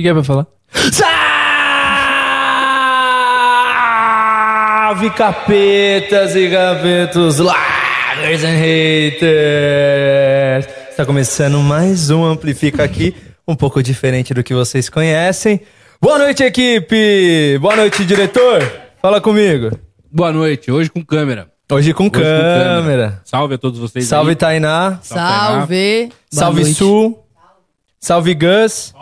[0.00, 0.46] Que, que é pra falar?
[4.80, 9.28] Salve capetas e gavetos, lovers and haters!
[10.90, 13.14] Está começando mais um Amplifica aqui,
[13.46, 15.60] um pouco diferente do que vocês conhecem.
[16.00, 17.58] Boa noite, equipe!
[17.60, 18.66] Boa noite, diretor!
[19.02, 19.70] Fala comigo.
[20.10, 21.48] Boa noite, hoje com câmera.
[21.70, 23.20] Hoje com Hoje com câmera.
[23.24, 24.04] Salve a todos vocês.
[24.06, 24.36] Salve, aí.
[24.36, 24.98] Tainá.
[25.02, 26.10] Salve!
[26.28, 26.74] Salve, noite.
[26.74, 27.24] Sul.
[28.00, 28.92] Salve, Gus.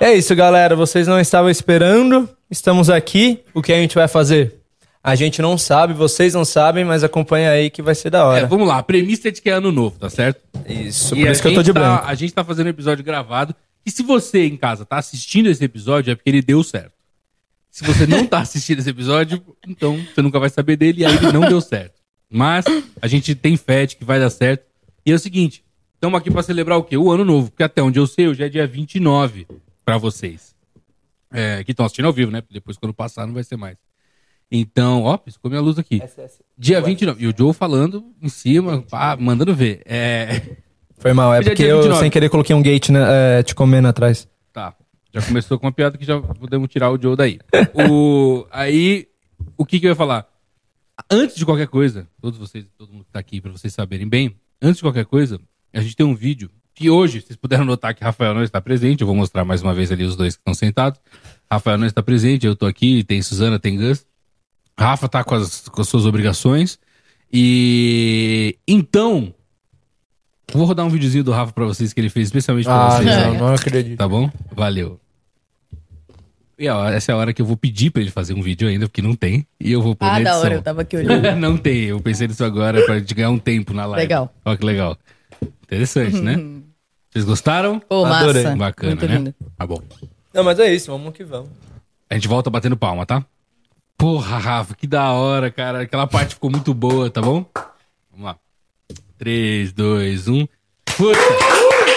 [0.00, 0.76] É isso, galera.
[0.76, 2.28] Vocês não estavam esperando.
[2.50, 3.40] Estamos aqui.
[3.54, 4.60] O que a gente vai fazer?
[5.02, 8.22] A gente não sabe, vocês não sabem, mas acompanha aí que vai ser da É,
[8.22, 8.46] hora.
[8.48, 10.40] vamos lá, a premissa é de que é ano novo, tá certo?
[10.68, 12.04] Isso, E por isso que eu tô de tá- branco.
[12.08, 13.54] A gente tá fazendo um episódio gravado.
[13.84, 16.90] E se você em casa tá assistindo esse episódio, é porque ele deu certo.
[17.70, 21.14] Se você não tá assistindo esse episódio, então você nunca vai saber dele e aí
[21.14, 21.94] ele não deu certo.
[22.28, 22.64] Mas
[23.00, 24.64] a gente tem fé de que vai dar certo.
[25.04, 25.62] E é o seguinte,
[25.94, 26.96] estamos aqui pra celebrar o quê?
[26.96, 27.50] O ano novo.
[27.50, 29.46] Porque até onde eu sei, hoje é dia 29
[29.86, 30.54] pra vocês.
[31.32, 32.40] É, que estão assistindo ao vivo, né?
[32.40, 33.76] Porque Depois, quando passar, não vai ser mais.
[34.50, 36.02] Então, ó, piscou minha luz aqui.
[36.58, 37.24] Dia 29.
[37.24, 39.82] E o Joe falando em cima, pá, mandando ver.
[39.86, 40.56] É.
[40.98, 42.00] Foi mal, é é porque eu 29.
[42.00, 43.00] sem querer coloquei um gate né,
[43.38, 44.28] é, te comendo atrás.
[44.52, 44.74] Tá.
[45.12, 47.38] Já começou com uma piada que já podemos tirar o Joe daí.
[47.90, 49.08] O, aí,
[49.56, 50.26] o que, que eu ia falar?
[51.10, 54.34] Antes de qualquer coisa, todos vocês, todo mundo que tá aqui, pra vocês saberem bem,
[54.60, 55.40] antes de qualquer coisa,
[55.72, 59.00] a gente tem um vídeo que hoje, vocês puderam notar que Rafael não está presente,
[59.00, 61.00] eu vou mostrar mais uma vez ali os dois que estão sentados.
[61.50, 64.04] Rafael não está presente, eu tô aqui, tem Suzana, tem Gus.
[64.78, 66.78] Rafa tá com as, com as suas obrigações.
[67.32, 69.32] E então,
[70.52, 73.06] vou rodar um videozinho do Rafa pra vocês que ele fez especialmente pra Ah, vocês.
[73.06, 73.38] não, né?
[73.38, 73.96] não acredito.
[73.98, 74.30] Tá bom?
[74.52, 75.00] Valeu.
[76.58, 78.66] E ó, essa é a hora que eu vou pedir pra ele fazer um vídeo
[78.68, 79.46] ainda, porque não tem.
[79.60, 80.40] E eu vou pôr Ah, na da edição.
[80.40, 81.36] hora, eu tava aqui olhando.
[81.40, 84.02] não tem, eu pensei nisso agora pra gente ganhar um tempo na live.
[84.02, 84.34] Legal.
[84.44, 84.96] Ó que legal.
[85.62, 86.36] Interessante, né?
[87.16, 87.78] Vocês gostaram?
[87.78, 88.42] Pô, Adorei.
[88.44, 88.56] massa.
[88.56, 89.14] Bacana, Muito né?
[89.16, 89.34] lindo.
[89.56, 89.80] Tá bom.
[90.34, 91.48] Não, mas é isso, vamos que vamos.
[92.10, 93.24] A gente volta batendo palma, tá?
[93.96, 95.80] Porra, Rafa, que da hora, cara.
[95.80, 97.46] Aquela parte ficou muito boa, tá bom?
[98.10, 98.36] Vamos lá.
[99.16, 100.46] 3, 2, 1.
[100.94, 101.18] Puta!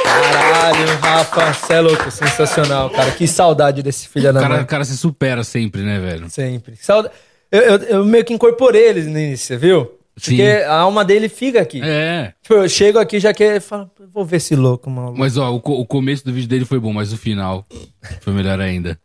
[0.06, 3.12] Caralho, Rafa, você é louco, sensacional, cara.
[3.12, 4.64] Que saudade desse filho O da cara, mãe.
[4.64, 6.30] o cara se supera sempre, né, velho?
[6.30, 6.78] Sempre.
[6.78, 7.12] Sauda...
[7.52, 9.99] Eu, eu- eu meio que incorporei eles no início, viu?
[10.20, 10.36] Sim.
[10.38, 11.80] Porque a alma dele fica aqui.
[11.84, 12.34] É.
[12.42, 15.18] Tipo, eu chego aqui já que falo, vou ver esse louco, maluco.
[15.18, 17.66] Mas ó, o, co- o começo do vídeo dele foi bom, mas o final
[18.22, 19.00] foi melhor ainda.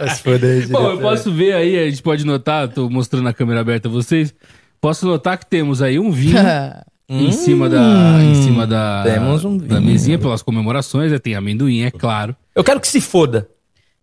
[0.00, 3.60] Mas aí, Bom, eu posso ver aí, a gente pode notar, tô mostrando a câmera
[3.60, 4.34] aberta a vocês.
[4.80, 6.36] Posso notar que temos aí um vinho
[7.08, 9.82] em cima da em cima da, temos um da vinho.
[9.90, 11.18] mesinha pelas comemorações, né?
[11.18, 12.34] tem amendoim, é claro.
[12.54, 13.48] Eu quero que se foda.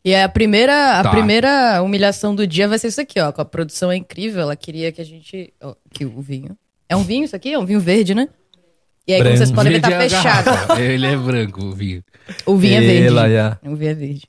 [0.06, 1.10] E a primeira, a Tá.
[1.10, 3.32] primeira humilhação do dia vai ser isso aqui, ó.
[3.32, 4.44] Com a produção é incrível.
[4.44, 5.52] Ela queria que a gente.
[5.60, 6.56] ó, que o vinho.
[6.88, 7.52] É um vinho isso aqui?
[7.52, 8.30] É um vinho verde, né?
[9.08, 9.38] E aí, como Branco.
[9.38, 10.80] vocês podem ver, tá é fechado.
[10.80, 12.04] Ele é branco, o vinho.
[12.46, 13.08] O vinho é verde.
[13.08, 13.58] Ela, já.
[13.64, 14.24] O vinho é verde.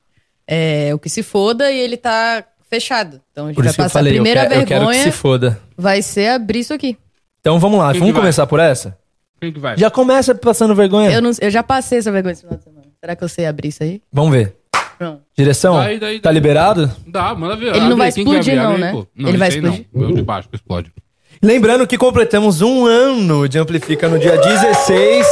[0.47, 3.21] É, o que se foda e ele tá fechado.
[3.31, 4.85] Então a gente Por vai eu passar falei, a eu primeira quero, eu quero que
[4.91, 5.03] vergonha.
[5.03, 5.61] se foda.
[5.77, 6.97] Vai ser abrir isso aqui.
[7.39, 8.21] Então vamos lá, Quem vamos que vai?
[8.23, 8.97] começar por essa?
[9.39, 9.77] Quem que vai?
[9.77, 11.11] Já começa passando vergonha.
[11.11, 12.87] Eu, não, eu já passei essa vergonha esse final de semana.
[12.99, 14.01] Será que eu sei abrir isso aí?
[14.11, 14.55] Vamos ver.
[14.97, 15.21] Pronto.
[15.37, 16.33] Direção, Daí, daí, tá daí.
[16.33, 16.91] liberado?
[17.05, 17.67] Dá, manda ver.
[17.67, 18.63] Ele não Abre vai aí, quem que explodir, abrir?
[18.63, 18.91] não, Abre aí, né?
[18.91, 19.07] pô.
[19.15, 19.73] Não, Ele vai esse aí não.
[19.73, 20.11] explodir?
[20.11, 20.91] O de baixo que explode.
[21.41, 25.27] Lembrando que completamos um ano de Amplifica no dia 16.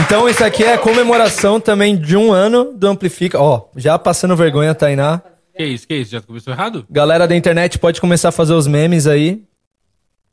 [0.00, 3.40] Então isso aqui é a comemoração também de um ano do Amplifica.
[3.40, 5.20] Ó, já passando vergonha, Tainá.
[5.56, 6.12] Que isso, que isso?
[6.12, 6.86] Já começou errado?
[6.88, 9.42] Galera da internet pode começar a fazer os memes aí.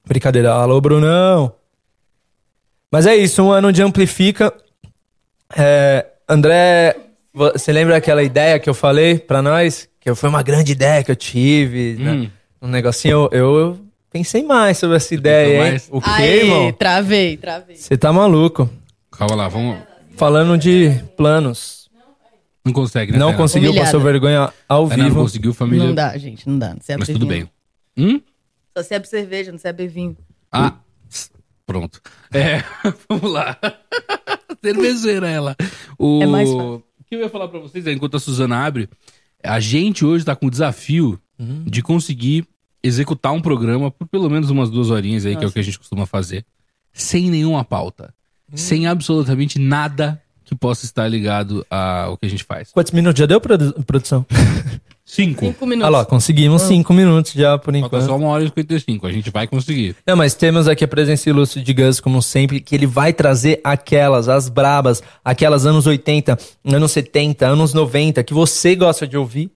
[0.07, 0.51] Brincadeira.
[0.53, 1.51] Alô, Brunão.
[2.91, 4.53] Mas é isso, um ano de Amplifica.
[5.57, 6.95] É, André,
[7.35, 9.89] você lembra aquela ideia que eu falei pra nós?
[9.99, 12.11] Que foi uma grande ideia que eu tive, né?
[12.13, 12.29] Hum.
[12.61, 13.27] Um negocinho.
[13.31, 13.79] Eu, eu
[14.11, 15.71] pensei mais sobre essa ideia, hein?
[15.71, 15.87] mais?
[15.91, 16.71] O quê, Aê, irmão?
[16.71, 17.75] travei, travei.
[17.75, 18.69] Você tá maluco.
[19.11, 19.77] Calma lá, vamos.
[20.15, 21.89] Falando de planos.
[22.63, 23.19] Não consegue, né?
[23.19, 23.37] Não Tainá?
[23.37, 23.87] conseguiu, Humilhada.
[23.91, 25.21] passou vergonha ao Tainá não vivo.
[25.21, 25.85] conseguiu, família.
[25.85, 26.75] Não dá, gente, não dá.
[26.79, 27.49] Você Mas abrir tudo vinho.
[27.95, 28.05] bem.
[28.15, 28.21] Hum?
[28.75, 30.17] Só serve cerveja, não serve vinho.
[30.51, 30.73] Ah,
[31.65, 32.01] pronto.
[32.33, 32.63] É,
[33.07, 33.57] vamos lá.
[34.63, 35.55] Cervejeira ela.
[35.97, 36.23] O...
[36.23, 36.83] É mais fácil.
[37.05, 38.89] O que eu ia falar pra vocês, é, enquanto a Suzana abre,
[39.43, 41.19] a gente hoje tá com o desafio
[41.65, 42.45] de conseguir
[42.81, 45.63] executar um programa por pelo menos umas duas horinhas aí, que é o que a
[45.63, 46.45] gente costuma fazer,
[46.93, 48.13] sem nenhuma pauta.
[48.53, 52.71] Sem absolutamente nada que possa estar ligado ao que a gente faz.
[52.71, 54.25] Quantos minutos já deu, produ- produção?
[55.07, 55.45] Cinco.
[55.45, 55.87] Cinco minutos.
[55.87, 58.05] Olha lá, conseguimos cinco minutos já, por Falta enquanto.
[58.05, 59.05] só uma hora e 55.
[59.05, 59.95] A gente vai conseguir.
[60.05, 63.61] Não, mas temos aqui a presença ilustre de Gus, como sempre, que ele vai trazer
[63.63, 66.35] aquelas, as brabas, aquelas anos 80,
[66.65, 69.51] anos 70, anos 90, que você gosta de ouvir.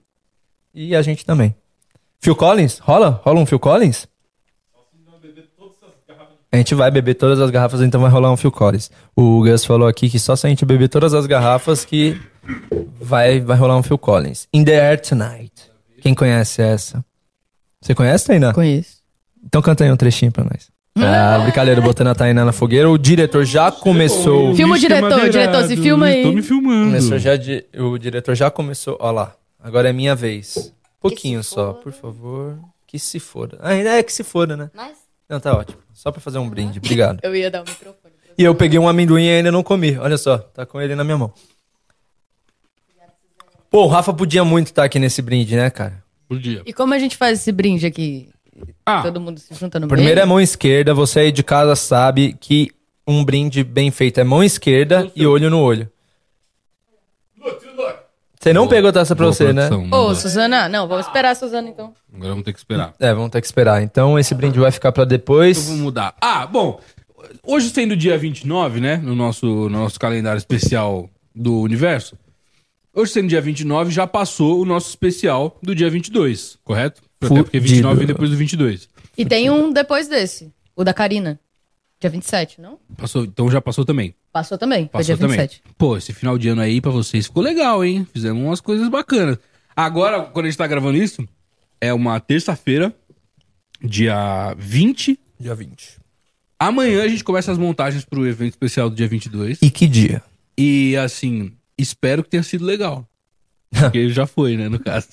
[0.72, 1.56] E a gente também.
[2.22, 2.78] Phil Collins?
[2.78, 3.20] Rola?
[3.26, 4.08] Rola um Phil Collins?
[6.52, 8.90] A gente vai beber todas as garrafas, então vai rolar um Phil Collins.
[9.16, 12.20] O Gus falou aqui que só se a gente beber todas as garrafas que
[13.00, 14.48] vai, vai rolar um Phil Collins.
[14.54, 15.54] In the Air Tonight.
[16.02, 17.04] Quem conhece essa?
[17.82, 18.54] Você conhece, Tainá?
[18.54, 18.98] Conheço.
[19.46, 20.70] Então canta aí um trechinho pra nós.
[21.02, 22.90] Ah, brincadeira, botando a Tainá na fogueira.
[22.90, 24.54] O diretor já começou.
[24.54, 26.24] Filma o diretor, diretor, se filma aí.
[26.24, 26.88] Tô me filmando.
[26.88, 28.98] começou já de- o diretor já começou.
[29.00, 29.34] Ó lá.
[29.64, 30.74] Agora é minha vez.
[31.00, 32.60] Pouquinho só, por favor.
[32.86, 33.58] Que se foda.
[33.62, 34.70] Ah, ainda é que se foda, né?
[35.30, 35.78] Não, tá ótimo.
[35.94, 36.80] Só pra fazer um brinde.
[36.80, 37.20] Obrigado.
[37.24, 38.14] Eu ia dar o microfone.
[38.38, 39.98] E eu peguei um amendoim e ainda não comi.
[39.98, 41.32] Olha só, tá com ele na minha mão.
[43.70, 46.04] Pô, o Rafa podia muito estar aqui nesse brinde, né, cara?
[46.28, 46.62] Por dia.
[46.66, 48.30] E como a gente faz esse brinde aqui?
[48.86, 50.28] Ah, Todo mundo se junta no Primeiro é meio?
[50.28, 52.72] mão esquerda, você aí de casa sabe que
[53.08, 55.90] um brinde bem feito é mão esquerda e olho no olho.
[58.40, 59.68] Você não pegou taça pra boa você, né?
[59.68, 60.16] produção, Ô, mandou.
[60.16, 61.94] Suzana, não, vamos esperar a Suzana então.
[62.14, 62.94] Agora vamos ter que esperar.
[62.98, 63.84] É, vamos ter que esperar.
[63.84, 65.66] Então esse brinde vai ficar pra Então depois.
[65.66, 66.16] vamos mudar.
[66.22, 66.80] Ah, bom.
[67.46, 68.96] Hoje sendo dia 29, né?
[68.98, 72.18] No nosso, no nosso calendário especial do universo.
[73.00, 77.02] Hoje sendo dia 29, já passou o nosso especial do dia 22, correto?
[77.22, 78.90] Até porque 29 vem depois do 22.
[79.18, 81.40] E tem um depois desse, o da Karina.
[81.98, 82.78] Dia 27, não?
[82.98, 84.14] Passou, então já passou também.
[84.34, 85.38] Passou também, foi Passou dia também.
[85.40, 85.64] 27.
[85.78, 88.06] Pô, esse final de ano aí pra vocês ficou legal, hein?
[88.12, 89.38] Fizemos umas coisas bacanas.
[89.74, 91.26] Agora, quando a gente tá gravando isso,
[91.80, 92.94] é uma terça-feira,
[93.82, 95.18] dia 20.
[95.40, 96.00] Dia 20.
[96.60, 99.60] Amanhã a gente começa as montagens pro evento especial do dia 22.
[99.62, 100.22] E que dia?
[100.58, 103.08] E assim, espero que tenha sido legal.
[103.72, 105.08] Porque já foi, né, no caso.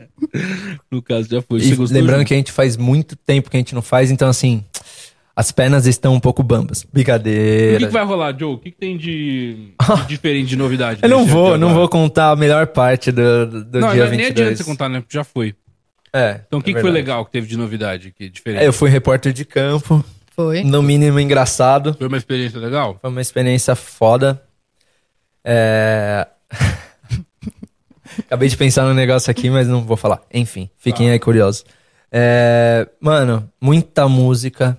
[0.90, 1.60] no caso já foi.
[1.60, 2.24] Lembrando João?
[2.24, 4.64] que a gente faz muito tempo que a gente não faz, então assim,
[5.36, 6.82] as pernas estão um pouco bambas.
[6.82, 7.78] O Brincadeira.
[7.78, 8.54] que, que vai rolar, Joe?
[8.54, 11.00] O que, que tem de, de diferente de novidade?
[11.02, 14.30] Eu não vou, não vou contar a melhor parte do, do, Não, dia nem 22.
[14.30, 15.00] adianta você contar, né?
[15.00, 15.54] Porque já foi.
[16.12, 18.62] É, Então o que, é que foi legal que teve de novidade, que diferente?
[18.62, 20.62] É, eu fui repórter de campo, Foi.
[20.62, 21.92] no mínimo engraçado.
[21.94, 22.96] Foi uma experiência legal?
[23.00, 24.40] Foi uma experiência foda.
[25.44, 26.26] É...
[28.20, 30.20] Acabei de pensar no negócio aqui, mas não vou falar.
[30.32, 31.64] Enfim, fiquem aí curiosos.
[32.10, 32.88] É...
[33.00, 34.78] Mano, muita música.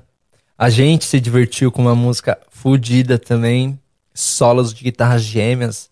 [0.57, 3.77] A gente se divertiu com uma música fodida também.
[4.13, 5.89] Solos de guitarras gêmeas.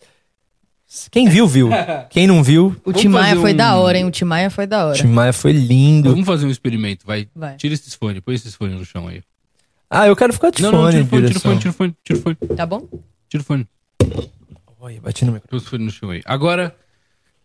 [1.12, 1.70] Quem viu, viu.
[2.10, 4.06] Quem não viu, O Timaya foi um- da hora, hein?
[4.06, 4.98] O Timaya foi da o hora.
[4.98, 6.12] Tim Maia foi lindo.
[6.12, 7.28] Vamos fazer um experimento, vai.
[7.36, 7.56] Vai.
[7.58, 9.22] Tira esses fones, põe esses fones no chão aí.
[9.90, 11.70] Ah, eu quero ficar de não, fone, não, tira o fone, tira o fone, tira
[11.70, 12.88] o fone, tira o fone, Tá bom?
[13.28, 13.68] tira o fone.
[14.86, 15.62] Oi, bati no microfone.
[15.62, 16.22] Os fones no chão aí.
[16.26, 16.76] Agora,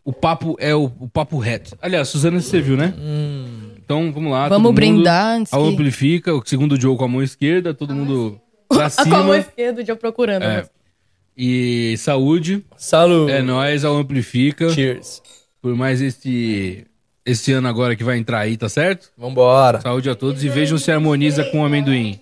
[0.05, 1.77] o papo é o, o papo reto.
[1.81, 2.93] Aliás, Suzana, você viu, né?
[3.77, 4.49] Então, vamos lá.
[4.49, 4.75] Vamos mundo.
[4.75, 8.87] brindar antes A que- amplifica, o segundo Joe com a mão esquerda, todo mundo pra
[8.87, 9.37] Ah, com a mão cima.
[9.39, 10.43] esquerda, o dia procurando.
[10.43, 10.57] É.
[10.63, 10.65] né?
[11.37, 13.31] E saúde, Saúde.
[13.31, 14.71] é nóis, ao amplifica.
[14.71, 15.23] Cheers.
[15.63, 16.85] Por mais esse,
[17.25, 19.13] esse ano agora que vai entrar aí, tá certo?
[19.17, 19.81] Vambora.
[19.81, 22.19] Saúde a todos e vejam se harmoniza com o amendoim.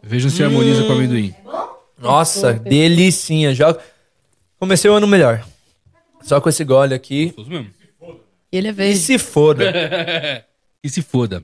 [0.00, 1.34] Vejam se harmoniza com o amendoim.
[2.00, 3.52] Nossa, delicinha.
[3.52, 3.76] Já
[4.58, 5.46] comecei o ano melhor.
[6.22, 7.26] Só com esse gole aqui.
[7.26, 7.70] Gostoso mesmo.
[8.50, 8.98] E ele é E verde.
[8.98, 9.64] se foda.
[10.82, 11.42] E se foda.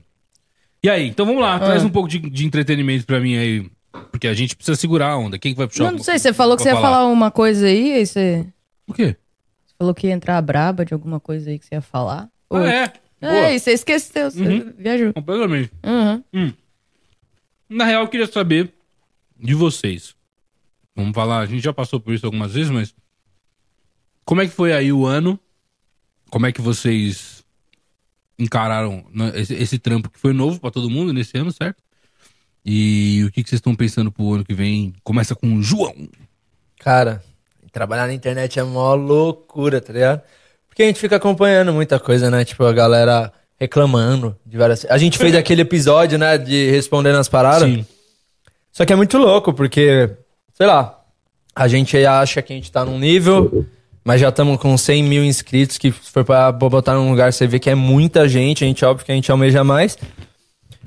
[0.81, 3.69] E aí, então vamos lá, traz um pouco de, de entretenimento pra mim aí.
[4.11, 5.37] Porque a gente precisa segurar a onda.
[5.37, 7.29] Quem que vai puxar Não, o- não sei, você falou que você ia falar uma
[7.29, 8.47] coisa aí, aí você
[8.87, 9.15] O quê?
[9.77, 12.29] falou que ia entrar braba de alguma coisa aí que você ia falar.
[12.49, 12.93] Ou- Ah, é.
[13.21, 13.33] Boa.
[13.47, 14.73] É, e você esqueceu, você Uhum.
[14.77, 15.13] viajou.
[15.13, 15.71] Completamente.
[15.83, 16.53] Uhum.
[17.69, 18.71] Na real, eu queria saber
[19.37, 20.15] de vocês.
[20.95, 22.95] Vamos falar, a gente já passou por isso algumas vezes, mas.
[24.25, 25.39] Como é que foi aí o ano?
[26.29, 27.43] Como é que vocês
[28.37, 31.81] encararam né, esse, esse trampo que foi novo pra todo mundo nesse ano, certo?
[32.65, 34.93] E o que, que vocês estão pensando pro ano que vem?
[35.03, 35.93] Começa com o João.
[36.79, 37.23] Cara,
[37.71, 40.21] trabalhar na internet é mó loucura, tá ligado?
[40.67, 42.43] Porque a gente fica acompanhando muita coisa, né?
[42.43, 44.85] Tipo, a galera reclamando de várias.
[44.85, 46.37] A gente fez aquele episódio, né?
[46.37, 47.69] De respondendo as paradas.
[47.69, 47.85] Sim.
[48.71, 50.09] Só que é muito louco, porque,
[50.53, 51.01] sei lá,
[51.55, 53.65] a gente acha que a gente tá num nível,
[54.05, 57.47] mas já estamos com 100 mil inscritos, que se for pra botar num lugar, você
[57.47, 59.97] vê que é muita gente, a gente, óbvio que a gente almeja mais.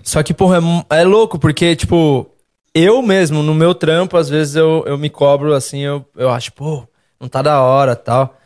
[0.05, 0.59] Só que, porra,
[0.89, 2.31] é é, louco, porque, tipo,
[2.73, 6.53] eu mesmo, no meu trampo, às vezes eu, eu me cobro assim, eu, eu acho,
[6.53, 6.87] pô,
[7.19, 8.39] não tá da hora tal.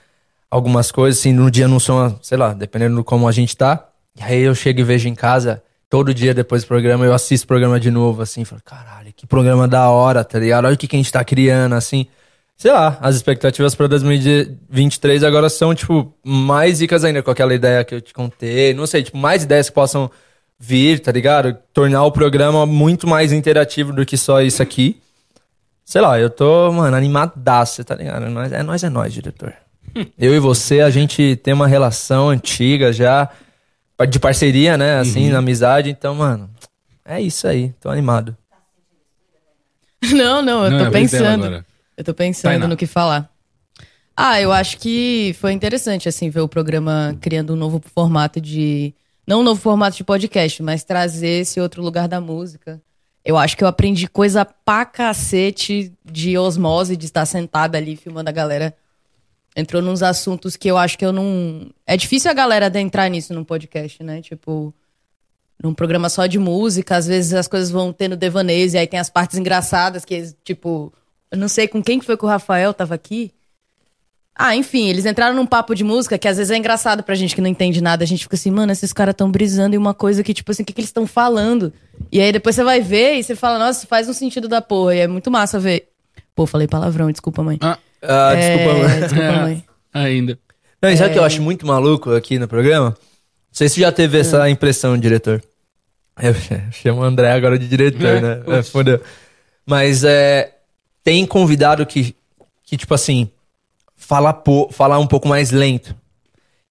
[0.50, 3.91] Algumas coisas, assim, no dia não são, sei lá, dependendo do como a gente tá.
[4.19, 7.45] E aí eu chego e vejo em casa, todo dia depois do programa, eu assisto
[7.45, 10.64] o programa de novo, assim, falo, caralho, que programa da hora, tá ligado?
[10.64, 12.07] Olha o que, que a gente tá criando, assim.
[12.62, 17.83] Sei lá, as expectativas pra 2023 agora são, tipo, mais ricas ainda com aquela ideia
[17.83, 18.73] que eu te contei.
[18.73, 20.09] Não sei, tipo, mais ideias que possam
[20.61, 21.59] vir, tá ligado?
[21.75, 25.02] Tornar o programa muito mais interativo do que só isso aqui.
[25.85, 28.31] Sei lá, eu tô, mano, animadaço, tá ligado?
[28.31, 29.52] Nós, é nós, é nós, diretor.
[30.16, 33.28] Eu e você, a gente tem uma relação antiga já,
[34.09, 35.00] de parceria, né?
[35.00, 35.90] Assim, na amizade.
[35.90, 36.49] Então, mano,
[37.04, 37.75] é isso aí.
[37.81, 38.37] Tô animado.
[40.12, 41.64] Não, não, eu Não, tô é pensando.
[42.02, 42.66] Eu tô pensando Tainá.
[42.66, 43.32] no que falar.
[44.16, 48.92] Ah, eu acho que foi interessante, assim, ver o programa criando um novo formato de.
[49.25, 52.82] Não um novo formato de podcast, mas trazer esse outro lugar da música.
[53.25, 58.28] Eu acho que eu aprendi coisa pra cacete de osmose, de estar sentada ali filmando
[58.28, 58.76] a galera.
[59.54, 61.71] Entrou nos assuntos que eu acho que eu não.
[61.87, 64.21] É difícil a galera adentrar nisso num podcast, né?
[64.21, 64.75] Tipo,
[65.62, 68.99] num programa só de música, às vezes as coisas vão tendo devaneios, e aí tem
[68.99, 70.92] as partes engraçadas, que, tipo,
[71.33, 73.33] eu não sei com quem que foi que o Rafael tava aqui.
[74.35, 77.35] Ah, enfim, eles entraram num papo de música que às vezes é engraçado pra gente
[77.35, 78.03] que não entende nada.
[78.03, 80.62] A gente fica assim, mano, esses caras tão brisando em uma coisa que, tipo assim,
[80.62, 81.73] o que, que eles estão falando?
[82.11, 84.95] E aí depois você vai ver e você fala, nossa, faz um sentido da porra.
[84.97, 85.89] E é muito massa ver.
[86.35, 87.59] Pô, falei palavrão, desculpa, mãe.
[87.61, 89.01] Ah, Ah, desculpa, É.
[89.01, 89.43] Desculpa, É.
[89.43, 89.65] mãe.
[89.93, 90.39] ainda.
[90.81, 91.12] Não, e sabe o É.
[91.12, 92.89] que eu acho muito maluco aqui no programa?
[92.91, 92.97] Não
[93.53, 95.43] sei se já teve essa impressão, diretor.
[96.21, 96.35] Eu
[96.73, 98.43] chamo o André agora de diretor, É, né?
[98.47, 99.01] É, fodeu.
[99.67, 100.51] Mas é,
[101.02, 102.14] tem convidado que,
[102.64, 103.30] que tipo assim,
[103.97, 105.94] fala, po, fala um pouco mais lento.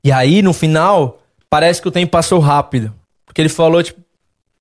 [0.03, 1.19] E aí, no final,
[1.49, 2.93] parece que o tempo passou rápido.
[3.25, 4.01] Porque ele falou, tipo,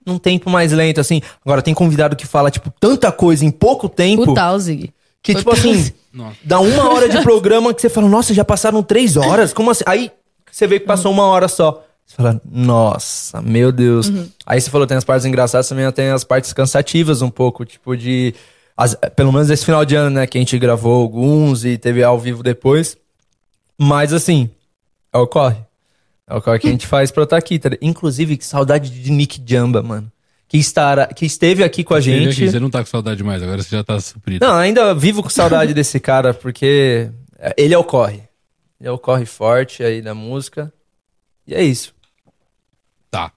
[0.05, 1.23] num tempo mais lento, assim.
[1.45, 4.31] Agora, tem convidado que fala, tipo, tanta coisa em pouco tempo.
[4.31, 4.93] O Tausig.
[5.23, 5.95] Que, O tipo assim, Tausig.
[6.13, 6.37] Nossa.
[6.43, 9.53] dá uma hora de programa que você fala, nossa, já passaram três horas?
[9.53, 9.85] Como assim?
[9.87, 10.11] Aí
[10.51, 11.85] você vê que passou uma hora só.
[12.07, 14.09] Você fala, nossa, meu Deus.
[14.09, 14.29] Uhum.
[14.45, 17.97] Aí você falou, tem as partes engraçadas, também tem as partes cansativas um pouco, tipo
[17.97, 18.35] de.
[18.83, 20.27] As- pelo menos esse final de ano, né?
[20.27, 22.97] Que a gente gravou alguns e teve ao vivo depois.
[23.79, 24.51] Mas assim,
[25.13, 25.59] é o corre.
[26.27, 27.59] É o corre que a gente faz pra estar aqui.
[27.59, 27.71] Tá?
[27.83, 30.11] Inclusive, que saudade de Nick Jamba, mano.
[30.49, 32.31] Que, estará, que esteve aqui com a gente.
[32.31, 34.45] aqui, você não tá com saudade mais, agora você já tá suprido.
[34.45, 37.09] Não, ainda vivo com saudade desse cara, porque
[37.57, 38.23] ele é o corre.
[38.81, 40.73] Ele é o corre forte aí da música.
[41.47, 41.95] E é isso.
[43.11, 43.33] Tá.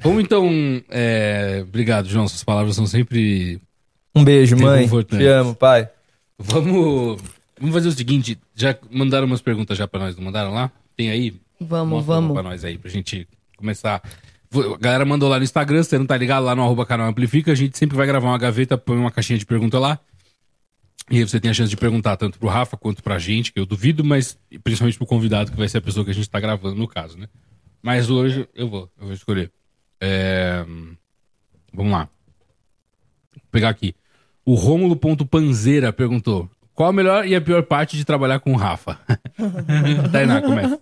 [0.00, 0.48] Vamos então.
[0.90, 2.26] é, Obrigado, João.
[2.28, 3.60] Suas palavras são sempre.
[4.16, 4.88] Um beijo, mãe.
[5.04, 5.88] Te amo, pai.
[6.38, 7.20] Vamos.
[7.58, 8.38] Vamos fazer o seguinte.
[8.54, 10.70] Já mandaram umas perguntas já pra nós, não mandaram lá?
[10.96, 11.34] Tem aí?
[11.60, 12.32] Vamos, Mostra vamos.
[12.32, 14.02] pra nós aí, pra gente começar.
[14.54, 17.08] A galera mandou lá no Instagram, se você não tá ligado lá no arroba canal
[17.08, 19.98] Amplifica, a gente sempre vai gravar uma gaveta, põe uma caixinha de pergunta lá.
[21.10, 23.60] E aí você tem a chance de perguntar tanto pro Rafa quanto pra gente, que
[23.60, 26.40] eu duvido, mas principalmente pro convidado, que vai ser a pessoa que a gente tá
[26.40, 27.28] gravando no caso, né?
[27.82, 29.52] Mas hoje eu vou, eu vou escolher.
[30.00, 30.64] É,
[31.72, 32.08] Vamos lá.
[33.34, 33.94] Vou pegar aqui.
[34.46, 38.96] O Rômulo.panzeira perguntou: qual a melhor e a pior parte de trabalhar com o Rafa?
[40.12, 40.78] Tainá, começa.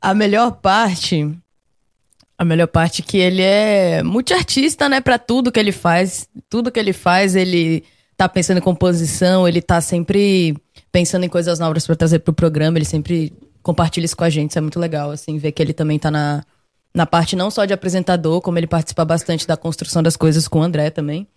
[0.00, 1.30] A melhor parte.
[2.38, 5.02] A melhor parte é que ele é multiartista, né?
[5.02, 6.26] Pra tudo que ele faz.
[6.48, 7.84] Tudo que ele faz, ele
[8.16, 10.56] tá pensando em composição, ele tá sempre
[10.90, 14.50] pensando em coisas novas pra trazer pro programa, ele sempre compartilha isso com a gente.
[14.50, 16.42] Isso é muito legal, assim, ver que ele também tá na,
[16.94, 20.60] na parte não só de apresentador, como ele participa bastante da construção das coisas com
[20.60, 21.28] o André também.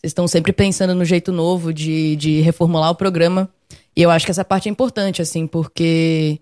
[0.00, 3.50] Vocês estão sempre pensando no jeito novo de, de reformular o programa.
[3.94, 6.40] E eu acho que essa parte é importante, assim, porque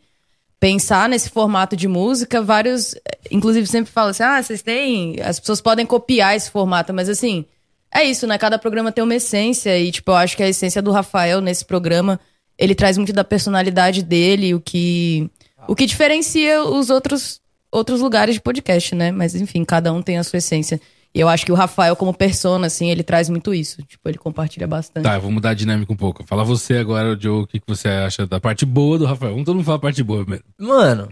[0.61, 2.95] pensar nesse formato de música, vários,
[3.33, 7.45] inclusive sempre falam assim: "Ah, vocês têm, as pessoas podem copiar esse formato", mas assim,
[7.93, 8.39] é isso, né?
[8.39, 11.65] Cada programa tem uma essência e tipo, eu acho que a essência do Rafael nesse
[11.65, 12.21] programa,
[12.57, 15.29] ele traz muito da personalidade dele, o que
[15.67, 17.41] o que diferencia os outros
[17.73, 19.11] outros lugares de podcast, né?
[19.11, 20.81] Mas enfim, cada um tem a sua essência.
[21.19, 24.17] E eu acho que o Rafael como persona assim, ele traz muito isso, tipo, ele
[24.17, 25.03] compartilha bastante.
[25.03, 26.23] Tá, eu vou mudar a dinâmica um pouco.
[26.23, 29.33] Fala você agora, Joe, o que, que você acha da parte boa do Rafael.
[29.33, 30.45] Vamos todo mundo falar a parte boa primeiro.
[30.57, 31.09] Mano,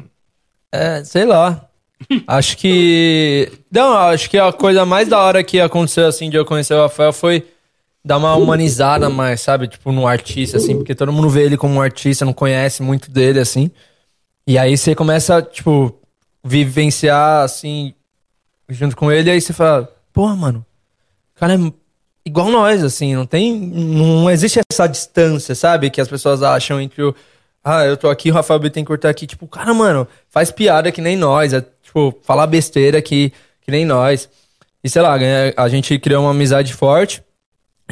[0.70, 1.68] é, sei lá.
[2.24, 3.50] acho que.
[3.68, 6.82] Não, acho que a coisa mais da hora que aconteceu assim de eu conhecer o
[6.82, 7.44] Rafael foi
[8.04, 9.66] dar uma humanizada mais, sabe?
[9.66, 13.10] Tipo, no artista, assim, porque todo mundo vê ele como um artista, não conhece muito
[13.10, 13.72] dele, assim.
[14.46, 15.98] E aí você começa, tipo,
[16.44, 17.92] vivenciar, assim,
[18.68, 20.64] junto com ele, e aí você fala, porra, mano,
[21.36, 21.58] o cara é
[22.24, 23.54] igual nós, assim, não tem.
[23.54, 25.90] Não existe essa distância, sabe?
[25.90, 27.14] Que as pessoas acham entre o.
[27.62, 29.26] Ah, eu tô aqui, o Rafael Bittencourt tá aqui.
[29.26, 31.52] Tipo, cara, mano, faz piada que nem nós.
[31.52, 33.30] É, tipo, falar besteira que,
[33.60, 34.26] que nem nós.
[34.82, 35.18] E sei lá,
[35.54, 37.22] a gente criou uma amizade forte.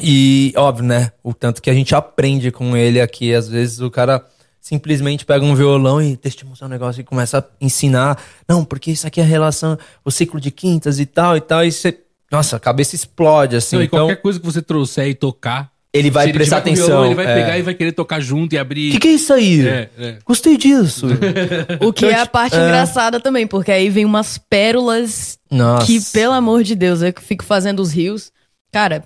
[0.01, 1.13] E, óbvio, né?
[1.23, 3.35] O tanto que a gente aprende com ele aqui.
[3.35, 4.25] Às vezes o cara
[4.65, 8.19] simplesmente pega um violão e deixa te mostrar um negócio e começa a ensinar.
[8.49, 11.63] Não, porque isso aqui é a relação, o ciclo de quintas e tal e tal.
[11.63, 12.04] E você.
[12.31, 13.77] Nossa, a cabeça explode, assim.
[13.77, 15.71] Não, e então, qualquer coisa que você trouxer e tocar.
[15.93, 16.87] ele vai ele prestar atenção.
[16.87, 17.35] violão, ele vai é.
[17.35, 18.89] pegar e vai querer tocar junto e abrir.
[18.89, 19.67] O que, que é isso aí?
[19.67, 20.19] É, é.
[20.25, 21.07] Gostei disso.
[21.81, 22.65] O que é a parte É.
[22.65, 25.87] engraçada também, porque aí vem umas pérolas Nossa.
[25.87, 28.33] que, pelo amor de Deus, eu que fico fazendo os rios.
[28.73, 29.05] Cara,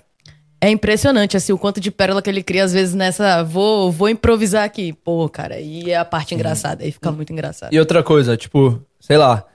[0.61, 3.43] é impressionante, assim, o quanto de pérola que ele cria, às vezes, nessa.
[3.43, 4.91] Vou, vou improvisar aqui.
[4.91, 7.71] Pô, cara, aí é a parte engraçada, aí fica muito engraçado.
[7.71, 9.45] E outra coisa, tipo, sei lá,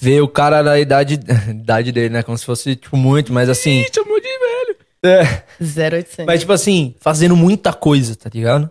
[0.00, 1.14] ver o cara da idade,
[1.50, 2.22] idade dele, né?
[2.22, 3.80] Como se fosse, tipo, muito, mas assim.
[3.80, 4.76] Ih, chamou de velho.
[5.02, 6.26] É, 0800.
[6.26, 8.70] mas, tipo assim, fazendo muita coisa, tá ligado?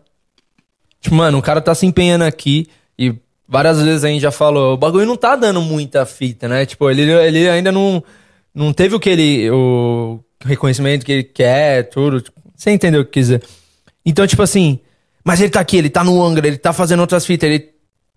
[0.99, 2.67] Tipo, mano, o cara tá se empenhando aqui
[2.99, 3.15] e
[3.47, 6.65] várias vezes a gente já falou, o bagulho não tá dando muita fita, né?
[6.65, 8.03] Tipo, ele, ele ainda não,
[8.53, 9.49] não teve o que ele.
[9.51, 12.23] O reconhecimento que ele quer, tudo.
[12.55, 13.43] Você entendeu o que quis dizer?
[14.05, 14.79] Então, tipo assim,
[15.23, 17.69] mas ele tá aqui, ele tá no Angra, ele tá fazendo outras fitas, ele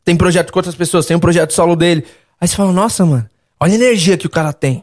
[0.04, 2.04] tem projeto com outras pessoas, tem um projeto solo dele.
[2.40, 3.28] Aí você fala, nossa, mano,
[3.60, 4.82] olha a energia que o cara tem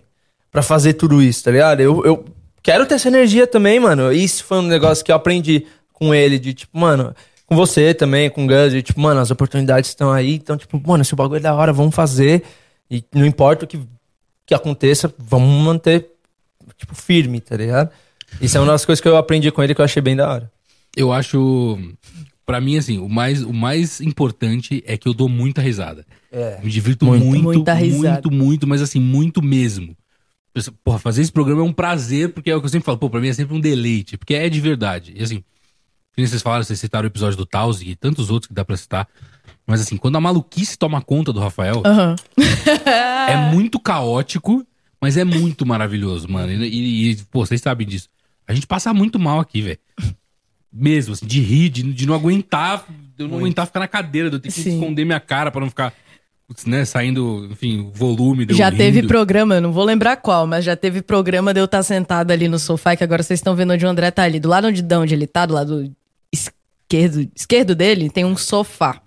[0.51, 1.81] pra fazer tudo isso, tá ligado?
[1.81, 2.25] Eu, eu
[2.61, 4.11] quero ter essa energia também, mano.
[4.11, 7.15] Isso foi um negócio que eu aprendi com ele, de tipo, mano,
[7.47, 10.79] com você também, com o Gus, de tipo, mano, as oportunidades estão aí, então, tipo,
[10.85, 12.43] mano, se o bagulho é da hora, vamos fazer.
[12.91, 13.79] E não importa o que,
[14.45, 16.11] que aconteça, vamos manter,
[16.77, 17.89] tipo, firme, tá ligado?
[18.39, 20.29] Isso é uma das coisas que eu aprendi com ele que eu achei bem da
[20.29, 20.51] hora.
[20.95, 21.79] Eu acho.
[22.45, 26.05] Pra mim, assim, o mais, o mais importante é que eu dou muita risada.
[26.31, 26.59] É.
[26.63, 27.25] Me divirto Muito.
[27.25, 28.11] muito, risada.
[28.13, 29.95] muito, muito, mas assim, muito mesmo.
[30.83, 33.09] Porra, fazer esse programa é um prazer, porque é o que eu sempre falo, pô,
[33.09, 35.13] pra mim é sempre um deleite, porque é de verdade.
[35.15, 35.43] E assim,
[36.17, 39.07] vocês falaram, vocês citaram o episódio do Taos e tantos outros que dá pra citar.
[39.67, 42.15] Mas assim, quando a maluquice toma conta do Rafael, Aham.
[43.27, 44.65] é muito caótico,
[44.99, 46.51] mas é muito maravilhoso, mano.
[46.51, 48.09] E, e- e, pô, vocês sabem disso.
[48.47, 49.79] A gente passa muito mal aqui, velho.
[50.73, 52.85] Mesmo, assim, de rir, de, de não aguentar,
[53.15, 54.73] de eu não aguentar ficar na cadeira, de eu ter que Sim.
[54.75, 55.93] esconder minha cara pra não ficar,
[56.65, 58.45] né, saindo, enfim, o volume.
[58.45, 59.07] de eu Já teve rindo.
[59.07, 62.47] programa, eu não vou lembrar qual, mas já teve programa de eu estar sentado ali
[62.47, 64.39] no sofá, que agora vocês estão vendo onde o André tá ali.
[64.39, 65.91] Do lado onde, de onde ele tá, do lado
[66.31, 69.01] esquerdo, esquerdo dele, tem um sofá.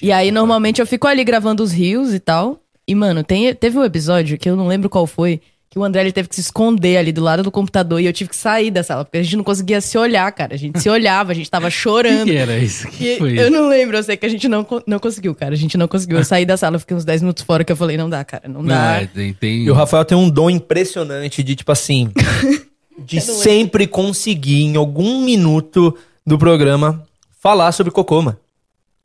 [0.00, 2.62] E aí, normalmente, eu fico ali gravando os rios e tal.
[2.88, 5.40] E, mano, tem, teve um episódio que eu não lembro qual foi,
[5.70, 8.12] que o André ele teve que se esconder ali do lado do computador e eu
[8.12, 10.54] tive que sair da sala, porque a gente não conseguia se olhar, cara.
[10.54, 12.24] A gente se olhava, a gente tava O que, chorando.
[12.24, 12.88] que era isso?
[12.88, 13.50] O que foi eu isso?
[13.50, 15.54] não lembro, eu sei que a gente não, não conseguiu, cara.
[15.54, 16.18] A gente não conseguiu.
[16.18, 18.24] Eu saí da sala, eu fiquei uns 10 minutos fora que eu falei, não dá,
[18.24, 18.98] cara, não dá.
[18.98, 19.62] Ah, tem, tem...
[19.62, 22.10] E o Rafael tem um dom impressionante de, tipo assim,
[22.98, 27.06] de sempre conseguir, em algum minuto do programa,
[27.40, 28.36] falar sobre cocô, mano.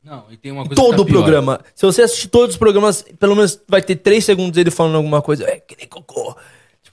[0.04, 1.60] Não, e tem uma coisa Todo tá o programa.
[1.76, 5.20] Se você assistir todos os programas, pelo menos vai ter três segundos ele falando alguma
[5.20, 5.44] coisa.
[5.46, 6.36] É, que nem cocô.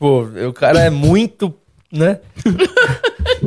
[0.03, 1.55] Tipo, o cara é muito,
[1.93, 2.19] né?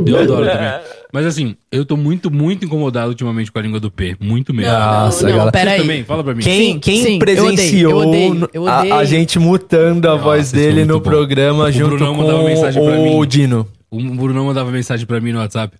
[0.07, 0.69] Eu adoro também.
[1.11, 4.17] Mas assim, eu tô muito, muito incomodado ultimamente com a língua do P.
[4.19, 4.71] Muito mesmo.
[4.73, 5.51] Nossa, não, galera.
[5.51, 5.81] pera Você aí.
[5.81, 6.43] também, fala pra mim.
[6.43, 9.05] Quem, quem sim, eu presenciou odeio, eu odeio, eu a- A, odeio.
[9.05, 11.09] gente mutando a Nossa, voz isso foi dele muito no bom.
[11.09, 13.27] programa O junto Brunão com mandava mensagem pra o mim.
[13.27, 13.67] Dino.
[13.89, 15.77] O Brunão mandava mensagem pra mim no WhatsApp.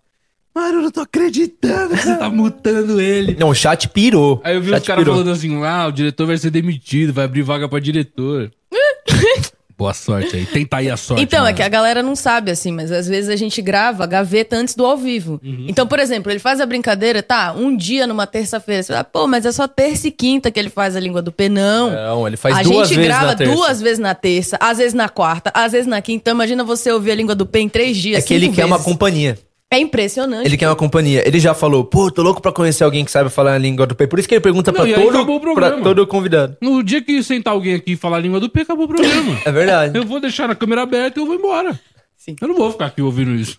[0.53, 3.35] Mano, eu não tô acreditando que você tá mutando ele.
[3.37, 4.39] Não, o chat pirou.
[4.41, 5.15] Aí eu vi chat os caras pirou.
[5.17, 8.49] falando assim: ah, o diretor vai ser demitido, vai abrir vaga pra diretor.
[9.77, 10.45] Boa sorte aí.
[10.45, 11.21] Tenta aí a sorte.
[11.21, 14.07] Então, é que a galera não sabe, assim, mas às vezes a gente grava a
[14.07, 15.39] gaveta antes do ao vivo.
[15.43, 15.65] Uhum.
[15.67, 18.81] Então, por exemplo, ele faz a brincadeira, tá, um dia numa terça-feira.
[18.81, 21.31] Você fala, pô, mas é só terça e quinta que ele faz a língua do
[21.31, 21.49] P.
[21.49, 21.91] Não.
[21.91, 23.53] Não, ele faz a duas gente vezes grava na terça.
[23.53, 26.21] duas vezes na terça, às vezes na quarta, às vezes na quinta.
[26.21, 28.23] Então, imagina você ouvir a língua do P em três dias.
[28.23, 28.91] É que ele cinco quer uma vezes.
[28.91, 29.37] companhia.
[29.71, 30.45] É impressionante.
[30.45, 31.27] Ele quer uma companhia.
[31.27, 33.95] Ele já falou, pô, tô louco pra conhecer alguém que sabe falar a língua do
[33.95, 34.07] P.
[34.07, 35.75] Por isso que ele pergunta Não, pra, e aí acabou o todo, programa.
[35.77, 36.55] pra todo convidado.
[36.61, 39.39] No dia que sentar alguém aqui e falar a língua do P, acabou o programa.
[39.43, 39.97] É verdade.
[39.97, 41.79] eu vou deixar na câmera aberta e eu vou embora.
[42.15, 42.35] Sim.
[42.39, 43.57] Eu não vou ficar aqui ouvindo isso.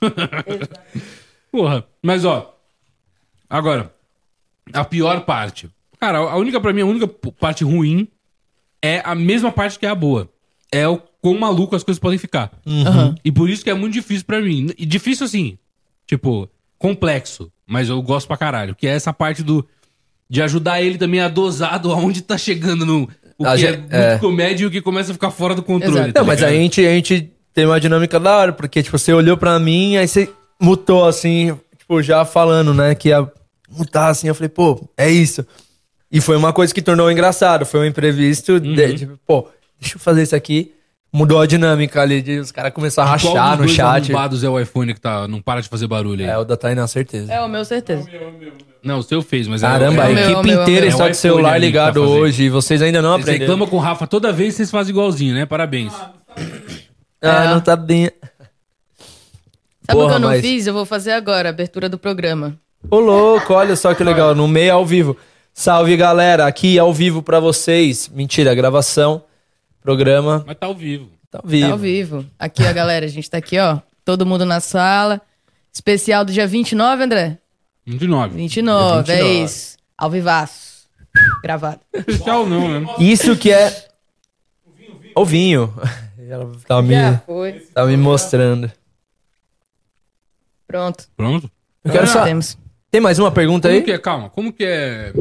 [1.50, 1.84] Porra.
[2.02, 2.54] Mas, ó.
[3.48, 3.92] Agora,
[4.72, 5.68] a pior parte.
[6.00, 8.08] Cara, a única, pra mim, a única parte ruim
[8.82, 10.28] é a mesma parte que é a boa.
[10.72, 12.50] É o quão maluco as coisas podem ficar.
[13.24, 14.70] E por isso que é muito difícil pra mim.
[14.76, 15.58] E difícil assim,
[16.06, 17.50] tipo, complexo.
[17.66, 18.74] Mas eu gosto pra caralho.
[18.74, 19.66] Que é essa parte do.
[20.28, 23.08] De ajudar ele também a dosar do aonde tá chegando no.
[23.38, 24.18] O A que é gente- muito é.
[24.18, 26.12] comédia e o que começa a ficar fora do controle.
[26.12, 29.12] Tá Não, mas a gente, a gente tem uma dinâmica da hora, porque, tipo, você
[29.12, 30.28] olhou pra mim, aí você
[30.60, 33.30] mutou, assim, tipo, já falando, né, que ia
[33.70, 35.46] mutar, assim, eu falei, pô, é isso.
[36.10, 38.74] E foi uma coisa que tornou engraçado, foi um imprevisto, Uhum.
[38.74, 40.72] de, tipo, pô, deixa eu fazer isso aqui.
[41.16, 44.12] Mudou a dinâmica ali, de os caras começaram a Qual rachar dos no dois chat.
[44.12, 46.30] arrombados é o iPhone que tá, não para de fazer barulho aí?
[46.30, 47.32] É, o da Tainá, certeza.
[47.32, 48.06] É o meu, certeza.
[48.82, 50.88] Não, o seu fez, mas Caramba, é, a meu, equipe meu, o inteira meu.
[50.90, 52.18] está É o de iPhone celular ali que tá ligado fazendo.
[52.20, 53.44] hoje e vocês ainda não Vocês aprenderam.
[53.46, 55.46] reclamam com o Rafa toda vez vocês fazem igualzinho, né?
[55.46, 55.92] Parabéns.
[57.22, 57.48] Ah, É.
[57.48, 58.10] não tá bem.
[59.88, 60.66] Sabe o Porra, que eu não mas- fiz?
[60.66, 62.56] Eu vou fazer agora, a abertura do programa.
[62.90, 64.34] Ô, louco, olha só que legal.
[64.34, 65.16] No meio ao vivo.
[65.54, 66.46] Salve, galera.
[66.46, 68.10] Aqui ao vivo pra vocês.
[68.14, 69.22] Mentira, gravação.
[69.86, 70.42] Programa.
[70.44, 71.08] Mas tá ao vivo.
[71.30, 71.66] Tá ao vivo.
[71.68, 72.26] Tá ao vivo.
[72.36, 73.78] Aqui, ó, galera, a gente tá aqui, ó.
[74.04, 75.22] Todo mundo na sala.
[75.72, 77.38] Especial do dia 29, André?
[77.86, 78.36] Um de nove.
[78.36, 79.44] 29, Dia é 29.
[79.44, 79.76] isso.
[79.96, 80.88] Ao vivaço.
[81.40, 81.78] Gravado.
[81.94, 82.94] Especial não, né?
[82.98, 83.86] Isso que é.
[85.14, 85.72] O vinho.
[86.28, 87.52] Ela tá me, Já foi.
[87.72, 88.68] tá me mostrando.
[90.66, 91.04] Pronto.
[91.16, 91.48] Pronto.
[91.84, 92.24] Eu quero Já só.
[92.24, 92.58] temos.
[92.90, 93.84] Tem mais uma pergunta Como aí?
[93.84, 95.12] que é, calma, como que é...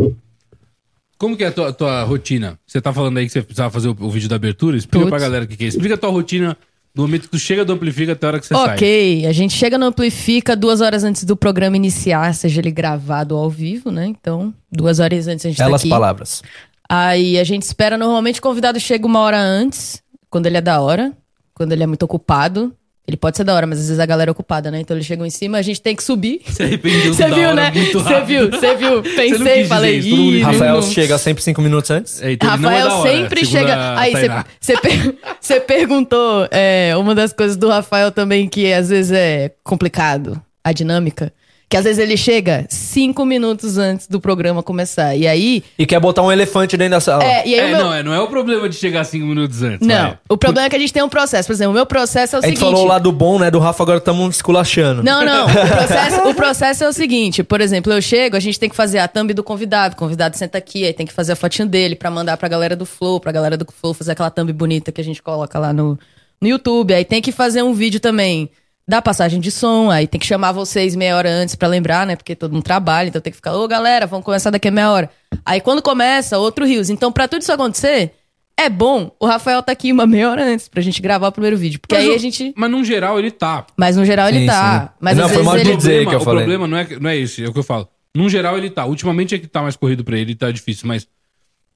[1.18, 2.60] Como que é a tua, tua rotina?
[2.66, 4.76] Você tá falando aí que você precisava fazer o, o vídeo da abertura?
[4.76, 5.10] Explica Putz.
[5.10, 5.68] pra galera o que, que é.
[5.68, 6.58] Explica a tua rotina
[6.94, 8.76] do momento que tu chega do Amplifica até a hora que você sai.
[8.76, 13.36] Ok, a gente chega no Amplifica duas horas antes do programa iniciar, seja ele gravado
[13.36, 14.06] ou ao vivo, né?
[14.08, 15.90] Então, duas horas antes a gente tá Belas aqui.
[15.90, 16.42] palavras.
[16.88, 20.80] Aí a gente espera, normalmente o convidado chega uma hora antes, quando ele é da
[20.80, 21.12] hora,
[21.54, 22.74] quando ele é muito ocupado.
[23.08, 24.80] Ele pode ser da hora, mas às vezes a galera é ocupada, né?
[24.80, 26.42] Então eles chegam em cima, a gente tem que subir.
[26.48, 27.72] Se arrependeu Você viu, hora né?
[27.72, 29.04] Você viu, você viu.
[29.16, 32.22] Pensei, falei, isso, "Ih, entendeu." Rafael não- chega sempre cinco minutos antes.
[32.22, 34.00] É, então é Rafael da hora, sempre chega.
[34.00, 34.14] Aí
[35.40, 40.72] você perguntou é, uma das coisas do Rafael também que às vezes é complicado, a
[40.72, 41.32] dinâmica.
[41.68, 45.16] Que às vezes ele chega cinco minutos antes do programa começar.
[45.16, 45.64] E aí.
[45.80, 47.24] E quer botar um elefante dentro da sala.
[47.24, 47.86] É, e aí É, meu.
[47.86, 49.86] não, é, não é o problema de chegar cinco minutos antes.
[49.86, 50.18] Não, vai.
[50.30, 51.48] o problema é que a gente tem um processo.
[51.48, 52.72] Por exemplo, o meu processo é o a gente seguinte.
[52.72, 53.50] falou o lado bom, né?
[53.50, 55.02] Do Rafa, agora estamos esculachando.
[55.02, 55.48] Não, não.
[55.48, 58.76] O processo, o processo é o seguinte: por exemplo, eu chego, a gente tem que
[58.76, 59.96] fazer a thumb do convidado.
[59.96, 62.76] O convidado senta aqui, aí tem que fazer a fotinho dele pra mandar pra galera
[62.76, 65.74] do Flow, pra galera do Flow fazer aquela thumb bonita que a gente coloca lá
[65.74, 65.98] no,
[66.40, 66.94] no YouTube.
[66.94, 68.52] Aí tem que fazer um vídeo também
[68.88, 72.16] da passagem de som, aí tem que chamar vocês meia hora antes pra lembrar, né?
[72.16, 74.92] Porque todo mundo trabalha, então tem que ficar, ô galera, vamos começar daqui a meia
[74.92, 75.10] hora.
[75.46, 76.90] Aí quando começa, outro rios.
[76.90, 78.12] Então, pra tudo isso acontecer,
[78.58, 81.58] é bom o Rafael tá aqui uma meia hora antes pra gente gravar o primeiro
[81.58, 81.80] vídeo.
[81.80, 82.54] Porque aí o- a gente.
[82.56, 83.66] Mas num geral ele tá.
[83.76, 84.82] Mas no geral ele Sim, tá.
[84.82, 84.90] sim.
[85.00, 85.76] Mas Não, foi mal de ele...
[85.78, 86.08] dizer.
[86.08, 86.40] que eu o falei.
[86.42, 87.88] problema não é, não é esse, é o que eu falo.
[88.16, 88.86] Num geral ele tá.
[88.86, 91.08] Ultimamente é que tá mais corrido pra ele, tá difícil, mas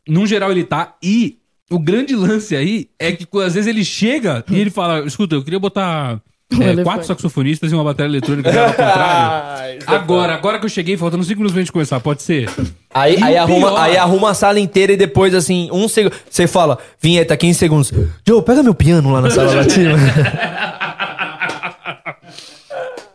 [0.08, 0.96] num geral ele tá.
[1.04, 1.40] E
[1.72, 5.44] o grande lance aí é que às vezes ele chega e ele fala: escuta, eu
[5.44, 6.22] queria botar
[6.60, 6.84] é, elefante.
[6.84, 9.80] quatro saxofonistas e uma bateria eletrônica já ao contrário.
[9.88, 12.50] agora, agora que eu cheguei, faltando cinco minutos pra gente começar, pode ser?
[12.94, 16.16] Aí, aí, arruma, aí arruma a sala inteira e depois, assim, um segundo.
[16.30, 17.94] Você fala, vinheta, 15 segundos.
[18.28, 19.96] Joe, pega meu piano lá na sala latina.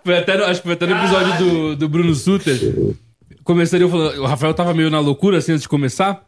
[0.04, 2.58] Foi até no- acho que foi até no episódio do, do Bruno Suter.
[3.42, 6.22] Começando eu falando, o Rafael tava meio na loucura assim antes de começar,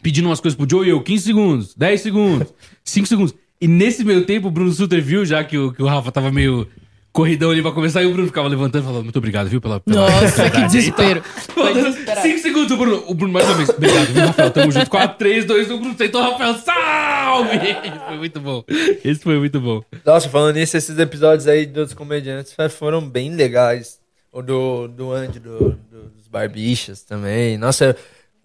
[0.00, 3.34] pedindo umas coisas pro Joe e eu, 15 segundos, 10 segundos, 5 segundos.
[3.60, 6.30] E nesse meio tempo o Bruno Suter viu já que o, que o Rafa tava
[6.32, 6.66] meio
[7.12, 9.80] corridão ali pra começar e o Bruno ficava levantando e falando, muito obrigado, viu, pela.
[9.80, 11.22] pela Nossa, que desespero.
[12.22, 13.04] 5 segundos, o Bruno.
[13.08, 13.68] O Bruno mais uma vez.
[13.68, 14.50] Obrigado, viu, Rafael?
[14.50, 14.90] Tamo junto.
[14.90, 17.58] 4, 3, 2, 1, Bruno sentou, Rafael, salve!
[18.08, 18.64] Foi muito bom.
[19.04, 19.82] Esse foi muito bom.
[20.04, 23.98] Nossa, falando nisso, esses episódios aí dos comediantes foram bem legais.
[24.32, 25.58] O do, do Andy, do,
[25.90, 27.58] do- dos Barbichas também.
[27.58, 27.94] Nossa, eu,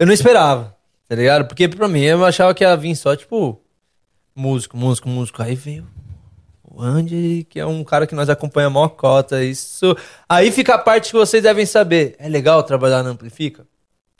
[0.00, 0.74] eu não esperava,
[1.08, 1.46] tá ligado?
[1.46, 3.60] Porque pra mim eu achava que ia vir só, tipo,
[4.36, 5.42] músico, músico, músico.
[5.42, 5.86] Aí veio
[6.62, 9.42] o Andy, que é um cara que nós acompanhamos a maior cota.
[9.42, 9.96] Isso.
[10.28, 12.14] Aí fica a parte que vocês devem saber.
[12.18, 13.66] É legal trabalhar na Amplifica?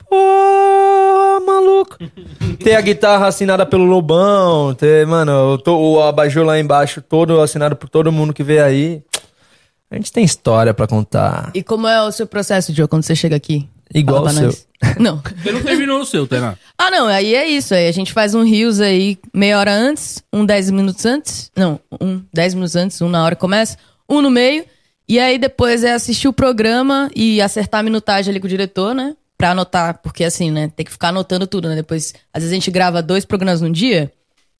[0.09, 1.97] Pô, maluco.
[2.63, 7.39] ter a guitarra assinada pelo Lobão, ter, mano, eu tô, o abajur lá embaixo todo
[7.39, 9.03] assinado por todo mundo que vê aí.
[9.89, 11.51] A gente tem história pra contar.
[11.53, 13.69] E como é o seu processo, Joe, quando você chega aqui?
[13.93, 14.67] Igual o nós.
[14.99, 15.21] Não.
[15.41, 16.55] Você não terminou o seu, Tainá.
[16.77, 17.73] Ah, não, aí é isso.
[17.73, 21.51] Aí a gente faz um rios aí meia hora antes, um dez minutos antes.
[21.55, 23.75] Não, um dez minutos antes, um na hora que começa,
[24.07, 24.65] um no meio.
[25.09, 28.93] E aí depois é assistir o programa e acertar a minutagem ali com o diretor,
[28.93, 29.15] né?
[29.35, 30.71] Pra anotar, porque assim, né?
[30.75, 31.75] Tem que ficar anotando tudo, né?
[31.75, 34.11] Depois, às vezes a gente grava dois programas num dia.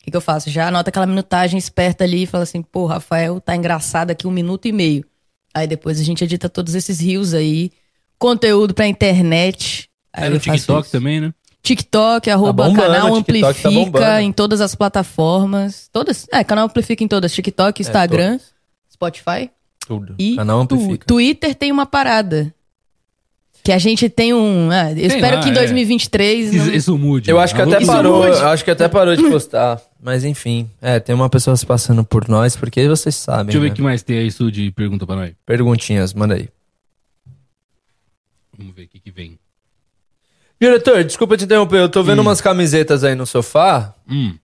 [0.02, 0.50] O que, que eu faço?
[0.50, 4.32] Já anota aquela minutagem esperta ali e fala assim, pô, Rafael tá engraçado aqui um
[4.32, 5.06] minuto e meio.
[5.54, 7.72] Aí depois a gente edita todos esses rios aí,
[8.20, 9.90] conteúdo pra internet.
[10.14, 10.92] Aí É no TikTok isso.
[10.92, 11.34] também, né?
[11.64, 14.20] TikTok, arroba bombando, canal TikTok tá Amplifica bombando.
[14.22, 15.90] em todas as plataformas.
[15.92, 16.26] Todas?
[16.32, 17.34] É, canal Amplifica em todas.
[17.34, 18.54] TikTok, Instagram, todas.
[18.94, 19.50] Spotify
[19.86, 20.16] Tudo.
[20.18, 21.06] e Canal tu- Amplifica.
[21.06, 22.54] Twitter tem uma parada.
[23.64, 24.70] Que a gente tem um.
[24.72, 25.56] ah, eu espero lá, que em é.
[25.56, 26.54] 2023.
[26.54, 27.30] não- Isso, isso mude.
[27.30, 29.82] Eu acho que Alô, até isso parou, acho que até parou de postar.
[30.02, 33.48] Mas enfim, é, tem uma pessoa se passando por nós, porque vocês sabem.
[33.48, 33.74] Deixa eu ver né?
[33.74, 35.32] o que mais tem aí, Su, de pergunta pra nós.
[35.46, 36.48] Perguntinhas, manda aí.
[38.58, 39.38] Vamos ver o que, que vem.
[40.60, 43.94] Diretor, desculpa te interromper, eu tô vendo umas camisetas aí no sofá.
[44.10, 44.36] Hum,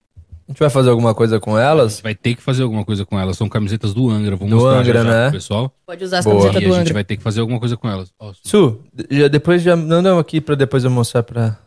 [0.46, 2.00] A gente vai fazer alguma coisa com elas?
[2.00, 3.36] vai ter que fazer alguma coisa com elas.
[3.36, 4.36] São camisetas do Angra.
[4.36, 5.22] Vou Do mostrar Angra, já, né?
[5.24, 5.74] pro pessoal.
[5.84, 6.36] Pode usar as Boa.
[6.36, 6.94] camisetas E a do gente Angra.
[6.94, 8.14] vai ter que fazer alguma coisa com elas.
[8.18, 11.58] Ó, Su, Su, já, depois já manda aqui pra depois eu mostrar pra.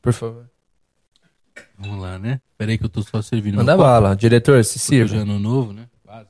[0.00, 0.44] Por favor.
[1.76, 2.40] vamos lá, né?
[2.56, 3.56] Pera aí que eu tô só servindo.
[3.56, 4.14] Manda bala.
[4.14, 5.16] Diretor, se é sirva.
[5.16, 5.86] ano novo, né?
[6.04, 6.28] Quase.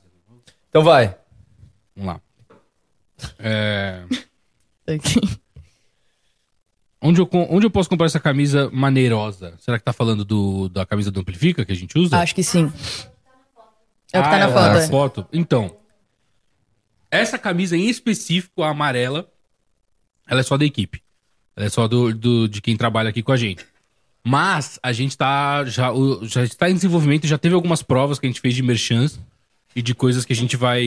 [0.69, 1.15] Então vai.
[1.95, 2.21] Vamos lá.
[3.37, 4.01] É,
[4.87, 5.19] Aqui.
[7.01, 9.53] Onde, eu, onde eu posso comprar essa camisa maneirosa?
[9.59, 12.17] Será que tá falando do, da camisa do Amplifica que a gente usa?
[12.17, 12.71] Acho que sim.
[14.11, 14.73] É o que tá Ah, na é foto.
[14.73, 14.87] na é.
[14.87, 15.27] foto.
[15.33, 15.75] Então,
[17.11, 19.27] essa camisa em específico, a amarela,
[20.27, 21.01] ela é só da equipe.
[21.55, 23.65] Ela é só do, do- de quem trabalha aqui com a gente.
[24.23, 25.89] Mas a gente tá já,
[26.23, 29.19] já está em desenvolvimento, já teve algumas provas que a gente fez de merchants
[29.75, 30.83] e de coisas que a gente vai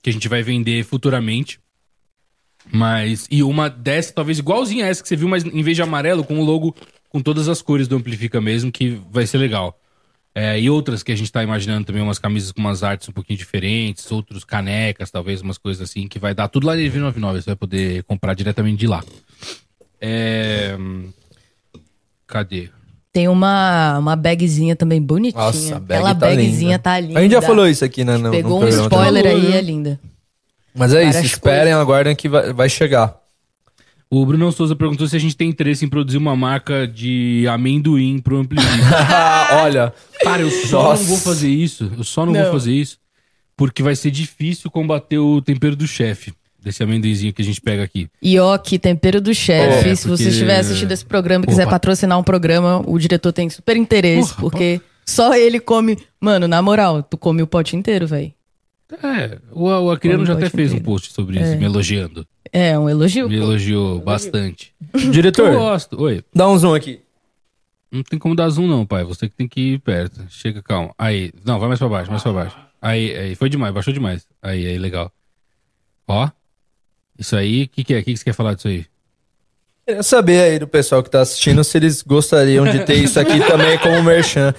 [0.00, 1.58] que a gente vai vender futuramente.
[2.72, 5.82] Mas e uma dessa talvez igualzinha a essa que você viu, mas em vez de
[5.82, 6.74] amarelo com o logo
[7.08, 9.76] com todas as cores do Amplifica mesmo, que vai ser legal.
[10.32, 13.12] É, e outras que a gente tá imaginando também, umas camisas com umas artes um
[13.12, 17.42] pouquinho diferentes, outros canecas, talvez, umas coisas assim, que vai dar tudo lá em 99,
[17.42, 19.02] você vai poder comprar diretamente de lá.
[20.00, 20.76] É...
[22.28, 22.70] Cadê?
[23.12, 25.42] Tem uma, uma bagzinha também bonitinha.
[25.44, 26.78] Nossa, a bag Aquela tá bagzinha linda.
[26.78, 27.18] tá linda.
[27.18, 28.16] A gente já falou isso aqui, né?
[28.16, 29.46] no- Pegou no um spoiler também.
[29.48, 30.00] aí, é linda.
[30.74, 33.18] Mas é isso, esperem, aguardem que vai, vai chegar.
[34.12, 38.18] O Bruno Souza perguntou se a gente tem interesse em produzir uma marca de amendoim
[38.18, 38.72] pro Amplifica.
[39.62, 41.02] Olha, Cara, eu só Nossa.
[41.02, 41.90] não vou fazer isso.
[41.96, 42.52] Eu só não, vou Não.
[42.52, 42.98] fazer isso.
[43.56, 46.32] Porque vai ser difícil combater o tempero do chefe.
[46.62, 48.08] Desse amendoinzinho que a gente pega aqui.
[48.22, 49.88] Ioki, tempero do chefe.
[49.88, 51.70] É, Se porque- você estiver assistindo esse programa e quiser Opa.
[51.72, 55.96] patrocinar um programa, o diretor tem super interesse, Porra, porque só ele come.
[56.20, 58.30] Mano, na moral, tu come o pote inteiro, velho.
[59.02, 60.84] É, o, Acriano Como já até fez um inteiro.
[60.84, 62.26] post sobre isso, me elogiando.
[62.52, 63.28] É um elogio.
[63.28, 64.72] Me elogiou bastante.
[64.92, 66.00] Eu diretor, gosto.
[66.00, 66.24] Oi.
[66.34, 67.00] dá um zoom aqui.
[67.90, 69.04] Não tem como dar zoom, não, pai.
[69.04, 70.20] Você que tem que ir perto.
[70.28, 70.92] Chega, calma.
[70.98, 71.32] Aí.
[71.44, 72.56] Não, vai mais pra baixo, mais pra baixo.
[72.80, 73.34] Aí, aí.
[73.34, 74.26] Foi demais, baixou demais.
[74.42, 75.12] Aí, aí, legal.
[76.06, 76.28] Ó.
[77.18, 77.98] Isso aí, o que, que é?
[77.98, 78.86] O que, que você quer falar disso aí?
[79.86, 83.40] Queria saber aí do pessoal que tá assistindo se eles gostariam de ter isso aqui
[83.40, 84.54] também como merchan.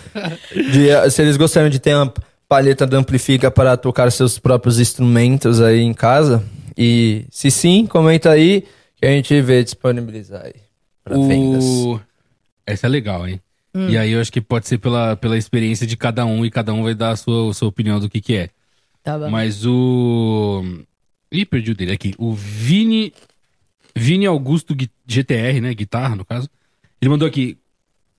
[0.53, 2.13] De, se eles gostariam de ter uma
[2.51, 6.43] palheta do Amplifica para tocar seus próprios instrumentos aí em casa.
[6.77, 8.65] E se sim, comenta aí
[8.97, 10.55] que a gente vê disponibilizar aí
[11.01, 11.63] para vendas.
[11.63, 11.97] O...
[12.65, 13.39] Essa é legal, hein?
[13.73, 16.73] E aí eu acho que pode ser pela, pela experiência de cada um e cada
[16.73, 18.49] um vai dar a sua, a sua opinião do que que é.
[19.01, 19.29] Tá bom.
[19.29, 20.61] Mas o...
[21.31, 22.13] Ih, perdi o dele aqui.
[22.17, 23.13] O Vini...
[23.95, 24.75] Vini Augusto
[25.07, 25.73] GTR, né?
[25.73, 26.49] Guitarra, no caso.
[27.01, 27.57] Ele mandou aqui.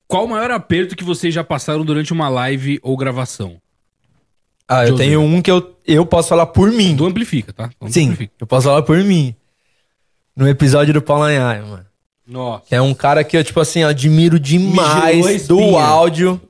[0.09, 3.61] Qual o maior aperto que vocês já passaram durante uma live ou gravação?
[4.79, 6.95] Ah, eu tenho um que eu, eu posso falar por mim.
[6.95, 7.71] Do Amplifica, tá?
[7.81, 8.33] Do Sim, Amplifica.
[8.41, 9.35] eu posso falar por mim.
[10.37, 11.87] No episódio do Paulo Anhaia, mano.
[12.27, 12.65] Nossa.
[12.67, 16.41] Que é um cara que eu, tipo assim, admiro demais do áudio.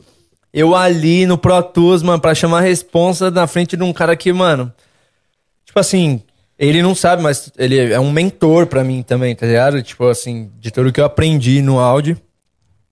[0.53, 4.15] Eu ali no Pro Tools, mano, pra chamar a responsa na frente de um cara
[4.15, 4.73] que, mano.
[5.65, 6.23] Tipo assim,
[6.59, 9.83] ele não sabe, mas ele é um mentor pra mim também, tá ligado?
[9.83, 12.21] Tipo assim, de tudo que eu aprendi no áudio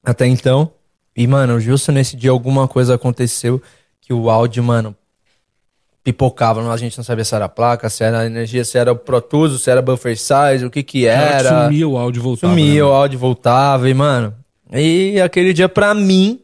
[0.02, 0.72] até então.
[1.14, 3.60] E, mano, justo nesse dia alguma coisa aconteceu
[4.00, 4.96] que o áudio, mano,
[6.02, 6.60] pipocava.
[6.72, 9.20] A gente não sabia se era a placa, se era energia, se era o Pro
[9.20, 11.64] Tools, se era buffer size, o que que era.
[11.64, 12.52] Sumia o áudio voltava.
[12.52, 14.34] Sumia, né, o áudio voltava e, mano.
[14.72, 16.40] E aquele dia pra mim.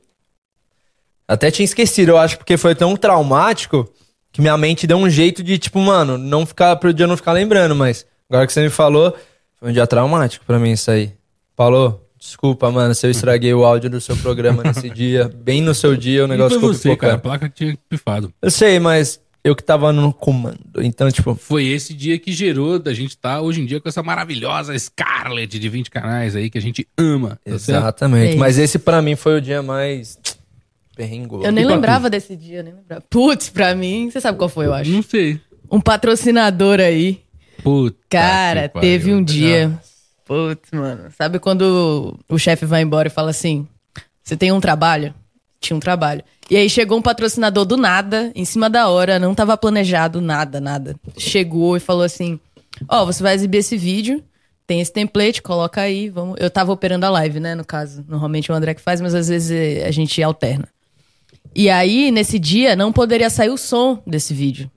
[1.28, 3.88] Até tinha esquecido, eu acho, porque foi tão traumático
[4.30, 7.32] que minha mente deu um jeito de, tipo, mano, não ficar, pro dia não ficar
[7.32, 9.12] lembrando, mas agora que você me falou,
[9.58, 11.12] foi um dia traumático pra mim isso aí.
[11.56, 12.06] Falou?
[12.18, 15.96] Desculpa, mano, se eu estraguei o áudio do seu programa nesse dia, bem no seu
[15.96, 17.14] dia, o negócio foi ficou você, cara.
[17.14, 18.32] A placa tinha pifado.
[18.40, 20.58] Eu sei, mas eu que tava no comando.
[20.82, 24.02] Então, tipo, Foi esse dia que gerou da gente estar hoje em dia com essa
[24.02, 27.38] maravilhosa Scarlett de 20 canais aí que a gente ama.
[27.44, 27.78] Tá certo?
[27.80, 28.34] exatamente.
[28.34, 30.18] É mas esse pra mim foi o dia mais
[30.96, 31.44] perrengoso.
[31.44, 33.04] Eu nem E lembrava desse dia, nem lembrava.
[33.08, 34.90] Putz, pra mim, você sabe qual foi, eu acho.
[34.90, 35.40] Não sei.
[35.70, 37.20] Um patrocinador aí.
[37.62, 38.88] Puta Cara, que pariu.
[38.90, 39.78] teve um dia.
[40.24, 41.04] Putz, mano.
[41.16, 43.66] Sabe quando o chefe vai embora e fala assim:
[44.24, 45.14] Você tem um trabalho?
[45.60, 46.22] Tinha um trabalho.
[46.50, 50.60] E aí chegou um patrocinador do nada, em cima da hora, não tava planejado nada,
[50.60, 50.96] nada.
[51.16, 52.38] Chegou e falou assim:
[52.88, 54.22] Ó, você vai exibir esse vídeo,
[54.66, 56.36] tem esse template, coloca aí, vamos.
[56.38, 58.04] Eu tava operando a live, né, no caso.
[58.08, 60.68] Normalmente é o André que faz, mas às vezes eh, a gente alterna.
[61.54, 64.70] E aí, nesse dia, não poderia sair o som desse vídeo.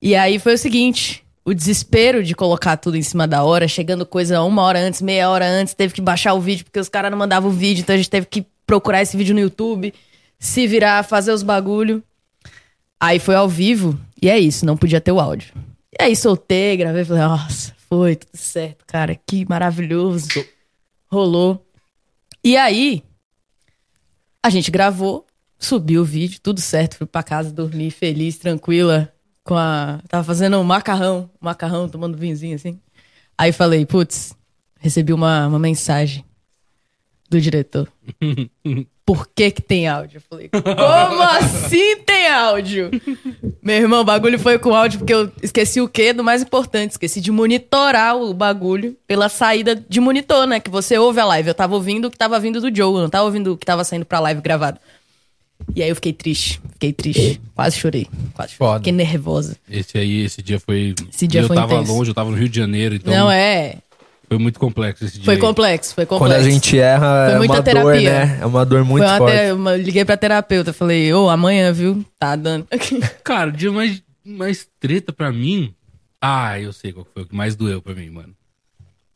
[0.00, 4.06] E aí foi o seguinte: o desespero de colocar tudo em cima da hora, chegando
[4.06, 7.10] coisa uma hora antes, meia hora antes, teve que baixar o vídeo porque os caras
[7.10, 9.92] não mandavam o vídeo, então a gente teve que procurar esse vídeo no YouTube,
[10.38, 12.02] se virar, fazer os bagulho.
[13.00, 15.52] Aí foi ao vivo, e é isso, não podia ter o áudio.
[15.98, 20.28] E aí soltei, gravei, falei, nossa, foi tudo certo, cara, que maravilhoso.
[21.10, 21.64] Rolou.
[22.42, 23.02] E aí,
[24.42, 25.26] a gente gravou,
[25.58, 30.00] subiu o vídeo, tudo certo, fui pra casa dormir feliz, tranquila, com a.
[30.08, 32.80] Tava fazendo um macarrão, macarrão, tomando vinhozinho assim.
[33.36, 34.34] Aí falei, putz,
[34.78, 36.24] recebi uma, uma mensagem
[37.36, 37.88] do diretor.
[39.06, 40.16] Por que que tem áudio?
[40.16, 42.90] Eu falei, como assim tem áudio?
[43.62, 46.14] Meu irmão, o bagulho foi com áudio porque eu esqueci o quê?
[46.14, 50.58] Do mais importante, esqueci de monitorar o bagulho pela saída de monitor, né?
[50.58, 51.48] Que você ouve a live.
[51.48, 53.66] Eu tava ouvindo o que tava vindo do Joe, eu não tava ouvindo o que
[53.66, 54.80] tava saindo pra live gravado.
[55.74, 57.40] E aí eu fiquei triste, fiquei triste.
[57.54, 58.68] Quase chorei, quase chorei.
[58.68, 58.78] Foda.
[58.80, 59.56] Fiquei nervosa.
[59.70, 60.94] Esse aí, esse dia foi.
[61.12, 61.92] Esse dia eu foi tava intenso.
[61.92, 63.76] longe, eu tava no Rio de Janeiro, então Não é,
[64.34, 65.24] foi muito complexo esse dia.
[65.24, 65.40] foi aí.
[65.40, 66.34] complexo, foi complexo.
[66.34, 68.10] Quando a gente erra, Foi é muita uma dor, terapia.
[68.26, 68.38] né?
[68.40, 69.36] É uma dor muito Foi uma forte.
[69.36, 72.04] te- uma- liguei pra terapeuta, falei, ô, amanhã, viu?
[72.18, 72.66] Tá dando.
[73.22, 75.72] Cara, o dia mais, mais treta pra mim.
[76.20, 78.34] Ah, eu sei qual foi o que mais doeu pra mim, mano.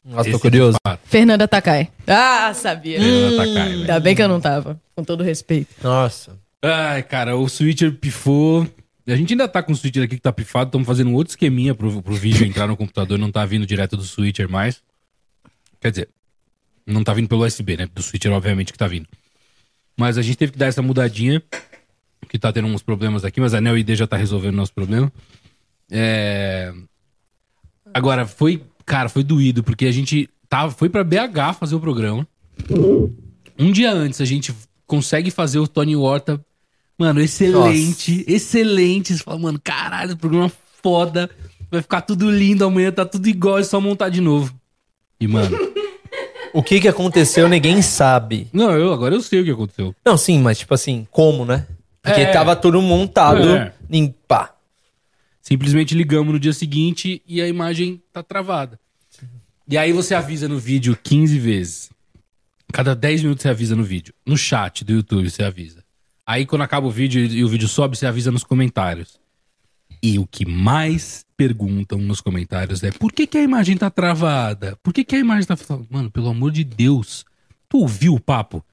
[0.05, 0.79] Nossa, tô curioso.
[0.87, 1.89] fato, Fernanda Takai.
[2.07, 2.99] Ah, sabia.
[3.01, 3.81] Fernanda Takai, velho.
[3.81, 5.69] Ainda bem que eu não tava, com todo respeito.
[5.83, 6.33] Nossa.
[6.63, 8.67] Ai, cara, o switcher pifou.
[9.07, 11.31] A gente ainda tá com o switcher aqui que tá pifado, estamos fazendo um outro
[11.33, 14.83] esqueminha pro, pro vídeo entrar no computador, não tá vindo direto do switcher mais.
[15.81, 16.09] Quer dizer,
[16.87, 17.89] não tá vindo pelo USB, né?
[17.95, 19.07] Do switcher, obviamente, que tá vindo.
[19.97, 21.43] Mas a gente teve que dar essa mudadinha,
[22.29, 24.73] que tá tendo uns problemas aqui, mas a Neo ID já tá resolvendo o nosso
[24.73, 25.13] problema.
[25.91, 26.73] É...
[27.93, 32.27] Agora, foi, cara, foi doído, porque a gente tava, foi pra BH fazer o programa.
[33.59, 34.55] Um dia antes a gente
[34.87, 36.41] consegue fazer o Tony Horta.
[36.99, 39.17] Mano, excelente, excelente.
[39.17, 40.51] Você fala, mano, caralho, programa
[40.83, 41.31] foda.
[41.71, 44.58] Vai ficar tudo lindo amanhã, tá tudo igual, é só montar de novo.
[45.21, 45.57] E, mano,
[46.55, 48.49] O que que aconteceu, ninguém sabe.
[48.53, 49.95] não, eu agora eu sei o que aconteceu.
[50.05, 51.67] Não, sim, mas tipo assim, como, né?
[52.03, 52.33] Porque É.
[52.33, 53.73] tava tudo montado É.
[53.91, 54.55] em pá.
[55.43, 58.79] Simplesmente ligamos no dia seguinte e a imagem tá travada.
[59.69, 61.91] E aí você avisa no vídeo 15 vezes.
[62.73, 64.15] Cada 10 minutos você avisa no vídeo.
[64.27, 65.85] No chat do YouTube você avisa.
[66.27, 69.19] Aí quando acaba o vídeo e o vídeo sobe, você avisa nos comentários.
[70.03, 74.77] E o que mais perguntam nos comentários é por que, que a imagem tá travada?
[74.83, 75.57] Por que, que a imagem tá.
[75.89, 77.25] Mano, pelo amor de Deus.
[77.69, 78.65] Tu ouviu o papo?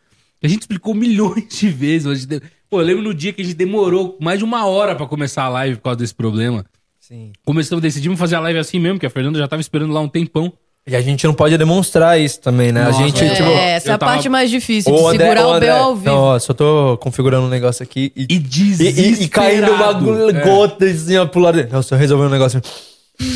[0.41, 2.21] A gente explicou milhões de vezes.
[2.21, 5.05] gente Pô, eu lembro no dia que a gente demorou mais de uma hora pra
[5.05, 6.65] começar a live por causa desse problema.
[6.99, 7.33] Sim.
[7.45, 10.09] Começamos, decidimos fazer a live assim mesmo, que a Fernanda já tava esperando lá um
[10.09, 10.51] tempão.
[10.87, 12.83] E a gente não pode demonstrar isso também, né?
[12.83, 13.29] Nossa, a gente, é.
[13.33, 13.49] tipo.
[13.49, 15.83] é, essa é a tava- parte mais difícil, de André, segurar o André, B.O.
[15.83, 16.05] ao vivo.
[16.05, 19.01] Não, ó, só tô configurando um negócio aqui e, E e, desesperado.
[19.01, 20.43] e, e caindo uma É.
[20.43, 21.67] gota assim, ó, pro lado.
[21.71, 22.61] Nossa, eu resolvi um negócio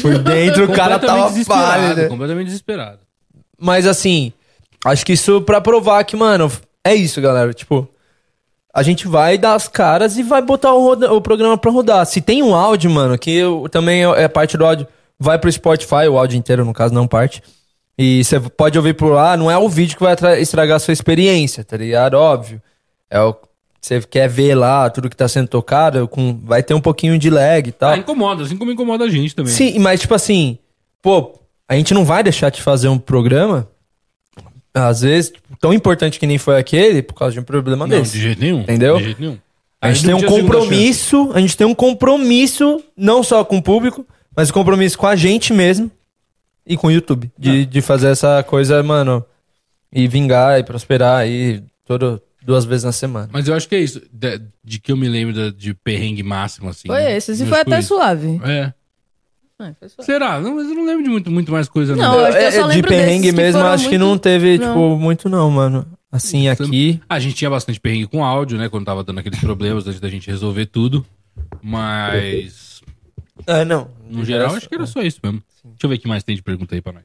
[0.02, 2.08] por dentro, o cara tava pálido.
[2.08, 3.00] completamente desesperado.
[3.60, 4.32] Mas assim,
[4.86, 6.52] acho que isso pra provar que, mano,
[6.86, 7.52] é isso, galera.
[7.52, 7.88] Tipo,
[8.72, 12.06] a gente vai dar as caras e vai botar o, roda- o programa pra rodar.
[12.06, 14.86] Se tem um áudio, mano, que eu, também é é parte do áudio,
[15.20, 17.44] vai pro Spotify, o áudio inteiro, no caso, não parte.
[17.98, 20.94] E você pode ouvir por lá, não é o vídeo que vai estragar a sua
[20.94, 22.14] experiência, tá ligado?
[22.14, 22.62] Óbvio.
[23.10, 23.36] É o
[23.82, 27.30] você quer ver lá tudo que tá sendo tocado, com, vai ter um pouquinho de
[27.30, 27.92] lag e tal.
[27.92, 29.54] Ah, incomoda, assim como incomoda a gente também.
[29.54, 30.58] Sim, mas tipo assim,
[31.02, 33.70] pô, a gente não vai deixar de fazer um programa,
[34.74, 38.14] às vezes, tão importante que nem foi aquele, por causa de um problema Não, desse.
[38.14, 38.62] de jeito nenhum.
[38.62, 38.98] Entendeu?
[38.98, 39.38] De jeito nenhum.
[39.82, 43.58] A gente Aí tem um não compromisso, a gente tem um compromisso, não só com
[43.58, 44.06] o público,
[44.40, 45.92] mas um compromisso com a gente mesmo
[46.66, 47.30] e com o YouTube.
[47.38, 49.26] De, de fazer essa coisa, mano,
[49.92, 53.28] e vingar e prosperar aí todo, duas vezes na semana.
[53.32, 54.02] Mas eu acho que é isso.
[54.14, 56.88] De, de que eu me lembro da- de perrengue máximo, assim.
[56.88, 57.88] Foi esse, esse Mas foi até isso.
[57.90, 58.40] suave.
[58.46, 58.74] É.
[59.62, 60.06] É, foi suave.
[60.06, 60.40] Será?
[60.40, 62.20] Não, mas eu não lembro de muito, muito mais coisa, Não, não.
[62.20, 63.98] eu acho que eu só É, de lembro perrengue desses que mesmo, foram acho que
[63.98, 64.68] muito- não teve, Não.
[64.68, 65.86] tipo, muito não, mano.
[66.12, 67.00] Assim, aqui...
[67.10, 68.68] A gente tinha bastante perrengue com áudio, né?
[68.70, 71.06] Quando tava dando aqueles problemas antes da gente resolver tudo.
[71.62, 72.69] Mas,
[73.48, 73.90] É, não.
[74.10, 75.44] no geral, acho que era só isso mesmo.
[75.64, 77.04] Deixa eu ver o que mais tem de pergunta aí pra nós.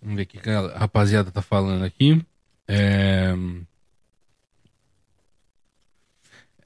[0.00, 2.24] Vamos ver o que a rapaziada tá falando aqui.
[2.66, 3.34] É...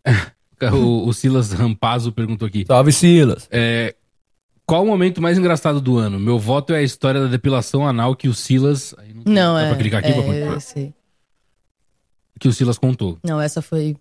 [0.72, 2.64] O, o Silas Rampazzo perguntou aqui.
[2.66, 3.46] Salve, Silas.
[3.52, 3.94] É,
[4.64, 6.18] qual o momento mais engraçado do ano?
[6.18, 8.94] Meu voto é a história da depilação anal que o Silas.
[8.98, 9.68] aí Não, dá é.
[9.68, 10.54] pra clicar aqui pra é, continuar?
[10.54, 10.94] eu sei.
[12.40, 13.18] Que o Silas contou.
[13.22, 13.96] Não, essa foi.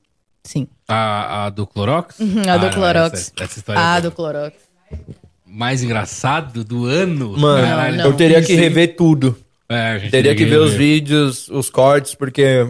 [0.45, 0.67] Sim.
[0.87, 2.19] A, a do Clorox?
[2.19, 3.13] Uhum, a Ah, do não, Clorox.
[3.13, 4.11] Essa, essa história Ah, é do.
[4.11, 4.53] Clorox.
[5.45, 7.35] mais engraçado do ano?
[7.37, 8.05] Mano, Caralho, não.
[8.05, 9.35] eu teria que rever tudo.
[9.67, 12.67] É, a gente Teria que ver os vídeos, os cortes, porque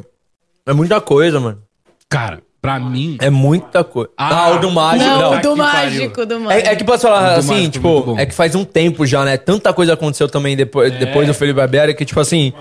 [0.65, 1.61] é muita coisa, mano.
[2.07, 3.17] Cara, pra mim.
[3.19, 4.09] É muita coisa.
[4.17, 5.41] Ah, Ah, o do mágico, Não, não.
[5.41, 6.67] Do mágico, do mágico.
[6.69, 9.35] É, é que posso falar assim, mágico tipo, é que faz um tempo já, né?
[9.35, 10.97] Tanta coisa aconteceu também depois, É.
[10.97, 12.53] depois do Felipe Barbieri que, tipo assim,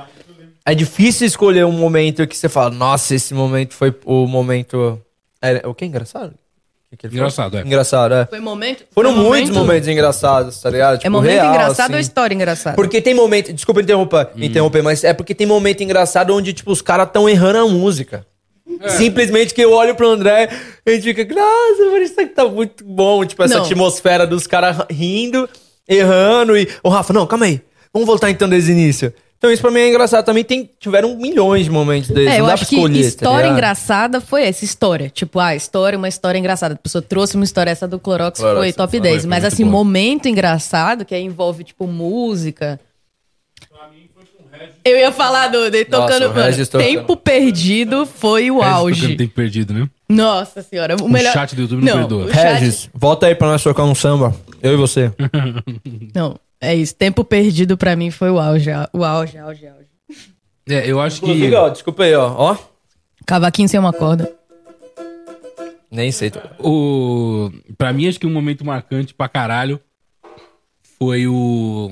[0.67, 5.01] é difícil escolher um momento que você fala, nossa, esse momento foi o momento.
[5.43, 6.31] É, o que é engraçado?
[6.31, 7.25] O que que ele falou?
[7.27, 7.61] Engraçado, é.
[7.63, 8.27] Engraçado, é.
[8.27, 8.85] Foi momento.
[8.93, 10.95] Foram foi muitos momento- momentos engraçados, tá ligado?
[10.95, 12.03] É Tipo, momento real, engraçado ou assim.
[12.03, 12.77] história engraçada?
[12.77, 13.53] Porque tem momento.
[13.53, 14.43] Desculpa interromper, Hum.
[14.45, 18.25] interromper, mas é porque tem momento engraçado onde, tipo, os caras tão errando a música.
[18.81, 18.89] É.
[18.91, 20.49] Simplesmente que eu olho pro André
[20.87, 23.25] e a gente fica, nossa, mas isso aqui tá muito bom.
[23.27, 23.65] Tipo, essa Não.
[23.65, 25.49] atmosfera dos caras rindo,
[25.89, 26.69] errando e.
[26.83, 27.61] Ô, Rafa, não, calma aí.
[27.93, 29.13] Vamos voltar então desde o início.
[29.45, 30.25] Então isso pra mim é engraçado.
[30.25, 32.33] Também tem, tiveram milhões de momentos desses.
[32.33, 33.53] É, eu não dá acho pra que escolher, tá história ligado?
[33.53, 35.11] engraçada foi essa história.
[35.11, 36.73] Tipo, ah, história, uma história engraçada.
[36.73, 39.21] A pessoa trouxe uma história, essa do Clorox, Clorox, foi top foi, 10.
[39.21, 39.85] foi Mas assim, boa.
[39.85, 42.81] momento engraçado, que aí envolve, tipo, música.
[44.83, 46.31] Eu ia falar do, de Nossa, tocando.
[46.31, 46.87] o Regis mano, tocando.
[46.87, 49.17] tempo perdido foi o Regis tocando auge.
[49.17, 49.89] tempo perdido, né?
[50.09, 50.97] Nossa senhora.
[51.03, 51.35] O, melhor...
[51.35, 52.25] chat do YouTube não perdoa.
[52.25, 54.35] o chat- Regis, volta aí pra nós tocar um samba.
[54.63, 55.13] Eu e você.
[56.15, 56.95] Não, é isso.
[56.95, 58.71] Tempo perdido pra mim foi o auge.
[58.93, 59.87] O auge, auge, auge.
[60.69, 61.27] É, eu acho que.
[61.27, 62.33] Inclusive, ó, desculpa aí, ó.
[62.37, 62.57] Ó.
[63.27, 64.33] Cavaquinho sem uma corda.
[65.91, 66.33] Nem sei.
[66.59, 67.51] O...
[67.79, 69.81] Pra mim, acho que um momento marcante pra caralho
[70.99, 71.91] foi o,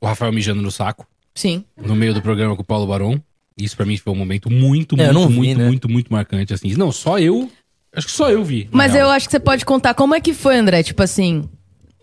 [0.00, 1.64] o Rafael mijando no saco, Sim.
[1.76, 3.22] no meio do programa com o Paulo Barão.
[3.56, 5.66] Isso pra mim foi um momento muito, É, eu muito, vi, muito, né?
[5.66, 6.74] muito, muito marcante, assim.
[6.74, 7.50] Não, só eu...
[7.92, 8.68] Acho que só eu vi.
[8.70, 9.06] Mas real.
[9.06, 11.48] eu acho que você pode contar como é que foi, André, tipo assim,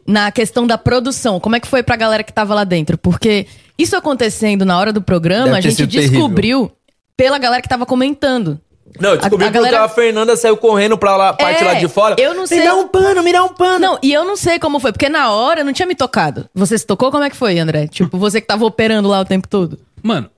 [0.07, 2.97] na questão da produção, como é que foi pra galera que tava lá dentro?
[2.97, 3.47] Porque
[3.77, 6.11] isso acontecendo na hora do programa, Deve a gente sido terrível.
[6.19, 6.71] descobriu
[7.17, 8.59] pela galera que tava comentando.
[8.99, 11.65] Não, eu descobri A- a galera- porque a Fernanda saiu correndo pra lá, parte É,
[11.67, 12.15] lá de fora.
[12.19, 13.79] eu não sei- Me dá um pano, me dá um pano.
[13.79, 16.47] Não, e eu não sei como foi, porque na hora não tinha me tocado.
[16.53, 17.11] Você se tocou?
[17.11, 17.87] Como é que foi, André?
[17.91, 19.77] Tipo, você que tava operando lá o tempo todo.
[20.01, 20.29] Mano,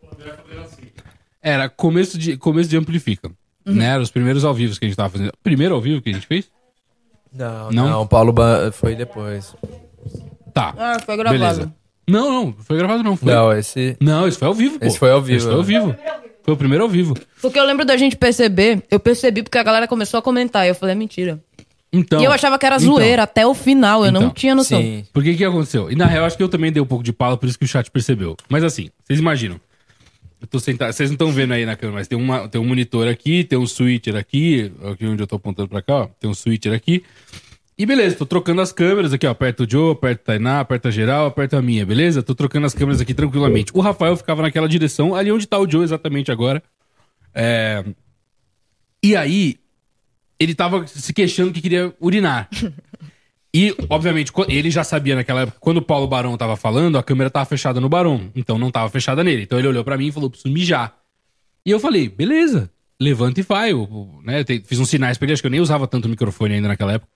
[1.41, 3.29] era começo de, começo de Amplifica.
[3.65, 3.75] Uhum.
[3.75, 3.85] Né?
[3.85, 5.31] Era os primeiros ao vivo que a gente tava fazendo.
[5.43, 6.45] Primeiro ao vivo que a gente fez?
[7.37, 7.89] Não, Não?
[7.89, 9.55] não, o Paulo Ba- foi depois.
[10.53, 10.73] Tá.
[10.77, 11.71] Ah, foi Beleza.
[12.07, 13.15] Não, não, foi gravado não.
[13.17, 13.33] Foi.
[13.33, 13.97] Não, esse.
[13.99, 14.85] Não, esse foi ao vivo, pô.
[14.85, 15.65] Esse foi ao vivo, Esse foi ao né?
[15.65, 15.95] vivo.
[16.43, 17.13] Foi o primeiro ao vivo.
[17.41, 20.69] Porque eu lembro da gente perceber, eu percebi porque a galera começou a comentar, e
[20.69, 21.39] eu falei, é mentira.
[21.91, 24.55] Então, e eu achava que era então, zoeira até o final, eu não Então, tinha
[24.55, 24.79] noção.
[24.81, 25.05] Sim.
[25.13, 25.91] Por que que aconteceu?
[25.91, 27.65] E na real, acho que eu também dei um pouco de pala, por isso que
[27.65, 28.35] o chat percebeu.
[28.49, 29.59] Mas assim, vocês imaginam.
[30.39, 32.65] Eu tô sentado, vocês não estão vendo aí na câmera, mas tem, uma, tem um
[32.65, 36.29] monitor aqui, tem um switcher aqui, aqui onde eu tô apontando pra cá, ó, tem
[36.29, 37.03] um switcher aqui.
[37.77, 39.29] E beleza, tô trocando as câmeras aqui, ó.
[39.29, 42.23] Aperta o Joe, aperta o Tainá, aperta a geral, aperta a minha, beleza?
[42.23, 43.71] Tô trocando as câmeras aqui tranquilamente.
[43.73, 46.63] O Rafael ficava naquela direção, ali onde tá o Joe exatamente agora.
[47.35, 47.83] É...
[49.03, 49.59] E aí,
[50.39, 52.49] ele tava se queixando que queria urinar.
[53.53, 57.29] E, obviamente, ele já sabia naquela época, quando o Paulo Barão tava falando, a câmera
[57.29, 58.29] tava fechada no Barão.
[58.35, 59.43] Então não tava fechada nele.
[59.43, 60.95] Então ele olhou pra mim e falou: preciso mijar.
[61.65, 62.69] E eu falei: beleza,
[62.99, 63.71] levanta e vai.
[63.71, 66.67] Eu, né, fiz uns sinais pra ele, acho que eu nem usava tanto microfone ainda
[66.67, 67.11] naquela época.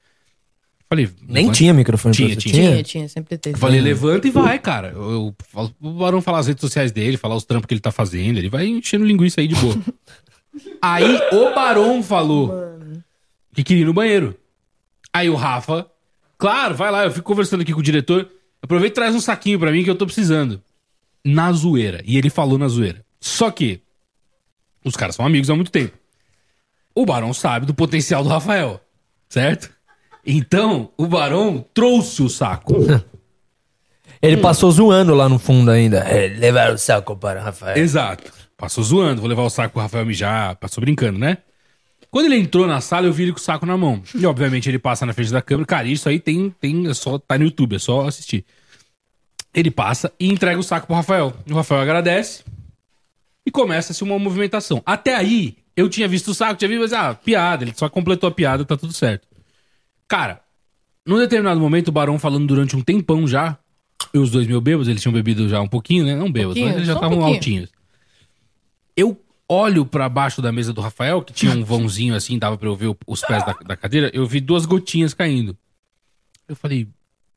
[0.89, 2.49] Falei: Nem levanta- tinha microfone Tinha, pra você.
[2.49, 2.71] tinha.
[2.71, 3.55] Tinha, tinha, sempre teve.
[3.55, 4.89] eu falei, levanta e vai, cara.
[4.93, 7.81] Eu, eu falo pro Barão falar as redes sociais dele, falar os trampos que ele
[7.81, 8.37] tá fazendo.
[8.37, 9.77] Ele vai enchendo linguiça aí de boa.
[10.81, 12.51] aí o Barão falou
[13.53, 14.35] que queria ir no banheiro.
[15.13, 15.85] Aí o Rafa,
[16.41, 18.27] claro, vai lá, eu fico conversando aqui com o diretor.
[18.63, 20.59] Aproveita e traz um saquinho pra mim que eu tô precisando.
[21.23, 22.01] Na zoeira.
[22.03, 23.05] E ele falou na zoeira.
[23.19, 23.81] Só que
[24.83, 25.95] os caras são amigos há muito tempo.
[26.95, 28.81] O Barão sabe do potencial do Rafael,
[29.29, 29.69] certo?
[30.25, 32.75] Então, o Barão trouxe o saco.
[34.21, 35.99] Ele passou zoando lá no fundo ainda.
[35.99, 37.77] É, levar o saco para Rafael.
[37.77, 38.31] Exato.
[38.55, 41.39] Passou zoando, vou levar o saco pro Rafael mijar, passou brincando, né?
[42.11, 44.03] Quando ele entrou na sala, eu vi ele com o saco na mão.
[44.13, 45.65] E obviamente ele passa na frente da câmera.
[45.65, 48.45] Cara, isso aí tem, tem é só tá no YouTube, é só assistir.
[49.53, 51.33] Ele passa e entrega o saco pro Rafael.
[51.49, 52.43] O Rafael agradece
[53.45, 54.83] e começa-se uma movimentação.
[54.85, 58.27] Até aí, eu tinha visto o saco, tinha visto, mas ah, piada, ele só completou
[58.27, 59.25] a piada, tá tudo certo.
[60.05, 60.41] Cara,
[61.05, 63.57] num determinado momento, o Barão falando durante um tempão já,
[64.13, 66.15] e os dois meus bêbados, eles tinham bebido já um pouquinho, né?
[66.15, 67.35] Não bêbados, mas eles já um estavam pouquinho.
[67.35, 67.69] altinhos.
[68.97, 69.17] Eu
[69.51, 72.75] olho pra baixo da mesa do Rafael, que tinha um vãozinho assim, dava pra eu
[72.75, 75.57] ver os pés da, da cadeira, eu vi duas gotinhas caindo.
[76.47, 76.87] Eu falei,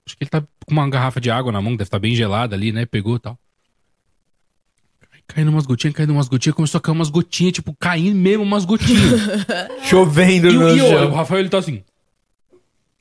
[0.07, 2.55] acho que ele tá com uma garrafa de água na mão, deve estar bem gelada
[2.55, 2.87] ali, né?
[2.87, 3.39] Pegou e tal.
[5.13, 8.43] Aí Caindo umas gotinhas, caindo umas gotinhas, começou a cair umas gotinhas, tipo, caindo mesmo
[8.45, 9.21] umas gotinhas.
[9.85, 11.11] Chovendo e, no e chão.
[11.11, 11.83] o Rafael, ele tá assim,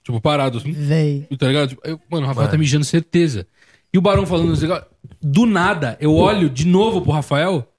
[0.04, 0.72] tipo, parado assim.
[0.72, 1.28] Véi.
[1.38, 1.70] Tá ligado?
[1.70, 3.46] Tipo, eu- mano, o Rafael tá mijando certeza.
[3.94, 4.54] E o Barão falando.
[5.22, 7.72] Do nada, eu olho de novo pro Rafael,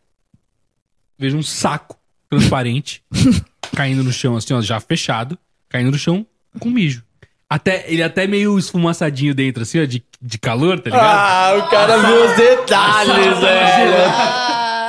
[1.18, 1.96] vejo um saco
[2.28, 3.02] transparente
[3.74, 5.38] caindo no chão, assim, ó, já fechado,
[5.68, 6.26] caindo no chão
[6.58, 7.02] com mijo.
[7.48, 11.04] Até, ele até meio esfumaçadinho dentro, assim, ó, de, de calor, tá ligado?
[11.04, 13.94] Ah, o cara viu os detalhes, velho.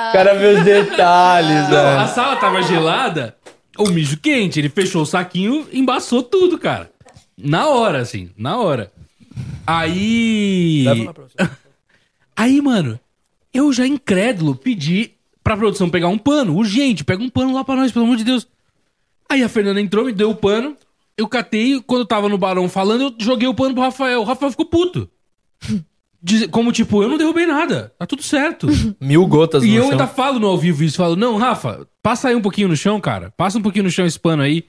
[0.09, 2.15] O cara viu os detalhes, Não, a velho.
[2.15, 3.35] sala tava gelada,
[3.77, 6.89] o mijo quente, ele fechou o saquinho, embaçou tudo, cara.
[7.37, 8.91] Na hora, assim, na hora.
[9.67, 10.85] Aí.
[12.35, 12.99] Aí, mano,
[13.53, 15.11] eu já incrédulo pedi
[15.45, 18.23] pra produção pegar um pano, urgente, pega um pano lá pra nós, pelo amor de
[18.23, 18.47] Deus.
[19.29, 20.75] Aí a Fernanda entrou, me deu o pano,
[21.15, 24.21] eu catei, quando eu tava no barão falando, eu joguei o pano pro Rafael.
[24.21, 25.07] O Rafael ficou puto.
[26.21, 28.67] Diz- como tipo, eu não derrubei nada, tá tudo certo.
[28.99, 29.91] Mil gotas E no eu chão.
[29.91, 32.99] ainda falo no ao vivo isso, falo, não, Rafa, passa aí um pouquinho no chão,
[32.99, 33.31] cara.
[33.37, 34.63] Passa um pouquinho no chão esse pano aí.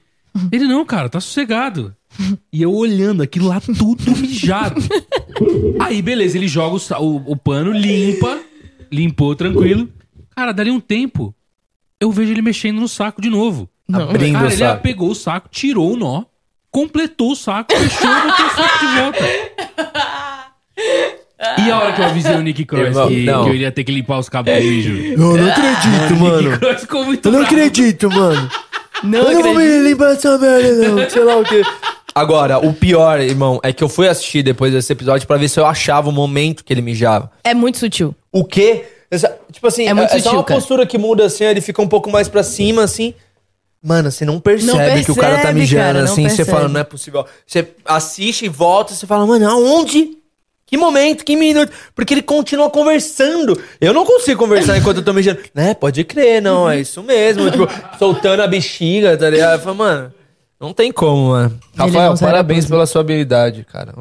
[0.51, 1.95] Ele, não, cara, tá sossegado.
[2.53, 4.79] E eu olhando aquilo lá tudo mijado.
[5.79, 8.39] aí, beleza, ele joga o, o- o pano, limpa.
[8.91, 9.89] limpou tranquilo.
[10.37, 11.33] Cara, dali um tempo,
[11.99, 13.67] eu vejo ele mexendo no saco de novo.
[13.91, 14.83] Abrindo Cara, o ele saco.
[14.83, 16.25] pegou o saco, tirou o nó,
[16.69, 19.25] completou o saco, fechou e botou o saco de volta.
[21.57, 23.43] E a hora que eu avisei o Nick Cross Irmão, que, não.
[23.45, 24.95] que eu iria ter que limpar os cabos do mijo?
[24.95, 26.49] Eu não acredito, mano.
[26.51, 27.55] Nick Cross ficou muito Eu não bravo.
[27.55, 28.51] acredito, mano.
[29.03, 31.09] Não eu não vou me lembrar dessa merda, não.
[31.09, 31.63] Sei lá o quê.
[32.13, 35.59] Agora, o pior, irmão, é que eu fui assistir depois desse episódio pra ver se
[35.59, 37.31] eu achava o momento que ele mijava.
[37.43, 38.13] É muito sutil.
[38.31, 38.85] O quê?
[39.09, 40.59] Essa- tipo assim, É muito é só sutil, uma cara.
[40.59, 43.13] postura que muda assim, ele fica um pouco mais pra cima, assim.
[43.81, 46.23] Mano, você não percebe, Não que o cara tá percebe, mijando cara, assim.
[46.23, 46.51] Você percebe.
[46.51, 47.25] fala, não é possível.
[47.45, 50.17] Você assiste e volta, você fala, mano, aonde?
[50.65, 51.71] Que momento, que minuto?
[51.95, 53.57] Porque ele continua conversando.
[53.79, 55.39] Eu não consigo conversar enquanto eu tô mijando.
[55.55, 57.49] Né, pode crer, não, é isso mesmo.
[57.49, 57.65] tipo,
[57.97, 59.53] soltando a bexiga, tá ligado?
[59.53, 60.13] Eu falo, mano,
[60.59, 61.57] não tem como, mano.
[61.77, 63.93] Rafael, não sabe parabéns pela sua habilidade, cara.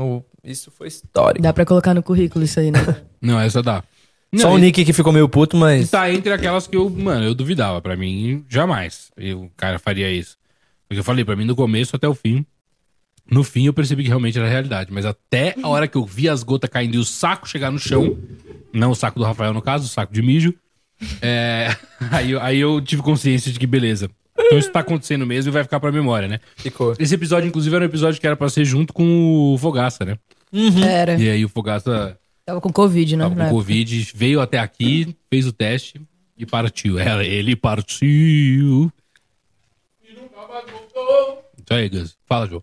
[0.43, 1.43] Isso foi histórico.
[1.43, 2.81] Dá pra colocar no currículo isso aí, né?
[3.23, 3.83] Não, essa dá.
[4.35, 5.91] Só Não, o e- Nick que ficou meio puto, mas.
[5.91, 7.81] Tá entre aquelas que eu, mano, eu duvidava.
[7.81, 10.37] Pra mim, jamais eu, o cara faria isso.
[10.89, 12.45] Porque eu falei, pra mim, do começo até o fim.
[13.31, 14.93] No fim, eu percebi que realmente era realidade.
[14.93, 17.79] Mas até a hora que eu vi as gotas caindo e o saco chegar no
[17.79, 18.17] chão,
[18.73, 20.55] não o saco do Rafael, no caso, o saco de mijo,
[21.21, 21.75] é,
[22.13, 24.09] aí, eu- aí eu tive consciência de que, beleza.
[24.39, 26.41] Então isso tá acontecendo mesmo e vai ficar pra memória, né?
[26.57, 26.95] Ficou.
[26.99, 30.19] Esse episódio, inclusive, era um episódio que era pra ser junto com o Fogaça, né?
[30.87, 31.15] Era.
[31.15, 32.17] E aí o Fogaça
[32.47, 33.25] Tava com Covid, né?
[33.25, 33.57] Tava com época.
[33.57, 36.01] Covid, veio até aqui, fez o teste
[36.39, 36.97] e partiu.
[36.97, 38.93] É, ele partiu.
[40.05, 42.17] Isso aí, Gus.
[42.25, 42.63] Fala, João.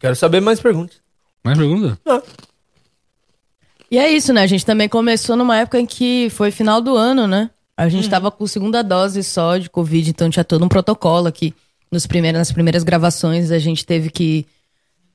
[0.00, 1.00] Quero saber mais perguntas.
[1.44, 1.96] Mais pergunta?
[3.88, 4.42] E é isso, né?
[4.42, 7.48] A gente também começou numa época em que foi final do ano, né?
[7.76, 11.54] A gente tava com segunda dose só de Covid, então tinha todo um protocolo aqui.
[11.92, 14.44] Nos primeiros, nas primeiras gravações, a gente teve que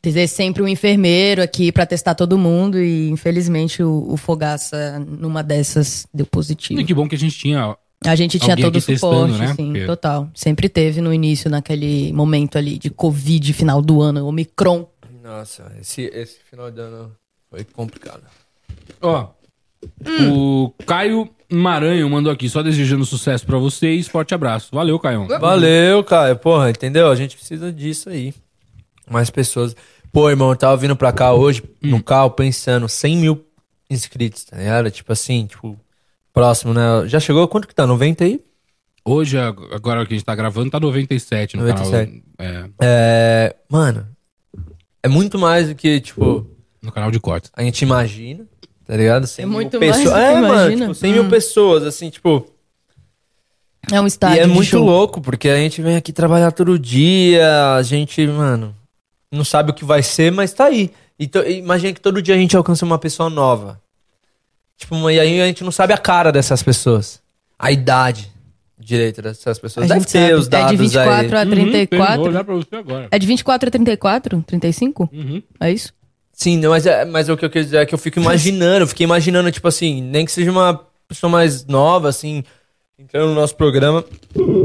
[0.01, 5.43] ter sempre um enfermeiro aqui pra testar todo mundo e infelizmente o, o Fogaça, numa
[5.43, 6.81] dessas, deu positivo.
[6.81, 7.77] E que bom que a gente tinha.
[8.03, 9.53] A gente tinha todo o suporte, né?
[9.55, 10.27] sim, Porque- total.
[10.33, 14.87] Sempre teve no início, naquele momento ali de Covid, final do ano, Omicron.
[15.23, 17.11] Nossa, esse, esse final de ano
[17.49, 18.23] foi complicado.
[19.01, 19.27] Ó.
[20.31, 24.07] O Caio Maranhão mandou aqui, só desejando sucesso pra vocês.
[24.07, 24.69] Forte abraço.
[24.73, 25.27] Valeu, Caio.
[25.27, 26.35] Valeu, cara.
[26.35, 27.09] Porra, entendeu?
[27.09, 28.33] A gente precisa disso aí.
[29.11, 29.75] Mais pessoas.
[30.11, 33.45] Pô, irmão, eu tava vindo pra cá hoje, no carro, pensando, 100 mil
[33.89, 34.89] inscritos, tá ligado?
[34.91, 35.77] Tipo assim, tipo,
[36.33, 36.81] próximo, né?
[37.07, 37.47] Já chegou?
[37.47, 37.85] Quanto que tá?
[37.87, 38.41] 90 aí?
[39.03, 42.23] Hoje, ag- agora que a gente tá gravando, tá 97 no 97.
[42.37, 42.69] canal.
[42.69, 43.55] É, É.
[43.69, 44.07] Mano,
[45.01, 46.45] é muito mais do que, tipo,
[46.81, 47.49] no canal de cortes.
[47.55, 48.45] a gente imagina,
[48.85, 49.25] tá ligado?
[49.27, 50.13] 100 É mil muito mais pessoas.
[50.13, 50.81] do que é, mano, imagina.
[50.87, 51.29] tipo, 100 mil Hum.
[51.29, 52.47] pessoas, assim, tipo.
[53.91, 54.85] É um estádio E é de muito show.
[54.85, 58.75] louco, porque a gente vem aqui trabalhar todo dia, a gente, mano,
[59.31, 60.91] não sabe o que vai ser, mas tá aí.
[61.19, 63.81] Então, imagina que todo dia a gente alcança uma pessoa nova.
[64.77, 67.21] Tipo, e aí a gente não sabe a cara dessas pessoas.
[67.57, 68.31] A idade
[68.81, 69.85] direito dessas pessoas.
[69.85, 71.43] A Deve gente ter sabe, os dados é de 24 aí.
[71.43, 72.21] a Uhum, tem, vou 34.
[72.23, 73.07] olhar pra você agora.
[73.11, 74.43] é de 24 a 34?
[74.47, 75.09] 35?
[75.13, 75.43] Uhum.
[75.59, 75.93] É isso?
[76.33, 78.83] Sim, não, mas, é, mas o que eu quero dizer é que eu fico imaginando,
[78.83, 82.43] eu fiquei imaginando, tipo assim, nem que seja uma pessoa mais nova, assim,
[83.01, 84.05] entrando no nosso programa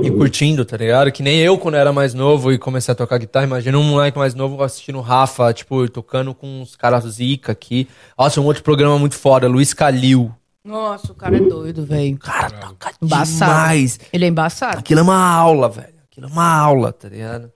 [0.02, 1.10] e curtindo, tá ligado?
[1.10, 4.18] Que nem eu, quando era mais novo e comecei a tocar guitarra, imagina um moleque
[4.18, 7.88] mais novo assistindo o Rafa, tipo, tocando com uns caras zica aqui.
[8.16, 10.32] Nossa, um outro programa muito foda, Luiz Calil.
[10.62, 12.18] Nossa, o cara é doido, velho.
[12.18, 13.52] Cara, toca Embaçado.
[13.52, 14.00] demais.
[14.12, 14.78] Ele é embaçado.
[14.78, 15.94] Aquilo é uma aula, velho.
[16.10, 17.52] Aquilo é uma aula, tá ligado?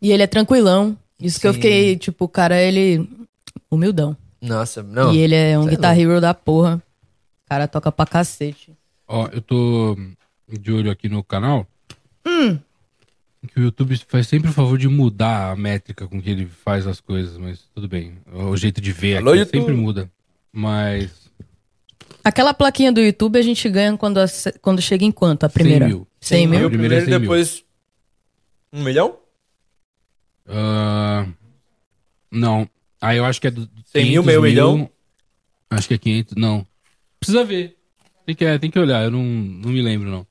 [0.00, 0.96] E ele é tranquilão.
[1.20, 1.60] Isso que eu Sim.
[1.60, 3.08] fiquei, tipo, o cara, ele.
[3.70, 4.16] Humildão.
[4.40, 5.12] Nossa, não.
[5.12, 6.76] e ele é um é guitar hero da porra.
[7.44, 8.72] O cara toca pra cacete.
[9.14, 9.96] Ó, eu tô
[10.48, 11.66] de olho aqui no canal.
[12.26, 12.58] Hum.
[13.46, 16.86] Que o YouTube faz sempre o favor de mudar a métrica com que ele faz
[16.86, 18.16] as coisas, mas tudo bem.
[18.32, 19.60] O jeito de ver Alô, aqui YouTube?
[19.60, 20.10] sempre muda.
[20.50, 21.30] Mas.
[22.24, 24.26] Aquela plaquinha do YouTube a gente ganha quando, a-
[24.62, 25.44] quando chega em quanto?
[25.44, 25.86] A primeira?
[25.86, 26.06] 100 mil.
[26.20, 26.60] 100 mil?
[26.60, 27.20] Mil Primeiro é primeiro 100 e mil.
[27.20, 27.64] depois...
[28.72, 29.18] Um milhão?
[30.48, 31.26] ah,
[32.30, 32.66] não.
[33.00, 33.68] Aí eu acho que é do.
[33.86, 34.90] 100 mil, 500 meio milhão?
[35.68, 36.34] Acho que é 500.
[36.36, 36.66] Não.
[37.20, 37.76] Precisa ver.
[38.32, 40.26] Tem que, é, tem que olhar, eu não, não me lembro, não.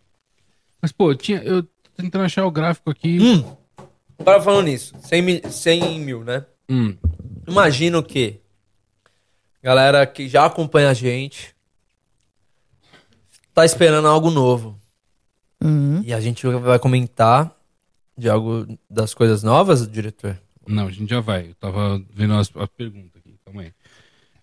[0.82, 3.20] Mas, pô, eu tinha, eu tô tentando achar o gráfico aqui.
[3.22, 3.56] Hum.
[4.18, 6.44] Agora falando nisso, 100 mil, 100 mil, né?
[6.68, 6.98] Hum.
[7.48, 8.40] Imagino que
[9.62, 11.56] galera que já acompanha a gente
[13.54, 14.80] tá esperando algo novo.
[15.64, 16.02] Uhum.
[16.04, 17.56] E a gente vai comentar
[18.18, 20.40] de algo das coisas novas, diretor?
[20.68, 21.50] Não, a gente já vai.
[21.50, 22.50] Eu tava vendo as.
[22.50, 23.21] Calma aí.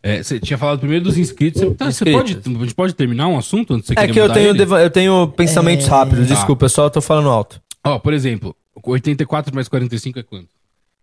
[0.02, 1.60] É, você tinha falado primeiro dos inscritos.
[1.60, 4.18] Você, tá, você pode, a gente pode terminar um assunto antes de você É que
[4.18, 6.34] eu tenho, deva- eu tenho pensamentos rápidos, Tá.
[6.34, 7.60] desculpa, eu só tô falando alto.
[7.84, 10.48] Ó, por exemplo, 84 mais 45 é quanto?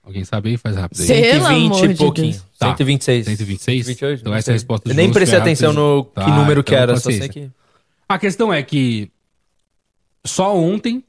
[0.01, 0.57] Alguém sabe aí?
[0.57, 1.07] Faz rápido aí.
[1.07, 2.31] Pelo 120 amor e de pouquinho.
[2.31, 2.43] Deus.
[2.59, 2.67] Tá.
[2.67, 3.25] 126.
[3.25, 3.85] 126?
[3.85, 6.71] 128, Então essa é a resposta Eu nem prestei atenção no Tá, que número que
[6.73, 7.49] então era, só sei que...
[8.07, 9.09] A questão é que
[10.23, 11.03] só ontem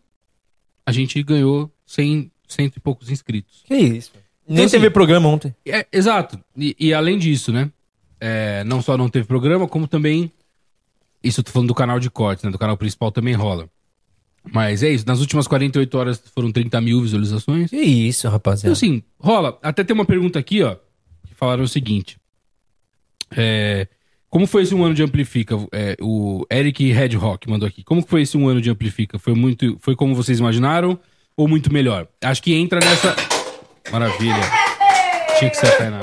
[0.85, 3.63] a gente ganhou 100, cento e poucos inscritos.
[3.67, 4.13] Que isso?
[4.49, 5.55] Nem assim, teve programa ontem.
[5.67, 6.39] É, exato.
[6.57, 7.71] E, e além disso, né?
[8.21, 10.31] É, não só não teve programa, como também.
[11.23, 12.51] Isso eu tô falando do canal de cortes, né?
[12.51, 13.69] Do canal principal também rola.
[14.53, 15.05] Mas é isso.
[15.07, 17.69] Nas últimas 48 horas foram 30 mil visualizações.
[17.71, 18.73] Que isso, Então, rapaziada.
[18.73, 19.59] assim, rola.
[19.63, 20.77] Até tem uma pergunta aqui, ó.
[21.27, 22.17] Que falaram o seguinte.
[23.37, 23.89] É,
[24.31, 25.57] como foi esse um ano de Amplifica?
[25.73, 27.83] É, o Eric Red Rock mandou aqui.
[27.83, 29.19] Como foi esse um ano de Amplifica?
[29.19, 29.77] Foi muito.
[29.81, 30.97] Foi como vocês imaginaram?
[31.37, 32.07] Ou muito melhor?
[32.23, 33.17] Acho que entra nessa.
[33.91, 34.41] Maravilha.
[35.39, 36.01] Tinha que ser a Tainá.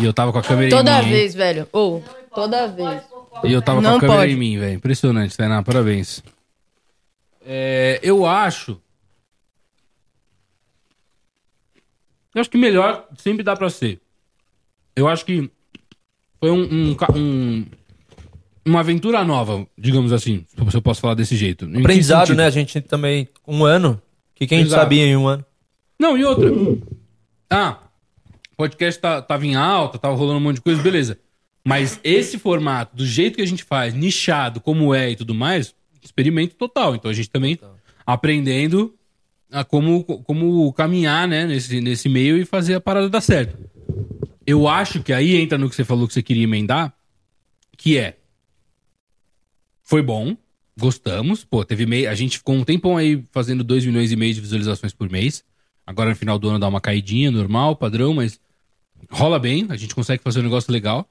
[0.00, 1.06] E eu tava com a câmera Toda em mim.
[1.06, 1.12] hein?
[1.12, 1.68] vez, velho.
[1.72, 2.02] Ou,
[2.34, 3.02] toda vez.
[3.44, 4.32] E eu tava com a câmera pode.
[4.32, 4.74] em mim, velho.
[4.74, 5.62] Impressionante, Tainá.
[5.62, 6.22] Parabéns.
[7.46, 8.80] É, eu acho.
[12.34, 14.00] Eu acho que melhor sempre dá pra ser.
[14.96, 15.48] Eu acho que
[16.40, 17.66] foi um, um um-
[18.66, 21.66] uma aventura nova, digamos assim, se eu posso falar desse jeito.
[21.66, 22.46] Em Aprendizado, né?
[22.46, 23.28] A gente também...
[23.46, 24.00] Um ano.
[24.34, 24.82] que quem Exato.
[24.82, 25.44] sabia em um ano?
[25.98, 26.48] Não, e outra.
[27.50, 27.78] Ah,
[28.54, 31.18] o podcast tá, tava em alta, tava rolando um monte de coisa, beleza.
[31.66, 35.74] Mas esse formato, do jeito que a gente faz, nichado, como é e tudo mais,
[36.00, 36.94] experimento total.
[36.94, 37.58] Então a gente também
[38.06, 38.94] aprendendo
[39.50, 43.58] a como, como caminhar, né, nesse, nesse meio e fazer a parada dar certo.
[44.46, 46.94] Eu acho que aí entra no que você falou que você queria emendar,
[47.76, 48.18] que é.
[49.82, 50.36] Foi bom,
[50.78, 51.44] gostamos.
[51.44, 52.08] Pô, teve meio.
[52.08, 55.44] A gente ficou um tempão aí fazendo 2 milhões e meio de visualizações por mês.
[55.86, 58.40] Agora no final do ano dá uma caidinha, normal, padrão, mas
[59.10, 61.08] rola bem, a gente consegue fazer um negócio legal.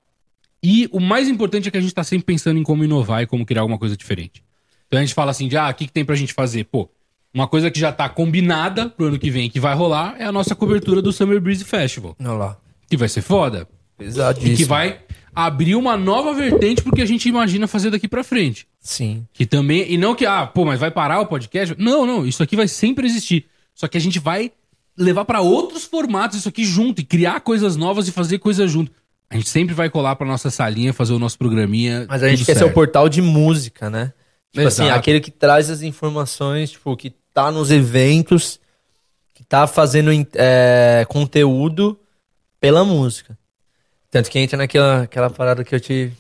[0.61, 3.27] E o mais importante é que a gente tá sempre pensando em como inovar e
[3.27, 4.43] como criar alguma coisa diferente.
[4.87, 6.63] Então a gente fala assim, de, ah, o que, que tem pra gente fazer?
[6.65, 6.89] Pô,
[7.33, 10.31] uma coisa que já tá combinada pro ano que vem, que vai rolar, é a
[10.31, 12.15] nossa cobertura do Summer Breeze Festival.
[12.19, 12.57] Olha lá.
[12.89, 13.67] Que vai ser foda.
[13.97, 14.53] Pesadíssimo.
[14.53, 14.99] E que vai
[15.35, 18.67] abrir uma nova vertente porque a gente imagina fazer daqui pra frente.
[18.79, 19.25] Sim.
[19.33, 19.91] Que também.
[19.91, 21.75] E não que, ah, pô, mas vai parar o podcast?
[21.77, 22.25] Não, não.
[22.25, 23.47] Isso aqui vai sempre existir.
[23.73, 24.51] Só que a gente vai
[24.97, 28.91] levar pra outros formatos isso aqui junto e criar coisas novas e fazer coisas junto.
[29.29, 32.05] A gente sempre vai colar pra nossa salinha, fazer o nosso programinha.
[32.07, 32.73] Mas a gente quer ser o certo.
[32.75, 34.13] portal de música, né?
[34.51, 34.89] Tipo Exato.
[34.89, 38.59] assim, aquele que traz as informações, tipo, que tá nos eventos,
[39.33, 41.99] que tá fazendo é, conteúdo
[42.59, 43.35] pela música.
[44.11, 46.13] Tanto que entra naquela aquela parada que eu te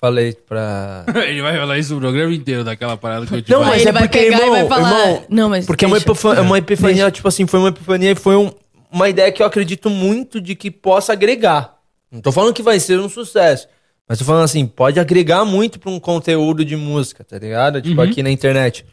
[0.00, 1.04] falei pra.
[1.28, 3.72] Ele vai falar isso o programa inteiro daquela parada que eu te Não, falei.
[3.72, 5.00] mas ele é vai porque, pegar e irmão, vai falar.
[5.08, 5.66] irmão, não, mas.
[5.66, 6.10] Porque é uma, deixa.
[6.10, 8.52] epifa- é uma epifania, tipo assim, foi uma epifania e foi um-
[8.92, 11.74] uma ideia que eu acredito muito de que possa agregar.
[12.10, 13.68] Não tô falando que vai ser um sucesso.
[14.08, 17.82] Mas tô falando assim, pode agregar muito pra um conteúdo de música, tá ligado?
[17.82, 18.08] Tipo, Uhum.
[18.08, 18.84] aqui na internet.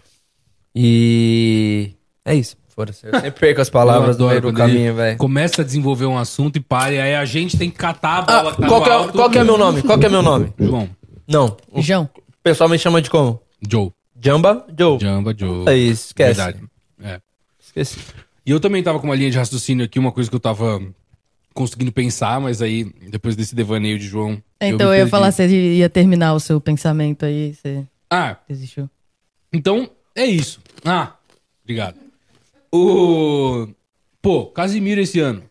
[0.75, 1.91] E.
[2.25, 2.55] É isso.
[2.75, 3.05] Foda-se.
[3.05, 5.17] Eu sempre perco as palavras Eu no meio do caminho, velho.
[5.17, 8.21] Começa a desenvolver um assunto e para, e aí a gente tem que catar a
[8.23, 9.13] bola Ah, que tá qual, que é, alto.
[9.13, 9.81] qual que é meu nome?
[9.83, 10.53] Qual que é meu nome?
[10.59, 10.89] João.
[11.27, 11.55] Não.
[11.71, 12.09] O João.
[12.41, 13.39] pessoal me chama de como?
[13.69, 13.91] Joe.
[14.19, 14.99] Jamba Joe.
[14.99, 15.67] Jamba Joe.
[15.69, 16.33] É isso, esquece.
[16.41, 16.63] Verdade.
[17.03, 17.19] É.
[17.63, 17.99] Esqueci.
[18.45, 20.81] E eu também tava com uma linha de raciocínio aqui, uma coisa que eu tava
[21.53, 24.41] conseguindo pensar, mas aí, depois desse devaneio de João.
[24.59, 28.89] Então me eu ia falar, você ia terminar o seu pensamento aí, você Ah, desistiu.
[29.53, 30.59] então é isso.
[30.83, 31.13] Ah,
[31.63, 31.95] obrigado.
[32.73, 33.67] O.
[34.21, 35.43] Pô, Casimiro esse ano.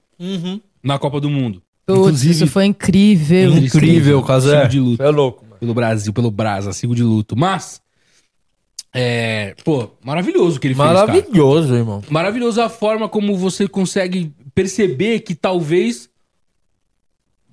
[0.83, 1.63] Na Copa do Mundo.
[1.87, 3.57] Putz, isso foi incrível.
[3.57, 4.67] Incrível, Casé.
[4.67, 5.03] De luto.
[5.03, 5.57] É louco, mano.
[5.61, 7.37] Pelo Brasil, pelo Brasa, sigo de luto.
[7.37, 7.81] Mas.
[8.95, 9.55] É.
[9.65, 10.87] Pô, maravilhoso o que ele fez.
[10.87, 11.07] cara.
[11.07, 12.03] Maravilhoso, irmão.
[12.11, 16.11] Maravilhoso a forma como você consegue perceber que talvez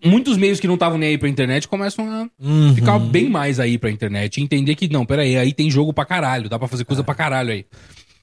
[0.03, 2.74] muitos meios que não estavam nem aí pra internet começam a Uhum.
[2.76, 6.05] ficar bem mais aí pra internet e entender que não, peraí, aí tem jogo pra
[6.05, 6.86] caralho, dá pra fazer É.
[6.86, 7.65] coisa pra caralho aí.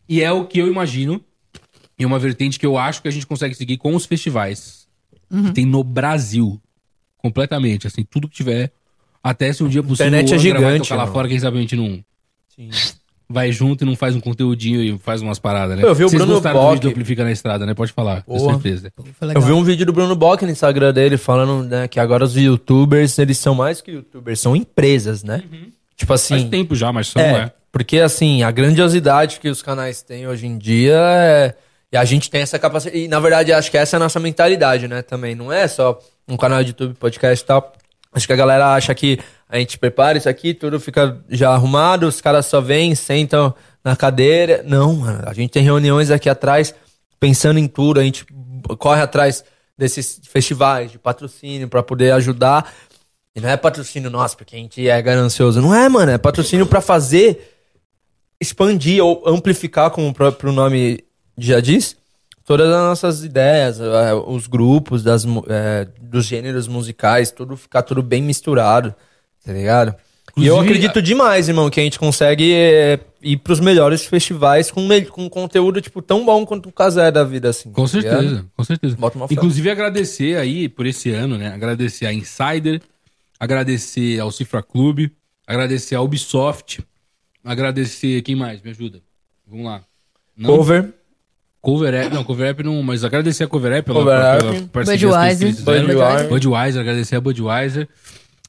[0.08, 1.20] E é o que eu imagino,
[1.98, 4.86] e uma vertente que eu acho que a gente consegue seguir com os festivais
[5.30, 5.44] Uhum.
[5.46, 6.60] que tem no Brasil.
[7.18, 8.70] Completamente, assim, tudo que tiver.
[9.22, 11.12] Até se um dia possível Internet é Angra vai gigante, tocar lá mano.
[11.14, 12.04] fora, quem sabe a gente não
[13.28, 15.82] vai junto e não faz um conteúdinho e faz umas paradas, né?
[15.84, 16.74] Eu vi o Vocês Bruno gostaram do Bock.
[16.74, 17.74] vídeo do Amplifica na Estrada, né?
[17.74, 18.92] Pode falar, com certeza.
[19.34, 22.36] Eu vi um vídeo do Bruno Bock no Instagram dele falando né, que agora os
[22.36, 25.42] youtubers, eles são mais que youtubers, são empresas, né?
[25.96, 26.48] Tipo Faz assim.
[26.48, 27.52] tempo já, mas só é, é.
[27.72, 31.54] Porque assim, a grandiosidade que os canais têm hoje em dia é.
[31.92, 32.98] E a gente tem essa capacidade.
[32.98, 35.02] E na verdade, acho que essa é a nossa mentalidade, né?
[35.02, 35.34] Também.
[35.34, 37.72] Não é só um canal de YouTube, podcast e tal.
[38.12, 39.18] Acho que a galera acha que
[39.48, 43.94] a gente prepara isso aqui, tudo fica já arrumado, os caras só vêm, sentam na
[43.94, 44.64] cadeira.
[44.66, 45.22] Não, mano.
[45.26, 46.74] A gente tem reuniões aqui atrás,
[47.20, 48.26] pensando em tudo, a gente
[48.78, 49.44] corre atrás
[49.78, 52.72] desses festivais de patrocínio pra poder ajudar.
[53.34, 55.60] E não é patrocínio nosso, porque a gente é ganancioso.
[55.60, 56.10] Não é, mano.
[56.10, 57.54] É patrocínio pra fazer
[58.40, 61.04] expandir ou amplificar, como o próprio nome
[61.38, 61.96] já diz,
[62.44, 68.02] todas as nossas ideias, eh, os grupos das, eh, dos gêneros musicais, tudo ficar tudo
[68.02, 68.94] bem misturado,
[69.44, 69.94] tá ligado?
[70.36, 74.70] e eu Inclusive, acredito demais, irmão, que a gente consegue eh, ir pros melhores festivais
[74.70, 77.72] com, com conteúdo, tipo, tão bom quanto o Casé da vida, assim.
[77.72, 78.20] Com tá ligado?
[78.20, 78.96] certeza, com certeza.
[79.30, 81.48] Inclusive agradecer aí por esse ano, né?
[81.48, 82.82] Agradecer a Insider,
[83.40, 85.10] agradecer ao Cifra Clube,
[85.46, 86.80] agradecer a Ubisoft,
[87.42, 88.60] agradecer quem mais?
[88.60, 89.00] Me ajuda.
[89.46, 89.82] Vamos lá.
[90.36, 90.92] Não, Cover,
[91.66, 94.68] Cover App, não, Cover App não, mas agradecer a Cover App pela, Cover pela App.
[94.68, 95.56] parceria Budweiser.
[95.56, 95.62] que.
[95.62, 96.28] Budweiser.
[96.28, 97.88] Budweiser, agradecer a Budweiser.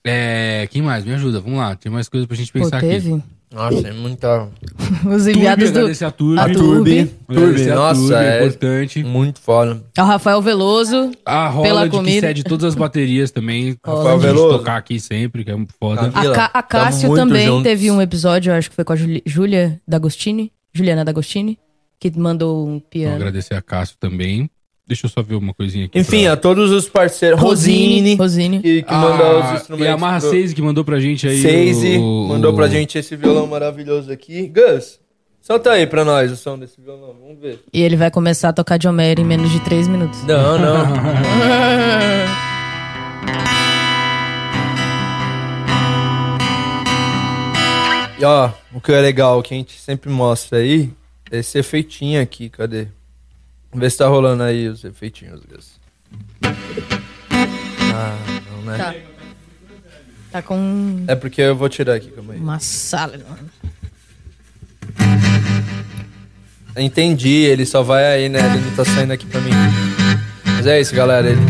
[0.05, 1.03] É, quem mais?
[1.03, 1.75] Me ajuda, vamos lá.
[1.75, 2.87] Tem mais coisa pra gente Pô, pensar aqui.
[2.87, 3.19] teve.
[3.51, 4.47] nossa, é muita...
[5.03, 5.79] Os Turbi, enviados do.
[5.79, 6.39] agradecer a Turbi.
[6.39, 7.11] a Turbi.
[7.27, 9.03] Agradecer a Nossa, Turbi, é- importante.
[9.03, 9.81] Muito foda.
[9.97, 11.11] Ao Rafael Veloso.
[11.25, 13.75] A Pela Roland, que cede todas as baterias também.
[13.83, 14.59] Rafael Veloso.
[14.59, 16.09] tocar aqui sempre, que é muito foda.
[16.11, 16.33] Camila.
[16.33, 17.63] A, Ca a Cássio também juntos.
[17.63, 20.51] teve um episódio, eu acho que foi com a Júlia D'Agostini.
[20.71, 21.57] Juliana D'Agostini.
[21.99, 23.15] Que mandou um Então, piano.
[23.15, 24.49] agradecer a Cássio também.
[24.87, 25.99] Deixa eu só ver uma coisinha aqui.
[25.99, 27.39] Enfim, pra- a todos os parceiros.
[27.41, 28.61] Rosine, Rosine.
[28.61, 29.93] que, que Ah, mandou os E instrumentos.
[29.93, 31.41] a Marra pro- Seise que mandou pra gente aí.
[31.41, 34.47] Seise o- mandou pra gente esse violão maravilhoso aqui.
[34.47, 34.97] Gus,
[35.41, 37.59] solta aí pra nós o som desse violão, vamos ver.
[37.73, 40.23] E ele vai começar a tocar de Homero em menos de 3 minutos.
[40.23, 40.85] Não, não.
[48.19, 50.89] e ó, o que é legal, que a gente sempre mostra aí,
[51.31, 52.87] esse efeitinho aqui, cadê?
[53.71, 55.79] Vamos ver se tá rolando aí os efeitinhos, Gus.
[57.93, 58.15] Ah,
[58.51, 58.77] não, né?
[58.77, 58.95] Tá.
[60.31, 62.39] Tá com É porque eu vou tirar aqui, calma aí.
[62.39, 63.17] uma sala.
[63.17, 63.49] mano.
[66.75, 68.39] Entendi, ele só vai aí, né?
[68.39, 69.49] Ele não tá saindo aqui pra mim.
[70.45, 71.27] Mas é isso, galera.
[71.27, 71.41] Ele,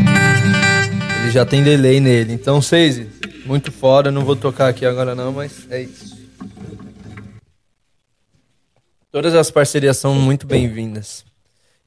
[1.22, 2.32] ele já tem delay nele.
[2.34, 3.06] Então, seis,
[3.46, 4.10] muito foda.
[4.10, 6.16] Não vou tocar aqui agora não, mas é isso.
[9.12, 11.26] Todas as parcerias são muito bem-vindas.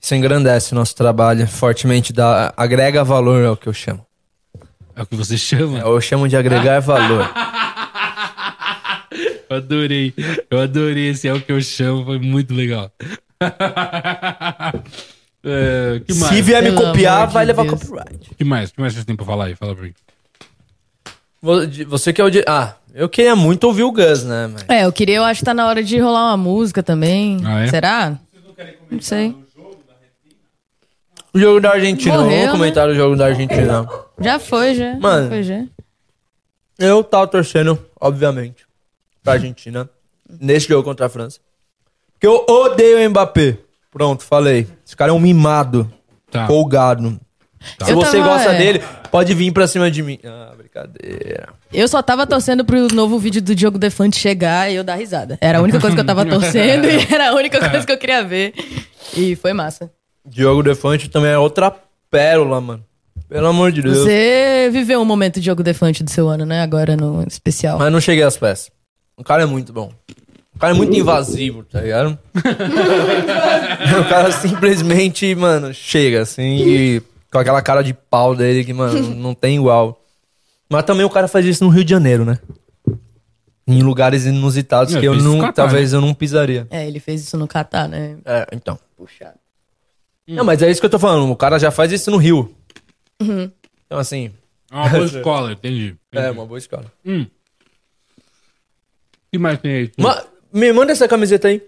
[0.01, 4.05] Isso engrandece o nosso trabalho, fortemente dá, agrega valor ao que eu chamo.
[4.97, 5.79] É o que você chama?
[5.81, 7.29] Eu chamo de agregar valor.
[9.51, 10.15] Eu adorei.
[10.49, 11.09] Eu adorei.
[11.09, 12.05] Esse é o que eu chamo.
[12.05, 12.93] Foi muito legal.
[15.43, 16.33] é, que mais?
[16.33, 17.83] Se vier me Pelo copiar, de vai levar Deus.
[17.83, 18.35] copyright.
[18.37, 18.71] que mais?
[18.71, 19.57] que mais vocês têm pra falar aí?
[19.57, 19.95] Fala pra mim.
[21.89, 22.45] Você que é o de...
[22.47, 24.51] Ah, eu queria muito ouvir o Gus, né?
[24.53, 24.65] Mas...
[24.69, 27.41] É, eu queria, eu acho que tá na hora de rolar uma música também.
[27.45, 27.69] Ah, é?
[27.69, 28.19] Será?
[28.91, 29.35] Não sei.
[31.33, 32.51] O jogo da Argentina, Morreu, vamos né?
[32.53, 33.89] comentar o jogo da Argentina.
[34.19, 34.97] Já foi, já.
[34.97, 35.25] Mano.
[35.25, 35.65] Já foi, já.
[36.79, 38.67] Eu tava torcendo, obviamente,
[39.23, 39.89] pra Argentina
[40.41, 41.39] nesse jogo contra a França.
[42.13, 43.59] Porque eu odeio o Mbappé.
[43.93, 44.67] Pronto, falei.
[44.85, 45.91] Esse cara é um mimado,
[46.31, 46.47] Tá.
[46.47, 47.21] folgado.
[47.83, 48.59] Se Eu você tava, gosta é.
[48.59, 50.19] dele, pode vir pra cima de mim.
[50.25, 51.49] Ah, brincadeira.
[51.73, 55.39] Eu só tava torcendo pro novo vídeo do Diogo Defante chegar e eu dar risada.
[55.41, 57.99] Era a única coisa que eu tava torcendo e era a única coisa que eu
[57.99, 58.55] queria ver.
[59.17, 59.91] E foi massa.
[60.25, 61.75] Diogo Defante também é outra
[62.11, 62.85] pérola, mano.
[63.29, 63.99] Pelo amor de Deus.
[63.99, 66.63] Você viveu um momento Diogo Defante do seu ano, né?
[66.63, 67.79] Agora no especial.
[67.79, 68.71] Mas não cheguei às peças.
[69.17, 69.93] O cara é muito bom.
[70.55, 72.19] O cara é muito invasivo, tá ligado?
[74.01, 78.99] o cara simplesmente, mano, chega assim e com aquela cara de pau dele que, mano,
[79.15, 80.03] não tem igual.
[80.69, 82.39] Mas também o cara faz isso no Rio de Janeiro, né?
[83.67, 86.67] Em lugares inusitados É, que eu isso não, no Catar, talvez eu não pisaria.
[86.71, 88.19] É, ele fez isso no Catar, né?
[88.25, 88.79] É, então.
[88.97, 89.39] Puxado.
[90.29, 91.31] Não, mas é isso que eu tô falando.
[91.31, 92.55] O cara já faz isso no Rio.
[93.21, 94.33] Então, assim,
[94.71, 95.97] É uma boa escola, entendi.
[96.13, 96.27] entendi.
[96.27, 96.87] é uma boa escola.
[97.05, 97.27] O
[99.33, 99.93] que mais tem aí?
[99.99, 101.59] Ma- me manda essa camiseta aí.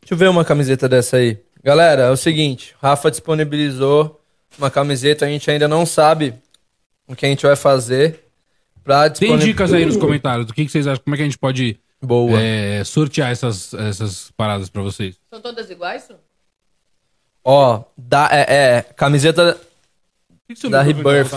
[0.00, 1.38] Deixa eu ver uma camiseta dessa aí.
[1.62, 4.19] Galera, é o seguinte: Rafa disponibilizou
[4.58, 6.34] uma camiseta, a gente ainda não sabe
[7.06, 8.20] o que a gente vai fazer
[8.84, 9.46] pra Tem disponibilizar.
[9.46, 11.02] dicas aí nos comentários do que, que vocês acham?
[11.02, 12.40] Como é que a gente pode Boa.
[12.40, 15.16] é, sortear essas, essas paradas pra vocês?
[15.30, 16.08] São todas iguais?
[17.44, 19.58] Ó, da, é, é, camiseta.
[20.48, 21.30] Que que Da tá Rebirth.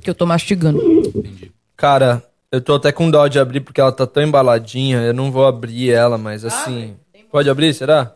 [0.00, 0.80] Que eu tô mastigando.
[0.82, 1.52] Entendi.
[1.76, 4.98] Cara, eu tô até com dó de abrir porque ela tá tão embaladinha.
[5.02, 6.96] Eu não vou abrir ela, mas assim.
[7.30, 8.15] Pode abrir, será?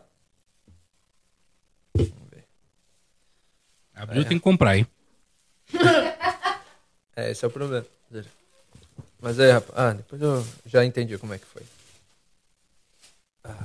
[4.01, 4.87] Abriu, tem que comprar, hein?
[7.13, 7.85] É, esse é o problema.
[9.21, 9.73] Mas aí, rapaz.
[9.77, 11.61] Ah, depois eu já entendi como é que foi.
[13.43, 13.57] Ah,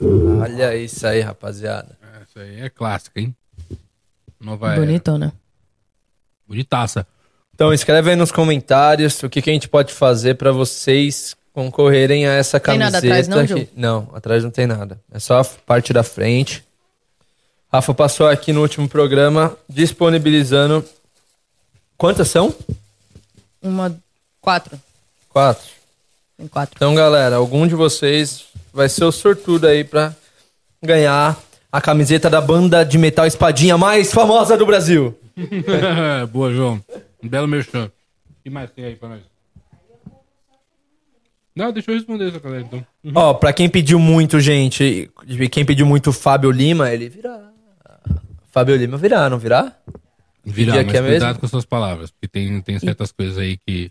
[0.42, 1.96] olha isso aí, rapaziada.
[2.22, 3.34] Essa aí é clássica, hein?
[4.40, 4.80] Nova era.
[4.80, 5.32] Bonitona.
[6.46, 7.06] Bonitaça.
[7.54, 12.26] Então, escreve aí nos comentários o que, que a gente pode fazer pra vocês concorrerem
[12.26, 13.06] a essa Tem camiseta.
[13.06, 13.68] nada atrás não?
[13.76, 15.00] Não, atrás não tem nada.
[15.10, 16.62] É só a parte da frente.
[17.72, 20.84] Rafa passou aqui no último programa disponibilizando.
[21.96, 22.54] Quantas são?
[23.60, 23.96] Uma.
[24.40, 24.78] Quatro.
[25.30, 25.66] Quatro.
[26.36, 26.74] Tem quatro.
[26.76, 30.14] Então, galera, algum de vocês vai ser o sortudo aí pra
[30.82, 31.38] ganhar
[31.72, 35.18] a camiseta da banda de metal espadinha mais famosa do Brasil.
[36.30, 36.82] Boa, João.
[37.22, 37.86] Um belo merchan.
[37.86, 39.20] O que mais tem aí pra nós?
[41.54, 42.86] Não, deixa eu responder essa galera, então.
[43.14, 45.10] Ó, pra quem pediu muito, gente,
[45.50, 47.50] quem pediu muito Fábio Lima, ele virá.
[48.56, 49.38] Fábio Lima virá, não?
[49.38, 49.78] Virar,
[50.46, 51.40] Dia mas é cuidado mesmo?
[51.40, 53.90] com as suas palavras, porque tem, tem certas coisas aí que...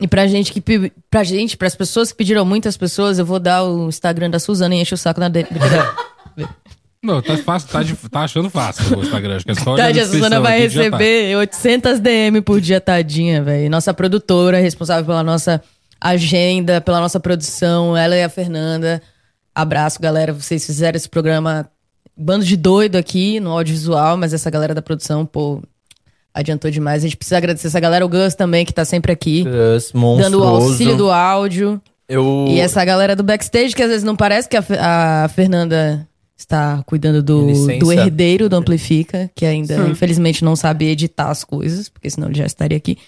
[0.00, 0.90] E pra gente que.
[1.08, 4.74] Pra gente, pras pessoas que pediram muitas pessoas, eu vou dar o Instagram da Suzana
[4.74, 5.46] e enche o saco na dele.
[7.00, 9.76] Não, tá fácil, tá, de- tá achando fácil o Instagram, acho que é só...
[9.76, 10.62] Verdade, a Suzana vai tá.
[10.64, 13.70] receber 800 DM por dia, tadinha, velho.
[13.70, 15.62] Nossa produtora, responsável pela nossa
[16.00, 19.00] agenda, pela nossa produção, ela e a Fernanda.
[19.54, 20.32] Abraço, galera.
[20.32, 21.70] Vocês fizeram esse programa
[22.16, 25.62] bando de doido aqui no audiovisual, mas essa galera da produção, pô,
[26.32, 27.02] adiantou demais.
[27.02, 29.96] A gente precisa agradecer essa galera, o Gus também, que tá sempre aqui, Yes, dando
[29.96, 30.66] o monstruoso.
[30.70, 31.80] auxílio do áudio.
[32.08, 32.46] Eu...
[32.48, 36.06] E essa galera do backstage, que às vezes não parece que a, a Fernanda
[36.36, 41.88] está cuidando do, do herdeiro do Amplifica, que ainda, infelizmente, não sabe editar as coisas,
[41.88, 42.98] porque senão ele já estaria aqui.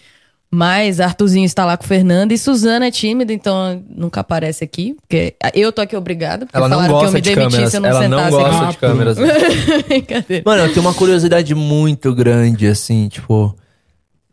[0.57, 4.97] Mas Arthurzinho está lá com o Fernanda e Suzana é tímida, então nunca aparece aqui.
[5.03, 7.71] Porque eu tô aqui obrigada, porque Ela não falaram que eu gosta me de câmeras.
[7.71, 8.73] se eu não Ela não sentasse gosta aqui.
[8.73, 9.19] de câmeras.
[9.87, 10.43] Brincadeira.
[10.47, 13.55] Mano, eu tenho uma curiosidade muito grande, assim, tipo,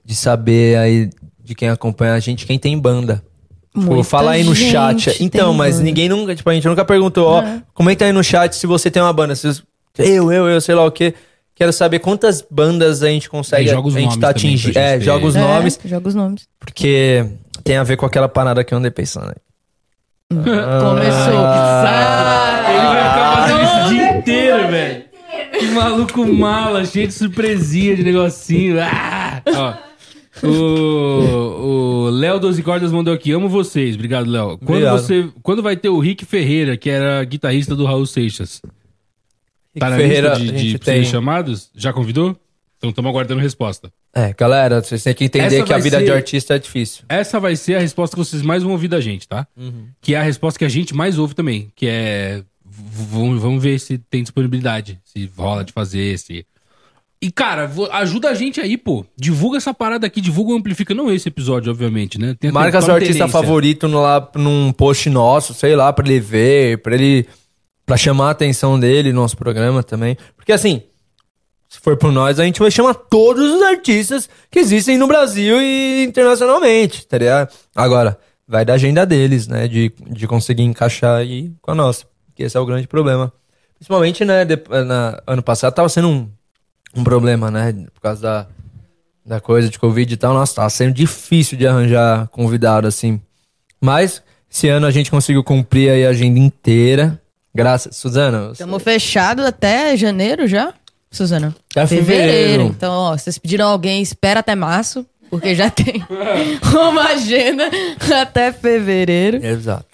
[0.06, 1.10] de saber aí
[1.44, 3.22] de quem acompanha a gente, quem tem banda.
[3.76, 5.22] Tipo, Muita fala aí no chat.
[5.22, 5.84] Então, mas banda.
[5.84, 7.44] ninguém nunca, tipo, a gente nunca perguntou, ó,
[7.74, 9.36] comenta aí no chat se você tem uma banda.
[9.36, 9.62] Se você-
[9.98, 11.14] eu, eu, eu, sei lá o quê.
[11.56, 14.78] Quero saber quantas bandas a gente consegue, É, a gente tá atingindo.
[14.78, 16.48] É, joga os É, nomes, Joga os nomes.
[16.60, 17.26] porque
[17.64, 19.28] tem a ver com aquela parada que eu andei pensando.
[19.30, 19.36] aí.
[20.34, 21.46] Começou.
[21.46, 25.04] Ah, Ele vai ficar fazendo isso o dia inteiro, velho.
[25.60, 28.78] Que maluco mala, cheio de surpresinha, de negocinho.
[28.82, 29.42] Ah!
[30.44, 33.32] Ó, o Léo 12 Cordas mandou aqui.
[33.32, 33.96] Amo vocês.
[33.96, 34.58] Obrigado, Léo.
[34.58, 35.00] Quando, Obrigado.
[35.00, 38.62] você, quando vai ter o Rick Ferreira, que era guitarrista do Raul Seixas?
[39.80, 41.04] Tá na Ferreira, lista de, de tem.
[41.06, 41.70] chamados?
[41.76, 42.38] Já convidou?
[42.78, 43.92] Então estamos aguardando resposta.
[44.14, 47.04] É, galera, vocês têm que entender Essa que a vida ser- de artista é difícil.
[47.08, 49.48] Essa vai ser a resposta que vocês mais vão ouvir da gente, tá?
[50.02, 51.72] Que é a resposta que a gente mais ouve também.
[51.76, 52.44] Que é.
[52.66, 55.00] Vamos, vamos ver se tem disponibilidade.
[55.06, 56.46] Se rola de fazer, se.
[57.22, 59.06] E, cara, ajuda a gente aí, pô.
[59.16, 60.94] Divulga essa parada aqui, divulga o Amplifica.
[60.94, 62.36] Não esse episódio, obviamente, né?
[62.52, 66.96] Marca seu artista favorito no, lá num post nosso, sei lá, pra ele ver, pra
[66.96, 67.26] ele.
[67.86, 70.18] Pra chamar a atenção dele no nosso programa também.
[70.36, 70.84] Porque assim,
[71.70, 75.60] se for por nós, a gente vai chamar todos os artistas que existem no Brasil
[75.62, 77.52] e internacionalmente, tá ligado?
[77.76, 78.18] Agora,
[78.48, 79.68] vai da agenda deles, né?
[79.68, 82.06] De, de conseguir encaixar aí com a nossa.
[82.36, 83.32] Que esse é o grande problema.
[83.76, 86.30] Principalmente, né, de- na, ano passado tava sendo um,
[86.96, 87.74] um problema, né?
[87.94, 88.48] Por causa da,
[89.26, 90.34] da coisa de Covid e tal.
[90.34, 93.20] Nossa, tava sendo difícil de arranjar convidado, assim.
[93.82, 97.20] Mas, esse ano a gente conseguiu cumprir aí a agenda inteira.
[97.56, 97.96] Graças.
[97.96, 100.74] Suzana, você- Estamos fechados até janeiro já,
[101.12, 101.54] Suzana?
[101.72, 102.64] Até fevereiro.
[102.64, 106.04] Então, ó, vocês pediram alguém, espera até março, porque já tem
[106.74, 107.70] uma agenda
[108.22, 109.44] até fevereiro.
[109.46, 109.86] Exato.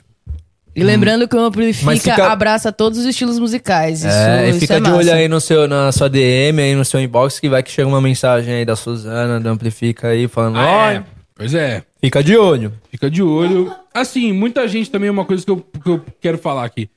[0.75, 3.99] E lembrando que o Amplifica fica- abraça todos os estilos musicais.
[3.99, 6.73] Isso, é, e isso fica é de olho aí no seu, na sua DM, aí
[6.75, 10.29] no seu inbox, que vai que chega uma mensagem aí da Suzana, do Amplifica aí,
[10.29, 11.03] falando, Ah, é.
[11.35, 11.83] Pois é.
[11.99, 12.71] fica de olho.
[12.89, 13.73] Fica de olho.
[13.93, 16.89] Assim, muita gente também, uma coisa que eu, que eu quero falar aqui.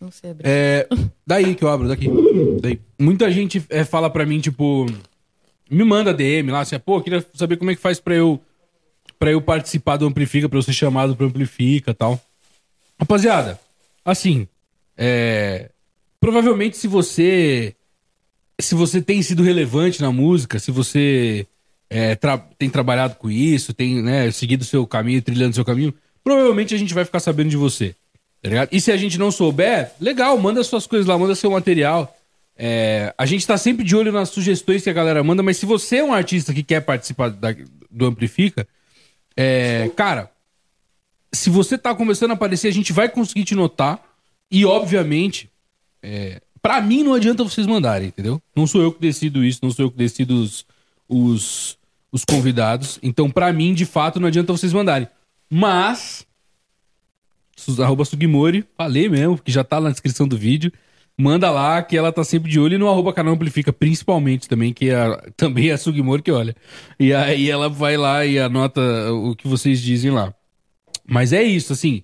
[0.00, 0.46] Não sei abrir.
[0.46, 0.86] É.
[1.26, 2.06] Daí que eu abro, daqui.
[2.60, 2.78] Daí.
[2.98, 4.86] Muita gente é, fala pra mim, tipo.
[5.70, 8.40] Me manda DM lá, assim, pô, queria saber como é que faz pra eu.
[9.18, 12.20] para eu participar do Amplifica, pra eu ser chamado pro Amplifica e tal.
[13.00, 13.58] Rapaziada,
[14.04, 14.46] assim.
[14.96, 15.70] É.
[16.20, 17.74] Provavelmente se você.
[18.60, 21.46] Se você tem sido relevante na música, se você
[21.90, 25.92] é, tra- tem trabalhado com isso, tem né, seguido seu caminho, trilhando seu caminho,
[26.24, 27.94] provavelmente a gente vai ficar sabendo de você.
[28.50, 28.68] Tá?
[28.70, 32.16] E se a gente não souber, legal, manda suas coisas lá, manda seu material.
[32.56, 35.66] É, a gente tá sempre de olho nas sugestões que a galera manda, mas se
[35.66, 37.54] você é um artista que quer participar da-
[37.90, 38.66] do Amplifica,
[39.36, 40.30] é, cara,
[41.32, 44.02] se você tá começando a aparecer, a gente vai conseguir te notar.
[44.50, 45.50] E, obviamente,
[46.02, 48.40] é, para mim não adianta vocês mandarem, entendeu?
[48.54, 50.64] Não sou eu que decido isso, não sou eu que decido os,
[51.08, 51.76] os,
[52.10, 52.98] os convidados.
[53.02, 55.08] Então, pra mim, de fato, não adianta vocês mandarem.
[55.50, 56.24] Mas,
[57.78, 60.72] arroba Sugimori, falei mesmo, que já tá na descrição do vídeo.
[61.18, 64.72] Manda lá que ela tá sempre de olho e no arroba canal Amplifica, principalmente também,
[64.72, 64.96] que é,
[65.36, 66.54] também é a Sugimori que olha.
[67.00, 68.80] E aí ela vai lá e anota
[69.12, 70.34] o que vocês dizem lá.
[71.08, 72.02] Mas é isso, assim.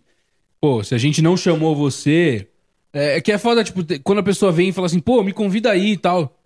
[0.60, 2.48] Pô, se a gente não chamou você.
[2.92, 5.32] É, é que é foda, tipo, quando a pessoa vem e fala assim, pô, me
[5.32, 6.38] convida aí e tal.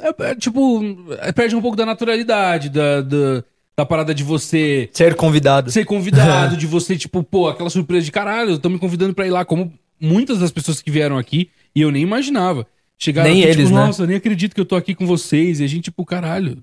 [0.00, 0.80] É, é, tipo,
[1.20, 3.44] é, perde um pouco da naturalidade, da, da,
[3.78, 5.70] da parada de você Ser convidado.
[5.70, 9.30] ser convidado, de você, tipo, pô, aquela surpresa de caralho, estão me convidando pra ir
[9.30, 12.66] lá, como muitas das pessoas que vieram aqui, e eu nem imaginava.
[12.98, 13.86] chegaram Nem aqui, eles, tipo, né?
[13.86, 15.60] nossa, nem acredito que eu tô aqui com vocês.
[15.60, 16.58] E a gente, tipo, caralho.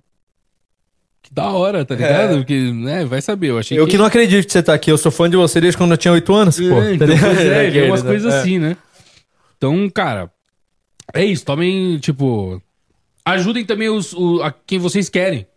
[1.24, 2.36] Que da hora, tá ligado?
[2.39, 3.51] Porque, né, vai saber.
[3.51, 4.91] Eu achei Eu que não acredito que você tá aqui.
[4.91, 6.82] Eu sou fã de você desde quando eu tinha 8 anos, pô.
[6.82, 8.09] É, então, Tá pois é, vem Aquele, umas né?
[8.09, 8.39] coisas É.
[8.39, 8.76] assim, né?
[9.57, 10.30] Então, cara,
[11.13, 11.45] é isso.
[11.45, 12.61] Tomem, tipo.
[13.24, 15.47] Ajudem também os, o, a quem vocês querem.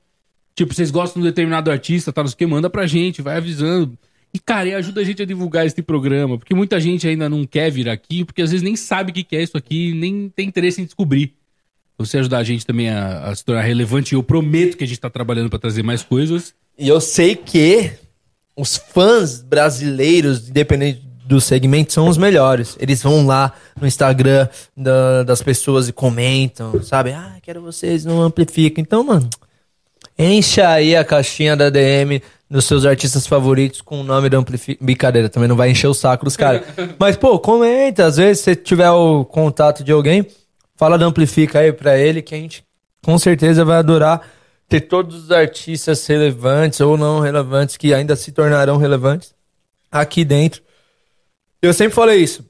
[0.58, 2.20] Tipo, vocês gostam de um determinado artista, tá?
[2.20, 3.96] Não sei o que, manda pra gente, vai avisando.
[4.34, 6.36] E, cara, e ajuda a gente a divulgar esse programa.
[6.36, 9.36] Porque muita gente ainda não quer vir aqui, porque às vezes nem sabe o que
[9.36, 11.32] é isso aqui, nem tem interesse em descobrir.
[11.96, 14.98] Você ajudar a gente também a, a se tornar relevante, eu prometo que a gente
[14.98, 16.52] tá trabalhando pra trazer mais coisas.
[16.76, 17.92] E eu sei que
[18.56, 22.76] os fãs brasileiros, independente do segmento, são os melhores.
[22.80, 27.12] Eles vão lá no Instagram da- das pessoas e comentam, sabe?
[27.12, 28.80] Ah, quero vocês, não amplifica.
[28.80, 29.28] Então, mano,
[30.18, 34.82] encha aí a caixinha da DM dos seus artistas favoritos com o nome da Amplifica.
[34.84, 36.62] Brincadeira, também não vai encher o saco dos caras.
[36.98, 38.06] Mas, pô, comenta.
[38.06, 40.26] Às vezes, se tiver o contato de alguém,
[40.76, 42.64] fala da Amplifica aí pra ele, que a gente
[43.02, 44.22] com certeza vai adorar
[44.68, 49.34] ter todos os artistas relevantes ou não relevantes que ainda se tornarão relevantes
[49.90, 50.62] aqui dentro.
[51.62, 52.44] Eu sempre falei isso.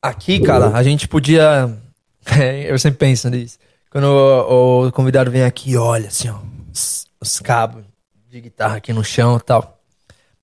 [0.00, 1.70] Aqui, cara, a gente podia.
[2.38, 3.58] É, eu sempre penso nisso.
[3.90, 6.38] Quando o, o convidado vem aqui, olha assim, ó,
[6.72, 7.84] os, os cabos
[8.30, 9.78] de guitarra aqui no chão e tal.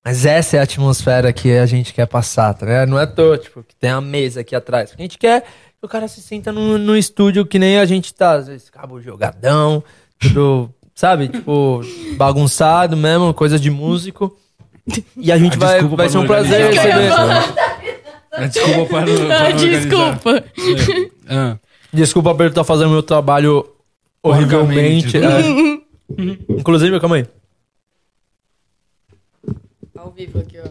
[0.04, 2.88] Mas essa é a atmosfera que a gente quer passar, tá ligado?
[2.88, 4.94] Não é à toa, tipo, que tem a mesa aqui atrás.
[4.98, 8.14] A gente quer que o cara se sinta no, no estúdio que nem a gente
[8.14, 8.32] tá.
[8.32, 9.84] Às vezes, cabo jogadão,
[10.18, 11.28] tudo, sabe?
[11.28, 11.82] Tipo,
[12.16, 14.34] bagunçado mesmo, coisa de músico.
[15.16, 17.10] E a gente Ah, vai, vai ser um prazer receber.
[18.32, 19.80] Ah, Desculpa para, para não organizar.
[19.80, 20.44] Desculpa.
[21.28, 21.58] Ah.
[21.92, 23.66] Desculpa por estar fazendo meu trabalho
[24.22, 25.18] horrivelmente.
[25.18, 25.79] Porcamente.
[26.18, 26.58] É.
[26.60, 27.26] Inclusive, calma aí.
[29.96, 30.70] Ao vivo aqui, ó.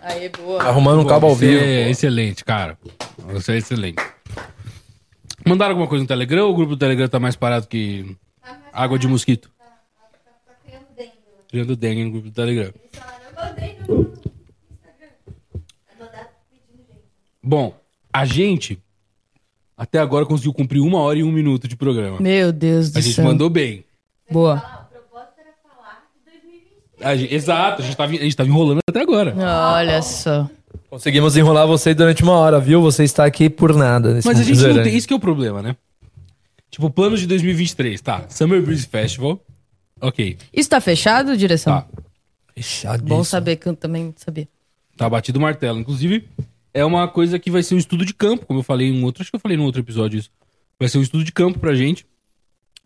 [0.00, 0.62] Aí, boa.
[0.62, 1.62] Arrumando um cabo ao vivo.
[1.62, 2.78] é excelente, cara.
[3.32, 4.02] Você é excelente.
[5.46, 8.16] Mandaram alguma coisa no Telegram ou o grupo do Telegram tá mais parado que
[8.72, 9.50] água de mosquito?
[11.48, 12.72] Criando dengue no grupo do Telegram.
[17.42, 17.74] Bom,
[18.12, 18.82] a gente
[19.78, 22.18] até agora conseguiu cumprir uma hora e um minuto de programa.
[22.20, 23.24] Meu Deus do A gente céu.
[23.24, 23.84] mandou bem.
[24.30, 24.62] Boa.
[27.00, 29.32] A gente- exato, a gente, tava, a gente tava enrolando até agora.
[29.76, 30.50] Olha só.
[30.90, 32.80] Conseguimos enrolar você durante uma hora, viu?
[32.82, 34.14] Você está aqui por nada.
[34.14, 34.96] nesse Mas a gente não tem.
[34.96, 35.76] Isso que é o problema, né?
[36.70, 38.24] Tipo, planos de 2023, tá?
[38.28, 39.40] Summer Breeze Festival.
[40.00, 40.36] Ok.
[40.52, 41.80] Isso tá fechado, direção?
[41.80, 41.86] Tá.
[42.54, 43.08] Fechadíssimo.
[43.08, 44.48] Bom saber que eu também sabia.
[44.96, 45.78] Tá batido o martelo.
[45.78, 46.28] Inclusive,
[46.78, 49.04] é uma coisa que vai ser um estudo de campo, como eu falei em um
[49.04, 49.22] outro.
[49.22, 50.30] Acho que eu falei num outro episódio isso.
[50.78, 52.06] Vai ser um estudo de campo pra gente.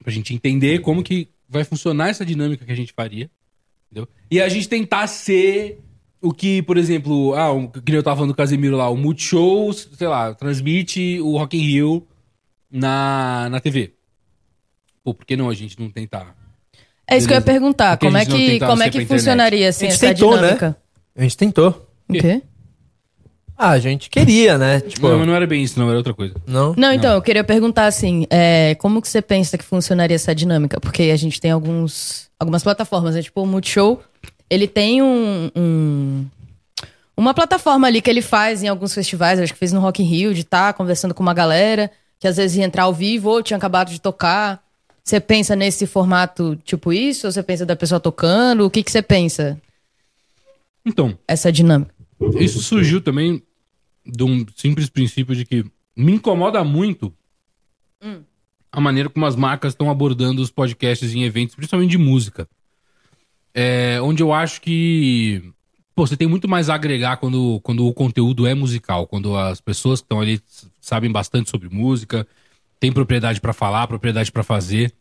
[0.03, 3.31] Pra gente entender como que vai funcionar essa dinâmica que a gente faria.
[3.91, 4.09] Entendeu?
[4.31, 5.79] E a gente tentar ser
[6.21, 9.73] o que, por exemplo, ah, o que eu tava falando do Casemiro lá, o Multishow,
[9.73, 12.07] sei lá, transmite o Rock in Rio
[12.71, 13.93] na, na TV.
[15.05, 16.35] Pô, por que não a gente não tentar?
[17.07, 17.99] É isso que eu ia perguntar.
[17.99, 20.37] Como é que, como é que funcionaria assim, A gente essa tentou, né?
[20.43, 20.77] dinâmica?
[21.15, 21.93] A gente tentou.
[22.09, 22.43] O quê?
[23.65, 24.81] Ah, a gente queria, né?
[24.81, 26.35] Tipo, Não, mas não era bem isso, não, era outra coisa.
[26.45, 26.75] não?
[26.77, 30.81] Não, então, eu queria perguntar assim, é, como que você pensa que funcionaria essa dinâmica?
[30.81, 33.23] Porque a gente tem alguns, algumas plataformas, né?
[33.23, 34.03] Tipo, o Multishow,
[34.51, 36.27] ele tem um, um-
[37.17, 40.07] uma plataforma ali que ele faz em alguns festivais, acho que fez no Rock in
[40.07, 41.89] Rio, de estar conversando com uma galera,
[42.19, 44.61] que às vezes ia entrar ao vivo ou tinha acabado de tocar.
[45.05, 47.29] Você pensa nesse formato tipo isso?
[47.29, 48.67] Ou você pensa da pessoa tocando?
[48.67, 49.57] O que, que você pensa?
[50.85, 51.95] Então, Essa dinâmica?
[52.39, 53.43] Isso surgiu também
[54.05, 55.65] de um simples princípio de que
[55.97, 57.13] me incomoda muito
[58.71, 62.49] a maneira como as marcas estão abordando os podcasts em eventos, principalmente de música.
[63.55, 65.53] É, onde eu acho que
[65.95, 69.61] pô, você tem muito mais a agregar quando, quando o conteúdo é musical, quando as
[69.61, 70.41] pessoas que estão ali
[70.81, 72.27] sabem bastante sobre música,
[72.81, 74.93] têm propriedade pra falar, propriedade pra fazer.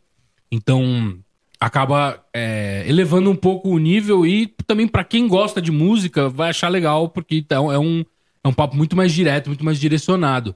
[0.50, 1.18] Então,
[1.58, 6.50] acaba é, elevando um pouco o nível e também pra quem gosta de música vai
[6.50, 8.04] achar legal, porque então é um,
[8.44, 10.54] é um papo muito mais direto, muito mais direcionado.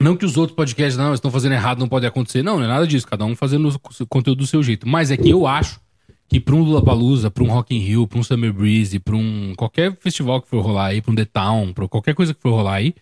[0.00, 2.42] Não que os outros podcasts não estão fazendo errado, não pode acontecer.
[2.42, 3.06] Não, não é nada disso.
[3.06, 4.88] Cada um fazendo o conteúdo do seu jeito.
[4.88, 5.80] Mas é que eu acho
[6.28, 9.54] que pra um Lollapalooza, pra um Rock in Rio, pra um Summer Breeze, pra um
[9.56, 12.50] qualquer festival que for rolar aí, pra um The Town, pra qualquer coisa que for
[12.50, 12.94] rolar aí,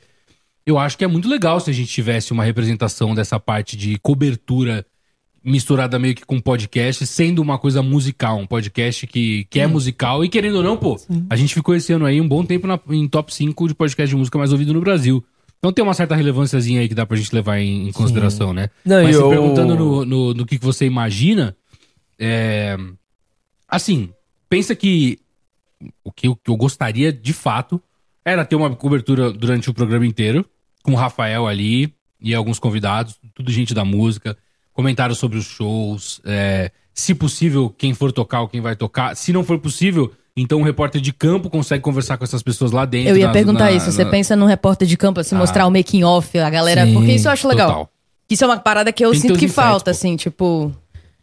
[0.67, 3.99] eu acho que é muito legal se a gente tivesse uma representação dessa parte de
[3.99, 4.87] cobertura
[5.45, 10.25] misturada meio que com podcast, sendo uma coisa musical, um podcast que, que é musical.
[10.25, 10.97] E querendo ou não, pô,
[11.29, 14.09] a gente ficou esse ano aí um bom tempo na- em top 5 de podcast
[14.11, 15.25] de música mais ouvido no Brasil.
[15.59, 18.69] Então tem uma certa relevânciazinha aí que dá pra gente levar em, em consideração, né?
[18.85, 21.57] Não, Mas e se eu- perguntando no, no, no que, que você imagina,
[22.19, 22.77] é...
[23.69, 24.11] Assim,
[24.49, 25.19] pensa que
[26.05, 27.81] o que eu, que eu gostaria de fato
[28.25, 30.45] era ter uma cobertura durante o programa inteiro.
[30.83, 34.37] com o Rafael ali e alguns convidados, tudo gente da música,
[34.73, 39.15] comentários sobre os shows, é, se possível, quem for tocar ou quem vai tocar.
[39.17, 42.85] Se não for possível, então um repórter de campo consegue conversar com essas pessoas lá
[42.85, 43.11] dentro.
[43.11, 43.91] Eu ia nas- perguntar na- isso.
[43.91, 46.85] Você na- pensa num repórter de campo, assim, mostrar o making off, a galera.
[46.87, 47.69] Sim, porque isso eu acho legal.
[47.69, 47.89] total.
[48.31, 49.91] Isso é uma parada que eu Tem sinto que insights, falta, pô.
[49.91, 50.73] assim, tipo.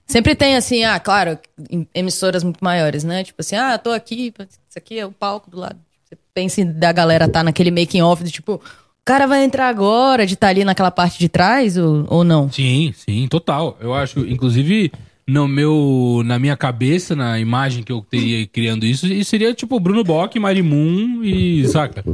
[0.05, 1.37] Sempre tem, assim, ah, claro,
[1.69, 3.23] em- emissoras muito maiores, né?
[3.23, 5.77] Tipo assim, ah, tô aqui, isso aqui é o palco do lado.
[6.03, 8.59] Você pensa da galera tá naquele making off de tipo,
[9.09, 12.51] cara vai entrar agora, de estar ali naquela parte de trás ou, ou não?
[12.51, 13.75] Sim, sim, total.
[13.81, 14.91] Eu acho, inclusive,
[15.27, 19.79] no meu, na minha cabeça, na imagem que eu teria criando isso, isso seria tipo
[19.79, 22.05] Bruno Bock, Marimun e, saca?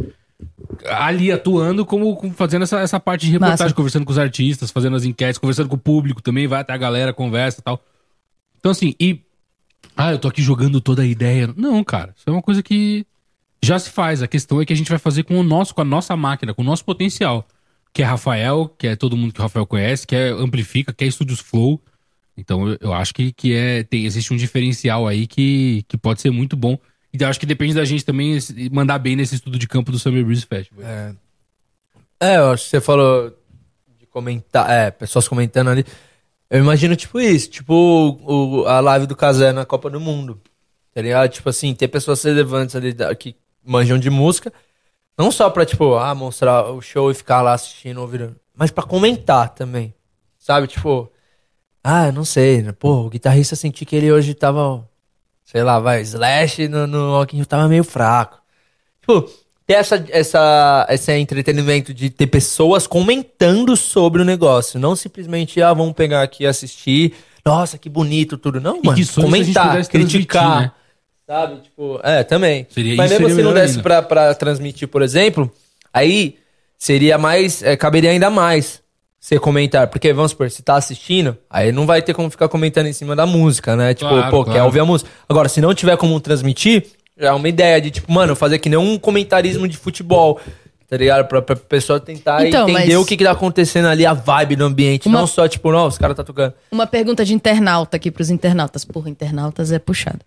[0.89, 3.75] Ali atuando como, como fazendo essa, essa parte de reportagem, Massa.
[3.75, 6.77] conversando com os artistas, fazendo as enquetes, conversando com o público também, vai até a
[6.77, 7.77] galera, conversa e tal.
[8.57, 9.19] Então, assim, e.
[9.97, 11.53] Ah, eu tô aqui jogando toda a ideia.
[11.57, 13.05] Não, cara, isso é uma coisa que
[13.65, 14.21] já se faz.
[14.21, 16.53] A questão é que a gente vai fazer com o nosso, com a nossa máquina,
[16.53, 17.45] com o nosso potencial.
[17.93, 21.03] Que é Rafael, que é todo mundo que o Rafael conhece, que é Amplifica, que
[21.03, 21.81] é Studios Flow.
[22.37, 26.29] Então eu, acho que, que é, tem, existe um diferencial aí que, que pode ser
[26.31, 26.77] muito bom.
[27.13, 28.37] E eu acho que depende da gente também
[28.71, 30.83] mandar bem nesse estudo de campo do Summer Breeze Festival.
[32.19, 33.33] É, eu acho que você falou
[33.97, 35.85] de comentar, é, pessoas comentando ali.
[36.49, 40.39] Eu imagino tipo isso, tipo o, a live do Casé na Copa do Mundo.
[40.93, 41.29] Tá ligado?
[41.29, 43.35] Tipo assim, ter pessoas relevantes ali que
[43.65, 44.51] manjam de música,
[45.17, 48.83] não só pra, tipo, ah, mostrar o show e ficar lá assistindo, ouvindo, mas pra
[48.83, 49.93] comentar também.
[50.37, 50.67] Sabe?
[50.67, 51.11] Tipo,
[51.83, 52.71] ah, não sei, né?
[52.71, 54.87] Pô, o guitarrista senti que ele hoje tava,
[55.43, 58.39] sei lá, vai, Slash no, no Rio tava meio fraco.
[59.01, 59.29] Tipo,
[59.65, 64.79] ter essa, essa, esse entretenimento de ter pessoas comentando sobre o negócio.
[64.79, 67.13] Não simplesmente, ah, vamos pegar aqui e assistir.
[67.45, 68.59] Nossa, que bonito tudo.
[68.59, 68.97] Não, mano.
[68.97, 70.61] que comentar, criticar.
[70.61, 70.71] né?
[71.27, 71.61] Sabe?
[71.61, 72.67] Tipo, é, também.
[72.69, 73.83] Seria- Mas isso mesmo seria se não desse ainda.
[73.83, 75.51] pra, pra transmitir, por exemplo,
[75.91, 76.35] aí
[76.77, 77.63] seria mais.
[77.63, 78.81] é, caberia ainda mais
[79.19, 79.87] você comentar.
[79.87, 83.15] Porque, vamos supor, se tá assistindo, aí não vai ter como ficar comentando em cima
[83.15, 83.93] da música, né?
[83.95, 84.65] Tipo, Claro, pô, quer claro.
[84.65, 85.09] ouvir a música.
[85.27, 86.85] Agora, se não tiver como transmitir,
[87.17, 90.39] já é uma ideia de, tipo, mano, fazer que nem um comentarismo de futebol.
[90.87, 91.25] Tá ligado?
[91.27, 94.55] Pra, pra pessoa tentar Então, entender mas- o que, que tá acontecendo ali, a vibe
[94.55, 95.07] do ambiente.
[95.07, 96.53] Uma- Não só, tipo, não, os caras tá tocando.
[96.71, 98.85] Uma pergunta de internauta aqui pros internautas.
[98.85, 100.19] Porra, internautas é puxado.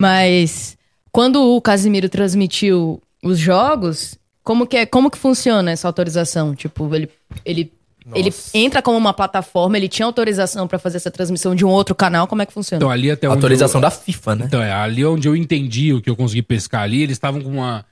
[0.00, 0.76] Mas
[1.12, 6.54] quando o Casimiro transmitiu os jogos, como que é, como que funciona essa autorização?
[6.54, 7.08] Tipo, ele
[7.44, 7.72] ele
[8.14, 11.94] ele entra como uma plataforma, ele tinha autorização pra fazer essa transmissão de um outro
[11.94, 12.78] canal, como é que funciona?
[12.78, 14.44] Então ali até onde Autorização eu- da FIFA, né?
[14.46, 17.50] Então, é, ali onde eu entendi o que eu consegui pescar ali, eles estavam com
[17.50, 17.84] uma.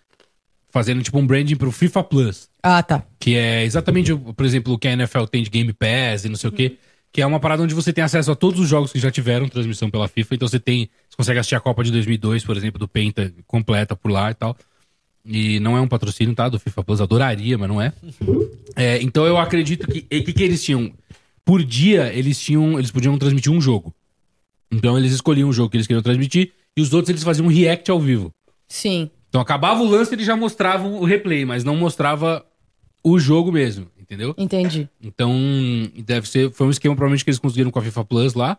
[0.70, 2.48] fazendo tipo um branding pro FIFA Plus.
[2.62, 3.02] Ah, tá.
[3.18, 6.36] Que é exatamente, por exemplo, o que a NFL tem de Game Pass e não
[6.36, 6.76] sei o quê.
[7.10, 9.48] Que é uma parada onde você tem acesso a todos os jogos que já tiveram
[9.48, 10.34] transmissão pela FIFA.
[10.34, 10.90] Então você tem.
[11.18, 14.56] Consegue assistir a Copa de 2002, por exemplo, do Penta completa por lá e tal.
[15.24, 16.48] E não é um patrocínio, tá?
[16.48, 17.92] Do FIFA Plus, adoraria, mas não é.
[18.76, 19.98] É, então eu acredito que.
[19.98, 20.92] O que, que eles tinham?
[21.44, 22.78] Por dia, eles tinham.
[22.78, 23.92] Eles podiam transmitir um jogo.
[24.70, 27.50] Então eles escolhiam o jogo que eles queriam transmitir e os outros eles faziam um
[27.50, 28.32] react ao vivo.
[28.68, 29.10] Sim.
[29.28, 32.46] Então acabava o lance, eles já mostravam o replay, mas não mostrava
[33.02, 34.34] o jogo mesmo, entendeu?
[34.38, 34.88] Entendi.
[35.02, 35.34] Então,
[36.04, 36.50] deve ser.
[36.52, 38.58] Foi um esquema provavelmente que eles conseguiram com a FIFA Plus lá,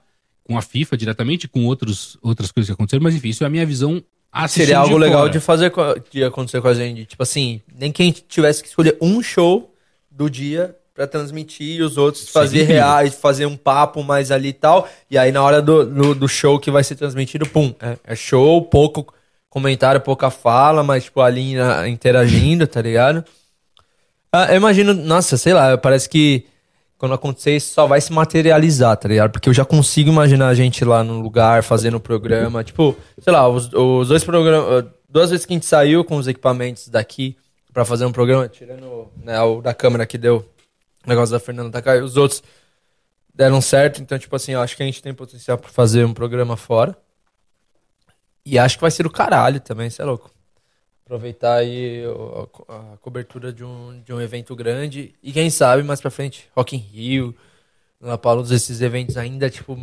[0.49, 3.49] com a FIFA diretamente, com outros, outras coisas que aconteceram, mas enfim, isso é a
[3.51, 4.01] minha visão
[4.47, 5.31] Seria algo de legal fora.
[5.31, 5.71] de fazer
[6.11, 7.05] de acontecer com a gente.
[7.05, 9.71] Tipo assim, nem que a gente tivesse que escolher um show
[10.09, 14.47] do dia pra transmitir e os outros Seria fazer reais, fazer um papo mais ali
[14.49, 14.89] e tal.
[15.09, 18.15] E aí na hora do, do, do show que vai ser transmitido, pum, é, é
[18.15, 19.13] show, pouco
[19.51, 23.23] comentário, pouca fala, mas tipo ali na- interagindo, tá ligado?
[24.31, 26.45] Ah, eu imagino, nossa, sei lá, parece que
[26.99, 29.31] quando acontecer isso só vai se materializar, tá ligado?
[29.31, 32.61] Porque eu já consigo imaginar a gente lá no lugar fazendo o programa.
[32.61, 34.85] Tipo, sei lá, os, os dois programas.
[35.07, 37.37] Duas vezes que a gente saiu com os equipamentos daqui
[37.73, 40.45] pra fazer um programa, tirando né, o da câmera que deu
[41.05, 42.43] o negócio da Fernanda Takai, os outros
[43.33, 44.01] deram certo.
[44.01, 46.95] Então, tipo assim, eu acho que a gente tem potencial pra fazer um programa fora.
[48.45, 50.29] E acho que vai ser o caralho também, você é louco.
[51.09, 55.15] Aproveitar aí a, co- a cobertura de um, de um evento grande.
[55.23, 57.35] E quem sabe mais pra frente, Rock in Rio,
[57.99, 59.75] La Palusa, esses eventos ainda, tipo,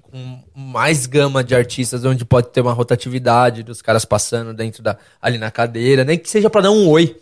[0.00, 4.96] com mais gama de artistas, onde pode ter uma rotatividade dos caras passando dentro da.
[5.20, 7.14] ali na cadeira, nem que seja pra dar um oi.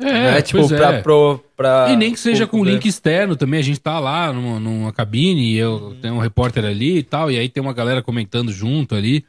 [0.00, 0.42] É, né?
[0.42, 1.02] Tipo, pois pra, é.
[1.02, 1.88] pro, pra.
[1.90, 2.70] E nem que seja com ver.
[2.72, 6.64] link externo também, a gente tá lá numa, numa cabine e eu tenho um repórter
[6.64, 9.22] ali e tal, e aí tem uma galera comentando junto ali.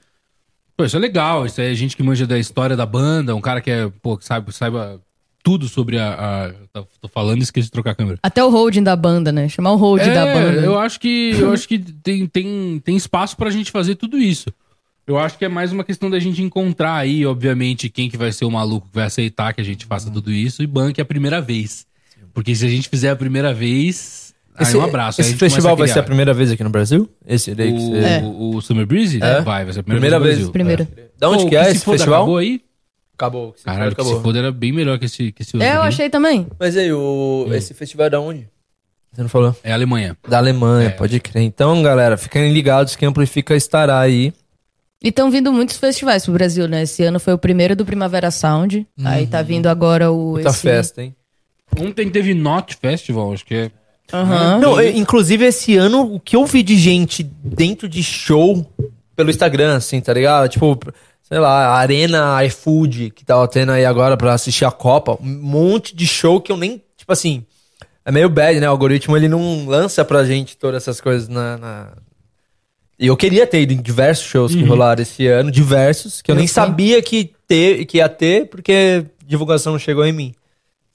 [0.77, 3.59] Pô, isso é legal, isso é gente que manja da história da banda, um cara
[3.59, 5.01] que é, pô, que sabe, saiba
[5.43, 6.13] tudo sobre a.
[6.13, 8.19] a- tá- tô falando e esqueci de trocar a câmera.
[8.21, 9.49] Até o holding da banda, né?
[9.49, 10.61] Chamar o holding da banda.
[10.61, 14.17] É, eu acho que eu acho que tem, tem, tem espaço pra gente fazer tudo
[14.19, 14.53] isso.
[15.07, 18.31] Eu acho que é mais uma questão da gente encontrar aí, obviamente, quem que vai
[18.31, 21.05] ser o maluco que vai aceitar que a gente faça tudo isso e banque a
[21.05, 21.87] primeira vez.
[22.33, 24.26] Porque se a gente fizer a primeira vez,
[24.57, 25.21] aí Esse, um abraço.
[25.21, 27.09] aí esse festival vai ser a primeira vez aqui no Brasil?
[27.25, 27.97] Esse daí que O, você...
[27.99, 28.21] É.
[28.23, 29.19] o, o Summer Breeze?
[29.21, 29.41] É?
[29.41, 30.35] Vai, vai ser a primeira, Primeira vez.
[30.37, 30.47] vez.
[30.47, 30.51] no Brasil.
[30.51, 30.87] Primeiro.
[30.97, 31.19] É.
[31.19, 32.21] Da onde Pô, que é Se esse Foda festival?
[32.21, 32.61] Acabou aí?
[33.15, 33.51] Acabou.
[33.53, 34.23] que Caralho, for, que se acabou.
[34.23, 35.67] foda era bem melhor que esse, que esse outro.
[35.67, 36.47] É, eu achei também.
[36.59, 37.47] Mas aí, o...
[37.51, 38.47] esse festival é da onde?
[39.13, 39.55] Você não falou?
[39.63, 40.15] É a Alemanha.
[40.27, 40.91] Da Alemanha, É.
[40.91, 41.41] pode crer.
[41.43, 44.31] Então, galera, fiquem ligados que Amplifica estará aí.
[45.03, 46.83] E estão vindo muitos festivais pro Brasil, né?
[46.83, 48.85] Esse ano foi o primeiro do Primavera Sound.
[49.03, 50.33] Aí tá vindo agora o.
[50.33, 51.15] Muita esse- festa, hein?
[51.79, 53.71] Ontem teve Not Festival, acho que é.
[54.13, 54.59] Aham.
[54.59, 58.65] Não, eu- inclusive esse ano, o que eu vi de gente dentro de show
[59.15, 60.47] pelo Instagram, assim, tá ligado?
[60.49, 60.79] Tipo,
[61.23, 65.17] sei lá, Arena iFood que tava tendo aí agora pra assistir a Copa.
[65.21, 67.43] Um monte de show que eu nem, tipo assim,
[68.05, 68.67] é meio bad, né?
[68.67, 71.57] O algoritmo ele não lança pra gente todas essas coisas na.
[71.57, 71.91] na-
[72.99, 76.33] E eu queria ter ido em diversos shows que rolaram esse ano, diversos, que eu,
[76.33, 76.53] Eu nem fui.
[76.53, 80.33] sabia que, ter, que ia ter, porque divulgação não chegou em mim.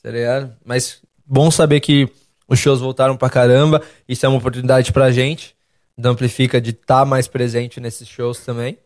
[0.02, 0.50] Tá ligado?
[0.64, 2.08] Mas bom saber que
[2.52, 3.82] os shows voltaram pra caramba.
[4.08, 5.54] Isso é uma oportunidade pra gente.
[5.96, 8.78] Da Amplifica de estar mais presente nesses shows também.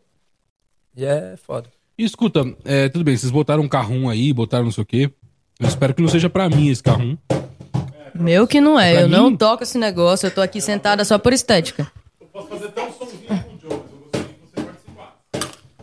[0.95, 1.69] E é foda.
[1.97, 5.11] E escuta, é, tudo bem, vocês botaram um carrum aí, botaram não sei o quê.
[5.59, 7.17] Eu espero que não seja pra mim esse carrum.
[8.13, 8.93] Meu que não é.
[8.93, 10.27] Pra Eu mim- não toco esse negócio.
[10.27, 11.91] Eu tô aqui sentada só por estética.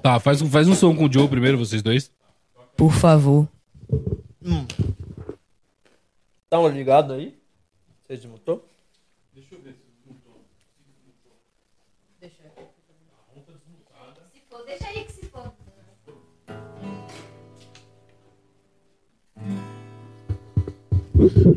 [0.03, 2.11] Tá, faz um, faz um som com o Joe primeiro, vocês dois.
[2.77, 3.49] Por favor.
[6.51, 7.35] Tá um ligado aí?
[8.07, 8.69] Você desmutou?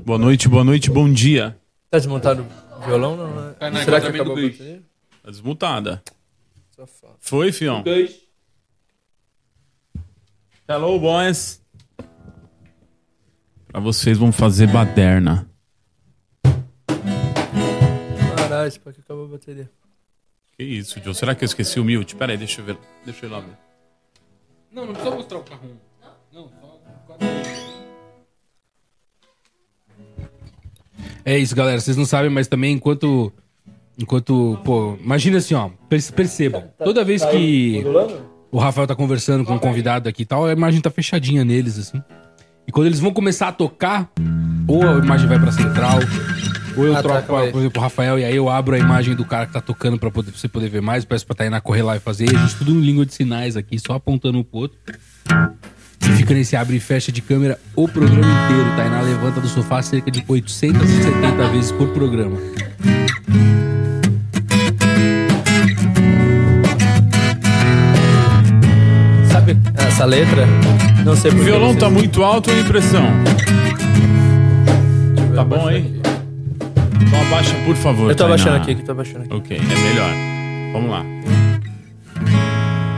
[0.05, 1.59] Boa noite, boa noite, bom dia.
[1.89, 2.43] Tá desmontado
[2.77, 3.17] o violão?
[3.17, 3.53] Não, né?
[3.59, 4.83] Tá na Será que enquadramento acabou a bateria?
[5.21, 6.03] Tá desmutada.
[6.71, 7.15] Safado.
[7.19, 7.83] Foi, fião?
[10.69, 11.61] Hello, boys.
[13.67, 15.49] Pra vocês vamos fazer baderna.
[18.67, 19.69] Caralho, esse que acabou a bateria.
[20.57, 21.13] Que isso, Joe?
[21.15, 22.15] Será que eu esqueci o mute?
[22.15, 22.77] Pera aí, deixa eu ver.
[23.05, 23.57] Deixa eu ir lá ver.
[24.71, 25.75] Não, não precisa mostrar o carrum.
[26.33, 26.77] Não, só
[31.23, 31.79] É isso, galera.
[31.79, 33.31] Vocês não sabem, mas também enquanto.
[33.97, 34.59] Enquanto.
[34.63, 35.69] Pô, imagina assim, ó.
[35.89, 36.63] perce- Percebam.
[36.83, 37.83] Toda vez que
[38.51, 41.77] o Rafael tá conversando com um convidado aqui e tal, a imagem tá fechadinha neles,
[41.77, 42.01] assim.
[42.67, 44.11] E quando eles vão começar a tocar,
[44.67, 45.99] ou a imagem vai pra central,
[46.77, 49.25] ou eu Ah, troco, por exemplo, o Rafael, e aí eu abro a imagem do
[49.25, 51.81] cara que tá tocando pra, poder, pra você poder ver mais, peço pra Tainá correr
[51.83, 52.31] lá e fazer.
[52.31, 54.77] E a gente tudo em língua de sinais aqui, só apontando um pro outro.
[56.01, 58.75] E fica nesse abre e fecha de câmera o programa inteiro.
[58.75, 62.37] Tainá levanta do sofá cerca de 870 vezes por programa.
[69.31, 70.45] Sabe essa letra?
[71.05, 73.05] Não sei O por que violão tá muito alto ou impressão?
[75.35, 75.96] Tá bom aí?
[77.01, 78.09] Então abaixa, por favor.
[78.09, 78.33] Eu tô Tainá.
[78.35, 79.33] abaixando aqui, que tô abaixando aqui.
[79.33, 80.11] Ok, é melhor.
[80.73, 81.03] Vamos lá.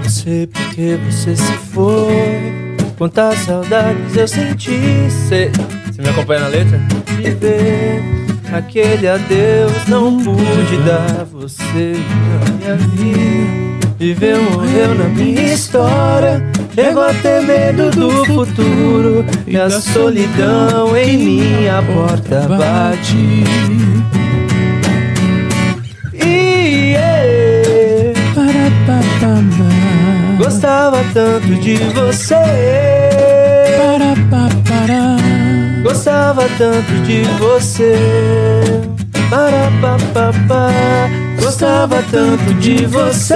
[0.04, 2.76] Não sei por que você se foi.
[2.98, 4.72] Quantas saudades eu senti.
[5.10, 5.52] Você
[5.86, 6.80] você me acompanha na letra?
[7.18, 8.02] Viver
[8.54, 11.94] aquele adeus não pude dar você
[12.40, 13.90] na minha vida.
[13.98, 16.42] Viveu, morreu na minha história.
[16.82, 19.26] Chegou a ter medo do futuro.
[19.46, 23.44] E a solidão em minha porta bate.
[26.14, 26.96] E.
[30.38, 32.36] Gostava tanto de você.
[35.84, 37.94] Gostava tanto de você.
[39.30, 40.72] Para, pa, pa, pa.
[41.42, 43.36] Gostava tanto de você.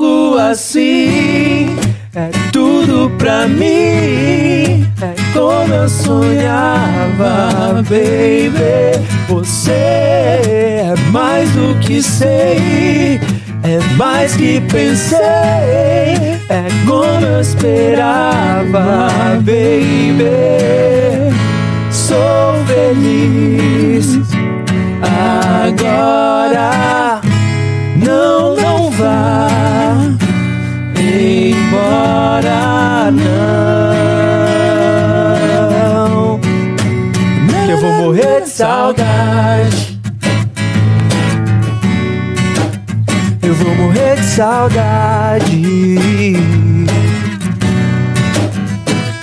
[0.00, 1.76] Algo assim.
[2.14, 4.86] É tudo pra mim.
[5.00, 9.06] É como eu sonhava, baby.
[9.28, 13.20] Você é mais do que sei.
[13.62, 15.18] É mais que pensei.
[16.48, 20.24] É como eu esperava, baby.
[21.90, 24.18] Sou feliz
[25.62, 27.20] agora.
[27.96, 29.59] Não, não vá
[31.20, 34.00] embora, não.
[37.66, 40.00] Que eu vou morrer de saudade.
[43.42, 45.62] Eu vou morrer de saudade.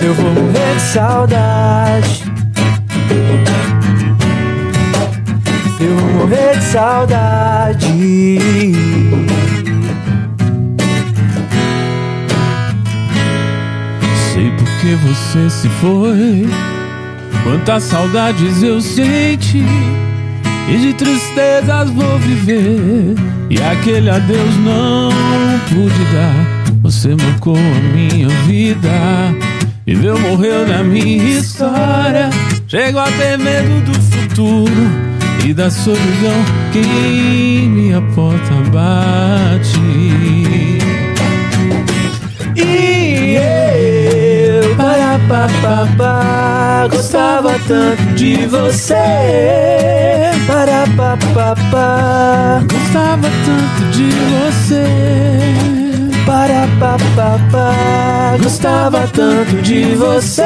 [0.00, 2.24] Eu vou morrer de saudade.
[5.80, 7.88] Eu vou morrer de saudade.
[14.86, 16.48] Você se foi.
[17.44, 19.64] Quantas saudades eu senti
[20.68, 23.14] e de tristezas vou viver.
[23.50, 25.10] E aquele adeus não
[25.68, 26.72] pude dar.
[26.82, 28.90] Você marcou a minha vida.
[29.86, 32.30] Viveu, morreu na minha história.
[32.66, 35.08] Chego a ter medo do futuro
[35.46, 39.80] e da solidão que em minha porta bate.
[42.54, 42.97] E
[44.88, 48.94] eu, para, pa, pa, pa, gostava tanto de você.
[50.46, 54.84] Para, pa, pa, pa, Gostava tanto de você.
[56.24, 60.42] para, pa, pa, pa, gostava tanto de você.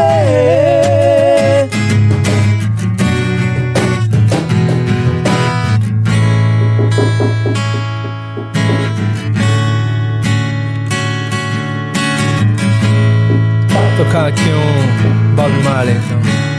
[14.04, 16.51] Tocar aqui um Bob Marley então.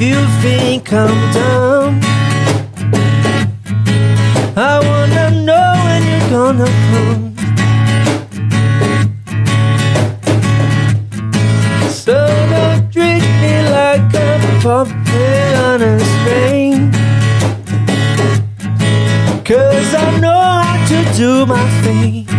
[0.00, 2.00] You think I'm dumb.
[4.56, 7.36] I wanna know when you're gonna come.
[11.90, 12.16] So
[12.52, 16.90] don't treat me like a puppet on a string.
[19.44, 22.29] Cause I know how to do my thing.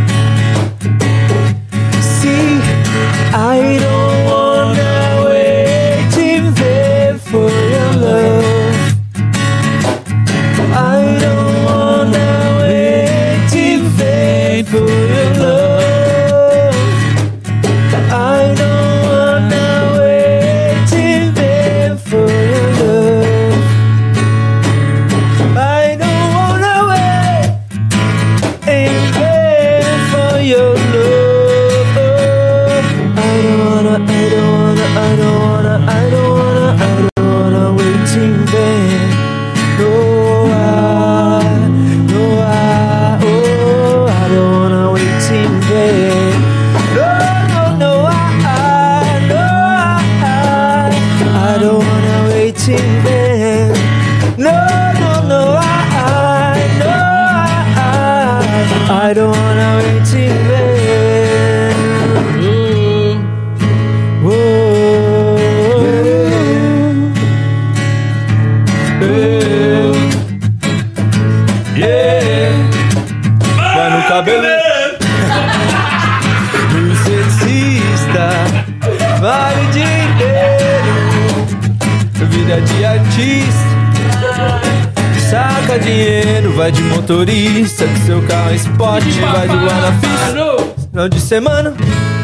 [91.02, 91.72] Final de semana.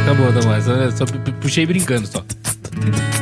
[0.06, 0.54] Tá bom, tá bom.
[0.56, 2.24] Essa- eu Só pu- puxei brincando só.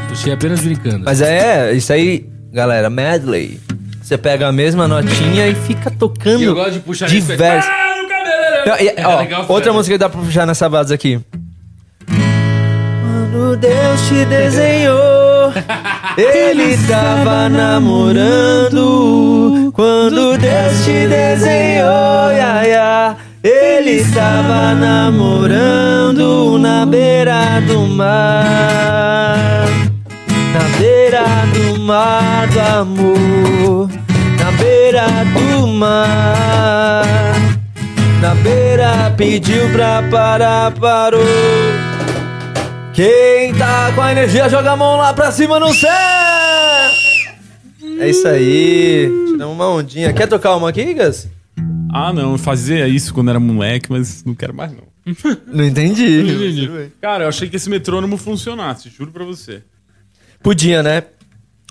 [0.10, 1.06] Puxei apenas brincando.
[1.06, 3.58] Mas é, isso aí, galera, medley.
[4.04, 7.72] Você pega a mesma notinha e fica tocando E eu gosto de puxar diversos.
[7.72, 8.66] Ah, cabelo!
[8.68, 11.22] Não, e- É ó, legal, outra música que dá pra puxar nessa base aqui.
[12.06, 15.54] Quando Deus te desenhou,
[16.18, 18.82] Ele tava namorando.
[19.74, 23.16] Quando Deus te desenhou, ia, ia,
[23.48, 29.68] Ele tava namorando na beira do mar.
[30.52, 31.24] Na beira
[31.54, 33.90] do mar do amor.
[34.40, 35.06] Na beira
[35.38, 37.06] do mar.
[38.20, 41.22] Na beira pediu pra parar, parou.
[42.96, 45.92] Quem tá com a energia, joga a mão lá pra cima no céu!
[48.00, 49.08] É isso aí.
[49.28, 50.12] Tiramos uma ondinha.
[50.14, 51.28] Quer tocar uma aqui, Gas?
[51.92, 54.84] Ah, não, eu fazia isso quando era moleque, mas não quero mais não.
[55.48, 56.92] Não entendi.
[57.00, 59.64] Cara, eu achei que esse metrônomo funcionasse, juro pra você.
[60.42, 61.04] Podia, né?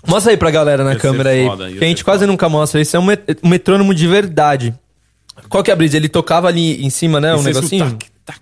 [0.07, 1.45] Mostra aí pra galera na Ia câmera aí.
[1.45, 2.79] foda, que a gente quase nunca mostra.
[2.81, 4.73] Isso é um, met- metrônomo de verdade.
[5.49, 5.97] Qual que é a brisa?
[5.97, 7.35] Ele tocava ali em cima, né?
[7.35, 7.85] Um é negocinho?
[7.85, 8.39] sotaque, tac.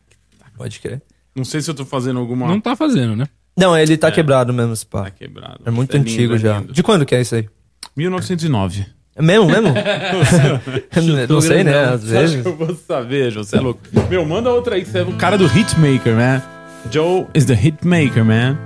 [0.58, 1.02] Pode crer.
[1.36, 2.48] Não sei se eu tô fazendo alguma.
[2.48, 3.26] Não tá fazendo, né?
[3.58, 5.04] Não, ele tá quebrado mesmo, esse pá.
[5.04, 5.62] Tá quebrado.
[5.66, 6.62] É muito É lindo, antigo é já.
[6.62, 7.48] De quando que é isso aí?
[7.96, 8.86] 1909.
[9.16, 9.74] É mesmo, mesmo?
[11.30, 11.86] não sei, né?
[11.86, 12.44] Às vezes.
[12.44, 13.44] eu vou saber, João?
[13.44, 13.80] Você é louco.
[14.10, 14.84] Meu, manda outra aí.
[14.84, 16.42] Você é o cara do Hitmaker, man.
[16.90, 18.58] Joe is the Hitmaker, man.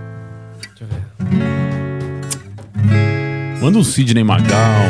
[3.61, 4.85] Manda um Sidney Magal,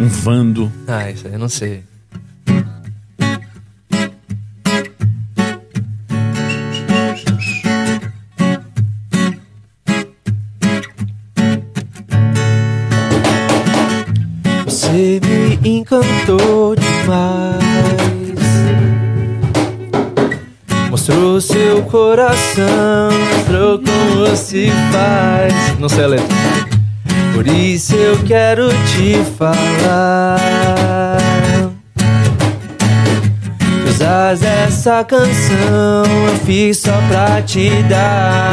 [0.00, 0.72] um Vando.
[0.88, 1.84] Ah, isso aí eu não sei.
[15.64, 17.62] Encantou demais.
[20.90, 25.78] Mostrou seu coração, mostrou como se faz.
[25.78, 26.36] Não sei a letra.
[27.34, 31.18] Por isso eu quero te falar.
[33.88, 38.52] Usas essa canção, eu fiz só pra te dar.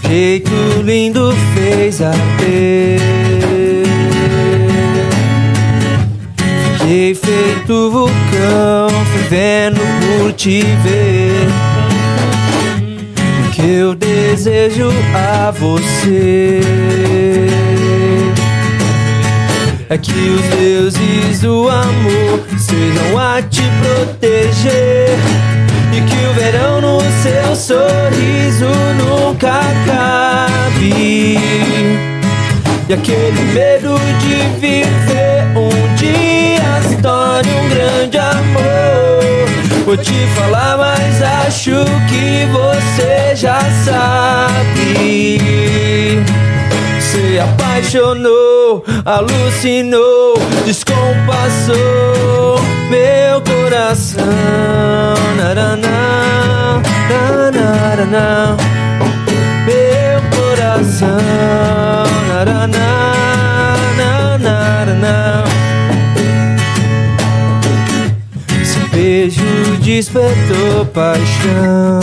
[0.00, 0.50] Seu jeito
[0.84, 3.37] lindo fez arder.
[6.88, 11.46] Fiquei feito vulcão, fervendo por te ver.
[13.44, 16.60] O que eu desejo a você
[19.90, 25.10] é que os deuses do amor sejam a te proteger
[25.92, 28.64] e que o verão no seu sorriso
[28.96, 31.36] nunca acabe.
[32.88, 35.27] E aquele medo de viver
[37.38, 39.48] torne um grande amor.
[39.84, 44.98] Vou te falar, mas acho que você já sabe.
[47.00, 50.34] Se apaixonou, alucinou,
[50.64, 52.60] descompassou
[52.90, 54.24] meu coração.
[55.36, 56.82] Naraná,
[57.54, 58.56] naraná,
[59.64, 61.18] meu coração.
[62.28, 63.14] Naraná,
[64.42, 65.44] naraná.
[69.08, 69.42] Beijo
[69.80, 72.00] despertou paixão.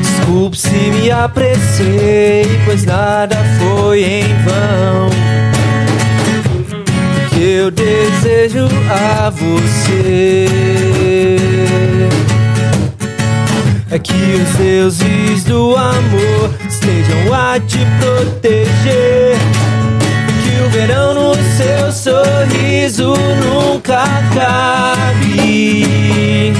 [0.00, 5.10] Desculpe se me apressei, pois nada foi em vão.
[7.30, 10.46] Que eu desejo a você
[13.90, 19.36] é que os deuses do amor estejam a te proteger.
[20.74, 23.14] Verão no seu sorriso
[23.44, 25.38] nunca acabe.
[25.40, 26.52] E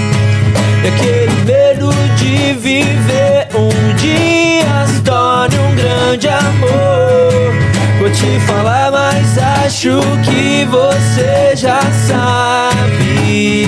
[0.86, 7.54] aquele medo de viver um dia se torne um grande amor.
[7.98, 13.66] Vou te falar, mas acho que você já sabe.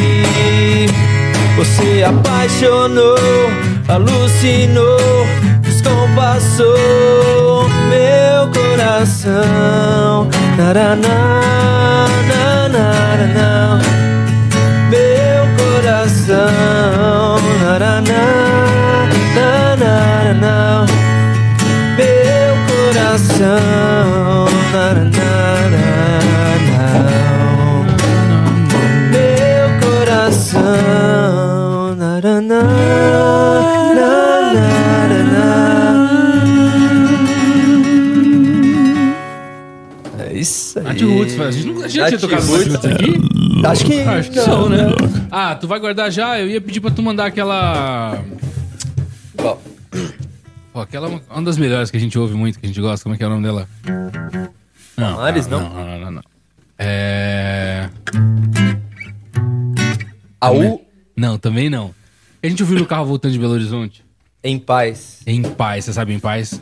[1.57, 3.19] Você apaixonou,
[3.89, 5.27] alucinou,
[6.17, 10.29] descompassou meu coração.
[10.57, 12.07] Naraná,
[12.73, 13.79] naraná,
[14.91, 16.49] meu coração.
[17.63, 18.25] Naraná,
[19.35, 20.87] naraná,
[21.99, 23.61] meu coração.
[24.73, 25.26] Naraná,
[40.47, 40.85] isso aí.
[40.85, 42.75] Nath Roots, a gente, não, tinha tocado Roots.
[42.85, 43.15] Aqui?
[43.65, 44.01] Acho que.
[44.01, 44.79] Acho que não, né?
[45.31, 46.39] Ah, tu vai guardar já?
[46.39, 48.23] Eu ia pedir pra tu mandar aquela.
[49.37, 49.61] Qual?
[50.73, 52.81] Pô, aquela é uma, uma das melhores que a gente ouve muito, que a gente
[52.81, 53.03] gosta.
[53.03, 53.69] Como é que é o nome dela?
[54.97, 55.15] Não.
[55.15, 55.61] Palmares, não?
[55.61, 56.23] Não, não, não, não.
[56.79, 57.89] É.
[60.41, 60.81] A U
[61.17, 61.95] Não, também não.
[62.43, 64.05] A gente ouviu no carro voltando de Belo Horizonte.
[64.45, 65.21] em paz.
[65.27, 66.51] Em paz, você sabe em paz?
[66.51, 66.61] Se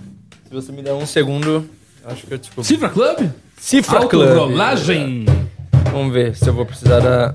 [0.52, 1.68] você me der um segundo,
[2.06, 2.64] acho que eu descubro.
[2.64, 3.30] Cifra Club?
[3.58, 4.28] Cifra Club.
[4.28, 5.26] Autorolagem.
[5.92, 7.34] Vamos ver se eu vou precisar da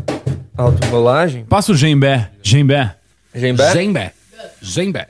[0.57, 1.45] autorolagem.
[1.45, 2.29] Passa o Gembé.
[2.43, 2.95] Gembé.
[3.33, 3.71] Gembé?
[3.71, 4.13] Zembé.
[4.63, 5.07] Zembé.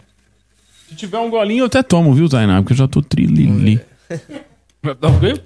[0.88, 2.62] Se tiver um golinho, eu até tomo, viu, Tainá?
[2.62, 3.80] Porque eu já tô trilili.
[4.82, 5.42] Tá ok?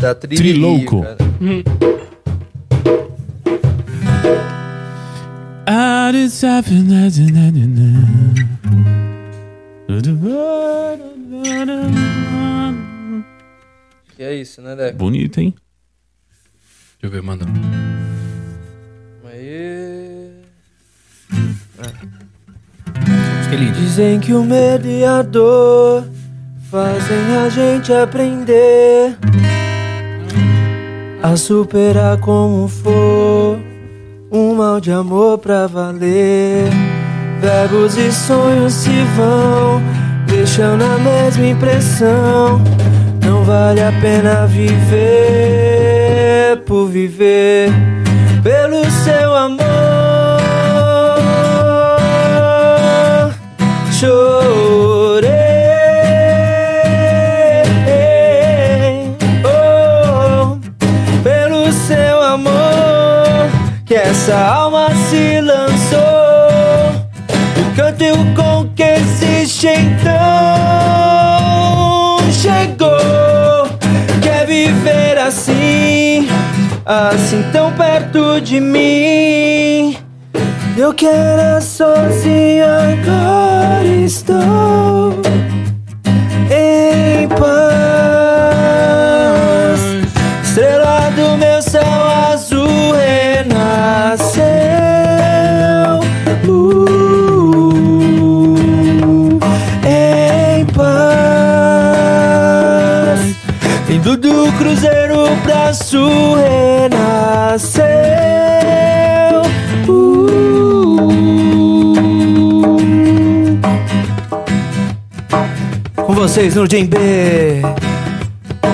[0.00, 1.02] Da Trilouco.
[1.02, 1.16] cara.
[5.66, 6.44] Ah, this
[14.18, 14.96] E é isso, né, Deco?
[14.96, 15.54] Bonito, hein?
[17.00, 17.44] Deixa eu ver, manda.
[19.24, 20.32] Aí.
[21.78, 23.78] Acho que é lindo.
[23.78, 26.08] Dizem que o medo e a dor
[26.70, 29.16] fazem a gente aprender
[31.22, 33.60] a superar como for
[34.32, 36.70] um mal de amor pra valer.
[37.40, 39.82] Verbos e sonhos se vão,
[40.26, 42.62] deixando a mesma impressão.
[43.26, 44.96] Não vale a pena viver
[46.64, 47.72] por viver
[48.40, 49.66] pelo seu amor.
[53.90, 55.26] Chorei
[59.44, 60.56] oh,
[61.24, 63.50] pelo seu amor
[63.84, 65.98] que essa alma se lançou.
[67.58, 71.05] O canto o com que existe então
[74.66, 76.28] viver assim,
[76.84, 79.96] assim tão perto de mim.
[80.76, 85.22] Eu quero sozinho agora estou
[86.50, 87.46] em paz.
[90.42, 91.82] Estrela do meu céu
[92.32, 94.46] azul renasceu.
[104.16, 107.76] Do cruzeiro pra sul renasceu.
[109.88, 110.26] Uh.
[116.04, 117.62] Com vocês no Djembe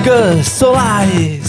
[0.03, 1.42] Gus Solares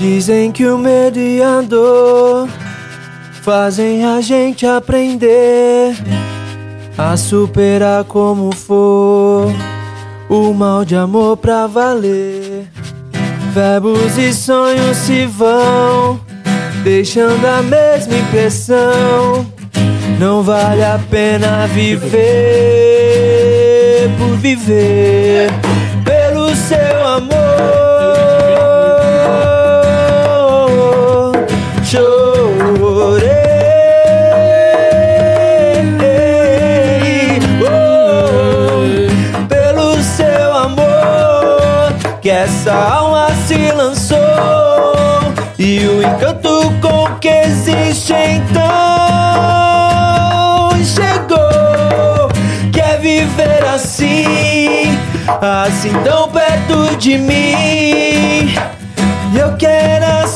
[0.00, 2.48] Dizem que o medo e a dor
[3.42, 5.94] fazem a gente aprender
[6.96, 9.52] a superar como for
[10.26, 12.66] o mal de amor pra valer.
[13.52, 16.18] Verbos e sonhos se vão,
[16.82, 19.46] deixando a mesma impressão.
[20.18, 22.08] Não vale a pena viver
[24.18, 25.50] por viver
[42.60, 44.18] essa alma se lançou
[45.58, 48.60] e o encanto com que existe então
[50.84, 52.28] chegou.
[52.70, 54.98] Quer viver assim,
[55.40, 58.54] assim tão perto de mim.
[59.34, 60.26] Eu quero é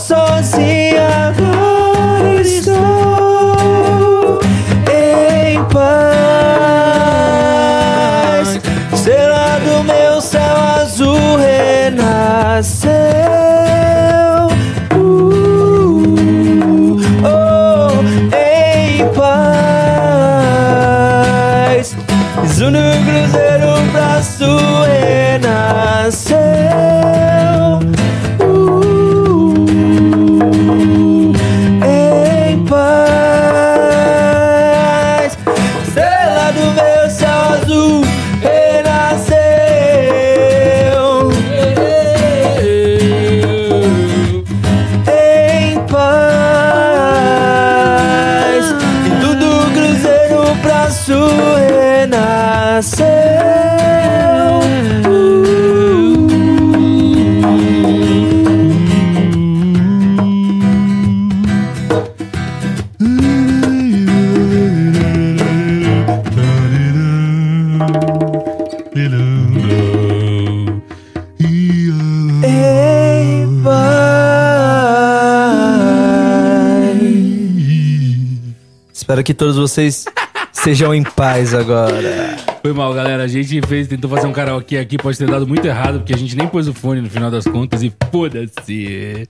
[79.24, 80.05] que todos vocês
[80.52, 82.36] sejam em paz agora.
[82.62, 83.24] Foi mal, galera.
[83.24, 86.16] A gente fez, tentou fazer um karaokê aqui, pode ter dado muito errado, porque a
[86.18, 89.26] gente nem pôs o fone no final das contas e foda-se.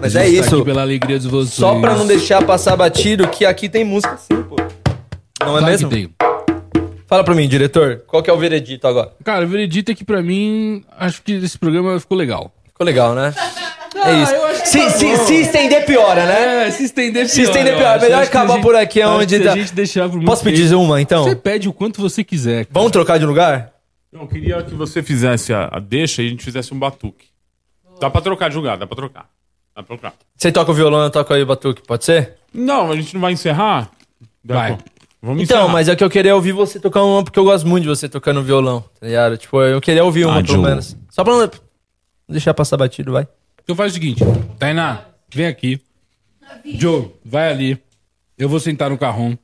[0.00, 0.56] Mas A é tá isso.
[0.56, 1.54] aqui pela alegria de vocês.
[1.54, 4.56] Só pra não deixar passar batido que aqui tem música sim, pô.
[5.40, 5.88] Não é Claro mesmo?
[5.88, 6.10] que tem.
[7.06, 9.12] Fala pra mim, diretor, qual que é o veredito agora?
[9.22, 12.50] Cara, o veredito é que pra mim, acho que esse programa ficou legal.
[12.66, 13.32] Ficou legal, né?
[14.06, 14.32] É isso.
[14.34, 16.66] eu acho que Se, tá se, se estender, piora, né?
[16.66, 17.94] É, se estender Se estender, eu pior.
[17.96, 18.04] acho.
[18.04, 20.80] Melhor acabar gente- por aqui, onde dá- a gente deixar pro Posso pedir tempo.
[20.82, 21.24] uma, então?
[21.24, 22.64] Você pede o quanto você quiser.
[22.66, 22.68] cara.
[22.72, 23.72] Vamos trocar de lugar?
[24.12, 27.26] Eu queria que você fizesse a, a deixa e a gente fizesse um batuque.
[28.00, 29.26] Dá pra trocar de lugar, dá pra trocar.
[29.74, 30.14] Dá pra trocar.
[30.36, 32.34] Você toca o violão, eu toco aí o batuque, pode ser?
[32.52, 33.90] Não, a gente não vai encerrar?
[34.44, 34.78] Vai.
[35.22, 35.72] Vamos Então, encerrar.
[35.72, 38.08] mas é que eu queria ouvir você tocar uma, porque eu gosto muito de você
[38.08, 39.36] tocando violão, tá ligado?
[39.38, 40.96] Tipo, eu queria ouvir uma, Ah, pelo menos.
[41.10, 41.50] Só pra não
[42.28, 43.26] deixar passar batido, vai.
[43.64, 44.22] Então faz o seguinte,
[44.58, 45.00] Tainá,
[45.34, 45.80] vem aqui.
[46.78, 47.78] Joe, vai ali.
[48.38, 49.38] Eu vou sentar no carrão.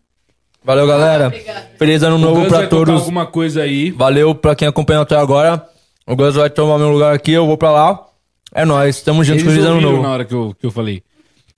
[0.62, 1.32] Valeu, galera.
[1.78, 2.94] Feliz ano novo pra todos.
[3.00, 3.90] alguma coisa aí.
[3.90, 5.66] Valeu pra quem acompanhou até agora.
[6.06, 8.06] O Gus vai tomar meu lugar aqui, eu vou pra lá.
[8.54, 10.02] É nóis, tamo junto, Eles feliz ano ouviram novo.
[10.02, 11.02] na hora que eu, que eu falei.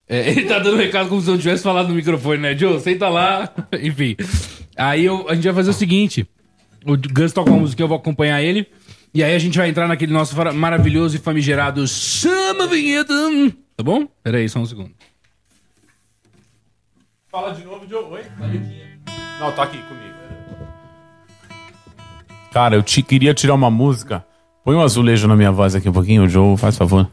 [0.09, 2.57] É, ele tá dando recado como se eu não tivesse falado no microfone, né?
[2.57, 3.53] Joe, senta lá.
[3.83, 4.15] Enfim.
[4.77, 6.27] Aí eu- a gente vai fazer o seguinte.
[6.85, 8.67] O Gus toca uma música, eu vou acompanhar ele.
[9.15, 13.13] E aí a gente vai entrar naquele nosso maravilhoso e famigerado Chama Vinheta.
[13.77, 14.07] Tá bom?
[14.23, 14.91] Pera aí, só um segundo.
[17.31, 18.05] Fala de novo, Joe.
[18.05, 18.25] Oi?
[19.39, 20.15] Não, tá aqui comigo.
[22.53, 24.25] Cara, eu te queria tirar uma música.
[24.65, 27.11] Põe um azulejo na minha voz aqui um pouquinho, Joe, faz favor.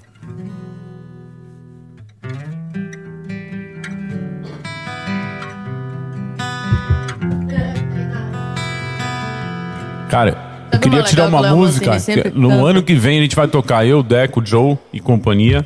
[10.09, 10.48] Cara,
[10.89, 11.99] queria tirar uma música.
[11.99, 12.65] Que no canta.
[12.65, 15.63] ano que vem a gente vai tocar eu, Deco, Joe e companhia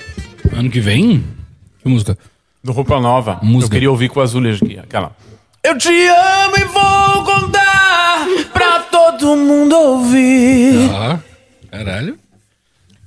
[0.52, 1.24] Ano que vem?
[1.82, 2.18] Que música?
[2.64, 3.40] no Roupa Nova.
[3.42, 3.66] Música.
[3.66, 5.12] Eu queria ouvir com o azulejo aqui, aquela.
[5.62, 10.90] Eu te amo e vou contar pra todo mundo ouvir.
[10.92, 11.20] Ah,
[11.70, 12.18] caralho.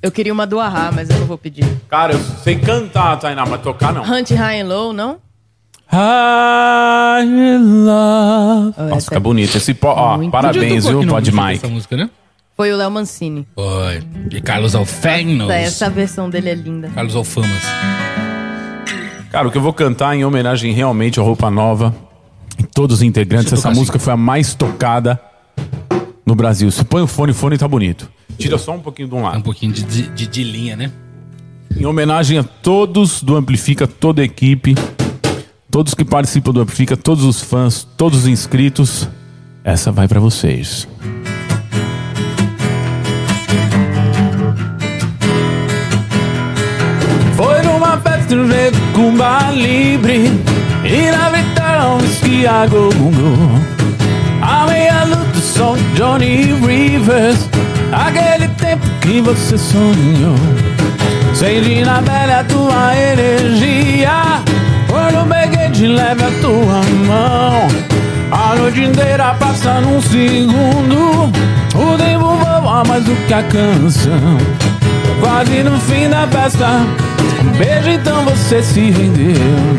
[0.02, 1.64] Eu queria uma do Ahá, mas eu não vou pedir.
[1.88, 4.02] Cara, eu sei cantar, Tainá, mas tocar não.
[4.02, 5.18] Hunt High and Low, não?
[7.22, 8.74] In love.
[8.76, 9.56] Oh, Nossa, essa fica bonito.
[9.56, 9.88] Esse po...
[9.88, 10.30] Ó, Muito.
[10.30, 11.54] parabéns, viu, Pod Mike.
[11.54, 12.10] Essa música, né?
[12.56, 13.46] Foi o Léo Mancini.
[13.54, 14.02] Foi.
[14.30, 15.48] E Carlos Alfenos.
[15.50, 16.88] Essa versão dele é linda.
[16.94, 17.62] Carlos Alfamas.
[19.30, 21.94] Cara, o que eu vou cantar em homenagem realmente ao Roupa Nova
[22.58, 23.52] e todos os integrantes.
[23.52, 25.20] Essa música foi a mais tocada
[26.24, 26.70] no Brasil.
[26.70, 28.10] Se põe o fone, o fone tá bonito.
[28.38, 29.42] Tira só um pouquinho de um É um lado.
[29.42, 30.90] pouquinho de, de, de linha, né?
[31.78, 34.74] Em homenagem a todos do Amplifica, toda a equipe,
[35.76, 39.06] todos que participam do Amplifica, todos os fãs, todos os inscritos.
[39.62, 40.88] Essa vai pra vocês.
[47.36, 50.30] Foi numa festa no jeito Cumba Libre
[50.82, 52.88] E na um whisky a go
[54.40, 57.50] A meia luz do som Johnny Rivers
[57.92, 60.36] Aquele tempo que você sonhou
[61.34, 64.42] Sente na velha tua energia
[64.88, 65.45] Quando peguei
[65.84, 67.68] leve a tua mão.
[68.30, 71.30] A noite inteira passa num segundo.
[71.74, 74.38] O tempo voa mais do que a canção.
[75.20, 76.68] Quase no fim da festa.
[77.42, 79.76] Um beijo então você se rendeu.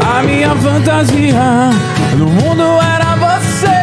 [0.00, 1.70] A minha fantasia
[2.16, 3.79] No mundo era você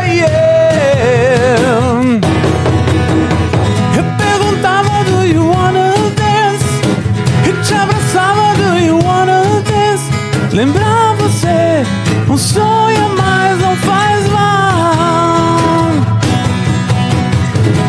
[10.57, 11.85] Lembrar você
[12.27, 15.91] Um sonho a mais não faz mal.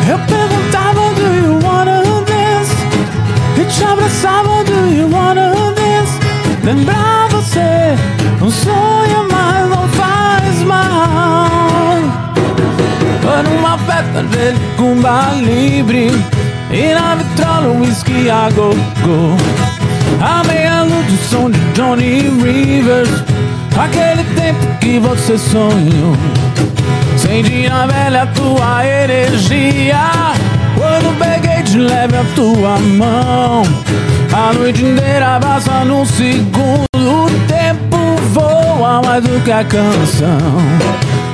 [0.07, 2.75] Eu perguntava do you wanna dance?
[3.59, 6.19] E te abraçava do you wanna dance?
[6.63, 7.97] Lembrar você
[8.39, 11.97] Um sonho mas não faz mal.
[13.23, 16.11] Foi numa festa de cumba livre
[16.69, 19.68] E na vitrola um whisky a go-go
[20.21, 23.23] A meia luz do som de Johnny Rivers.
[23.77, 26.15] Aquele tempo que você sonhou.
[27.17, 30.33] Senti na velha tua energia.
[30.75, 33.63] Quando peguei de leve a tua mão.
[34.33, 37.97] A noite inteira passa num segundo O tempo.
[38.33, 40.37] Voa mais do que a canção.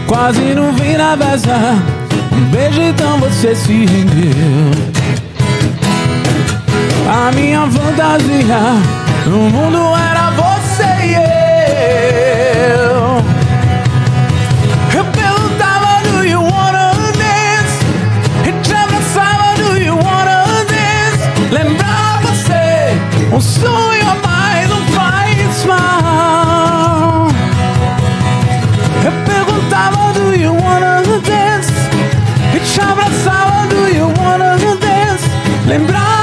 [0.07, 1.75] Quase no fim da festa.
[2.31, 4.94] Um beijo então você se rendeu
[7.17, 8.59] A minha fantasia
[9.25, 11.13] No mundo era você e
[12.73, 13.23] eu.
[14.93, 17.85] Eu perguntava do you wanna dance
[18.45, 21.23] E te abraçava do you wanna dance.
[21.51, 22.99] Lembrar você
[23.33, 27.29] Um sonho a mais não faz mal.
[29.05, 31.71] Eu perguntava do you wanna dance
[32.53, 35.29] E te abraçava do you wanna dance.
[35.65, 36.14] Lembrar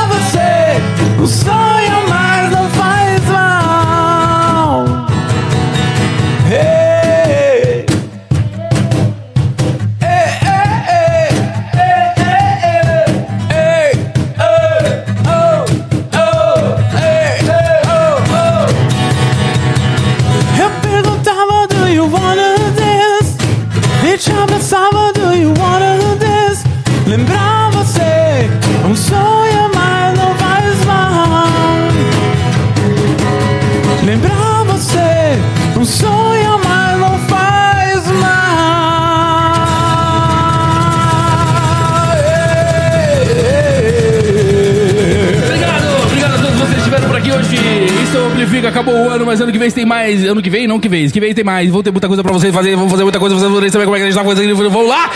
[48.66, 50.24] Acabou o ano, mas ano que vem tem mais.
[50.24, 51.08] Ano que vem, não que vem.
[51.10, 51.70] Que vem tem mais.
[51.70, 52.74] Vou ter muita coisa pra vocês fazer.
[52.76, 54.56] Vamos fazer muita coisa vocês saber como é que a gente tá fazendo.
[54.56, 55.10] Vamos lá!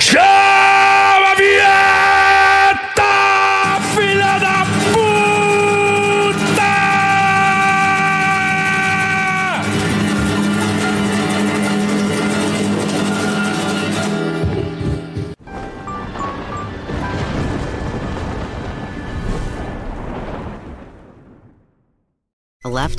[0.00, 0.91] Chama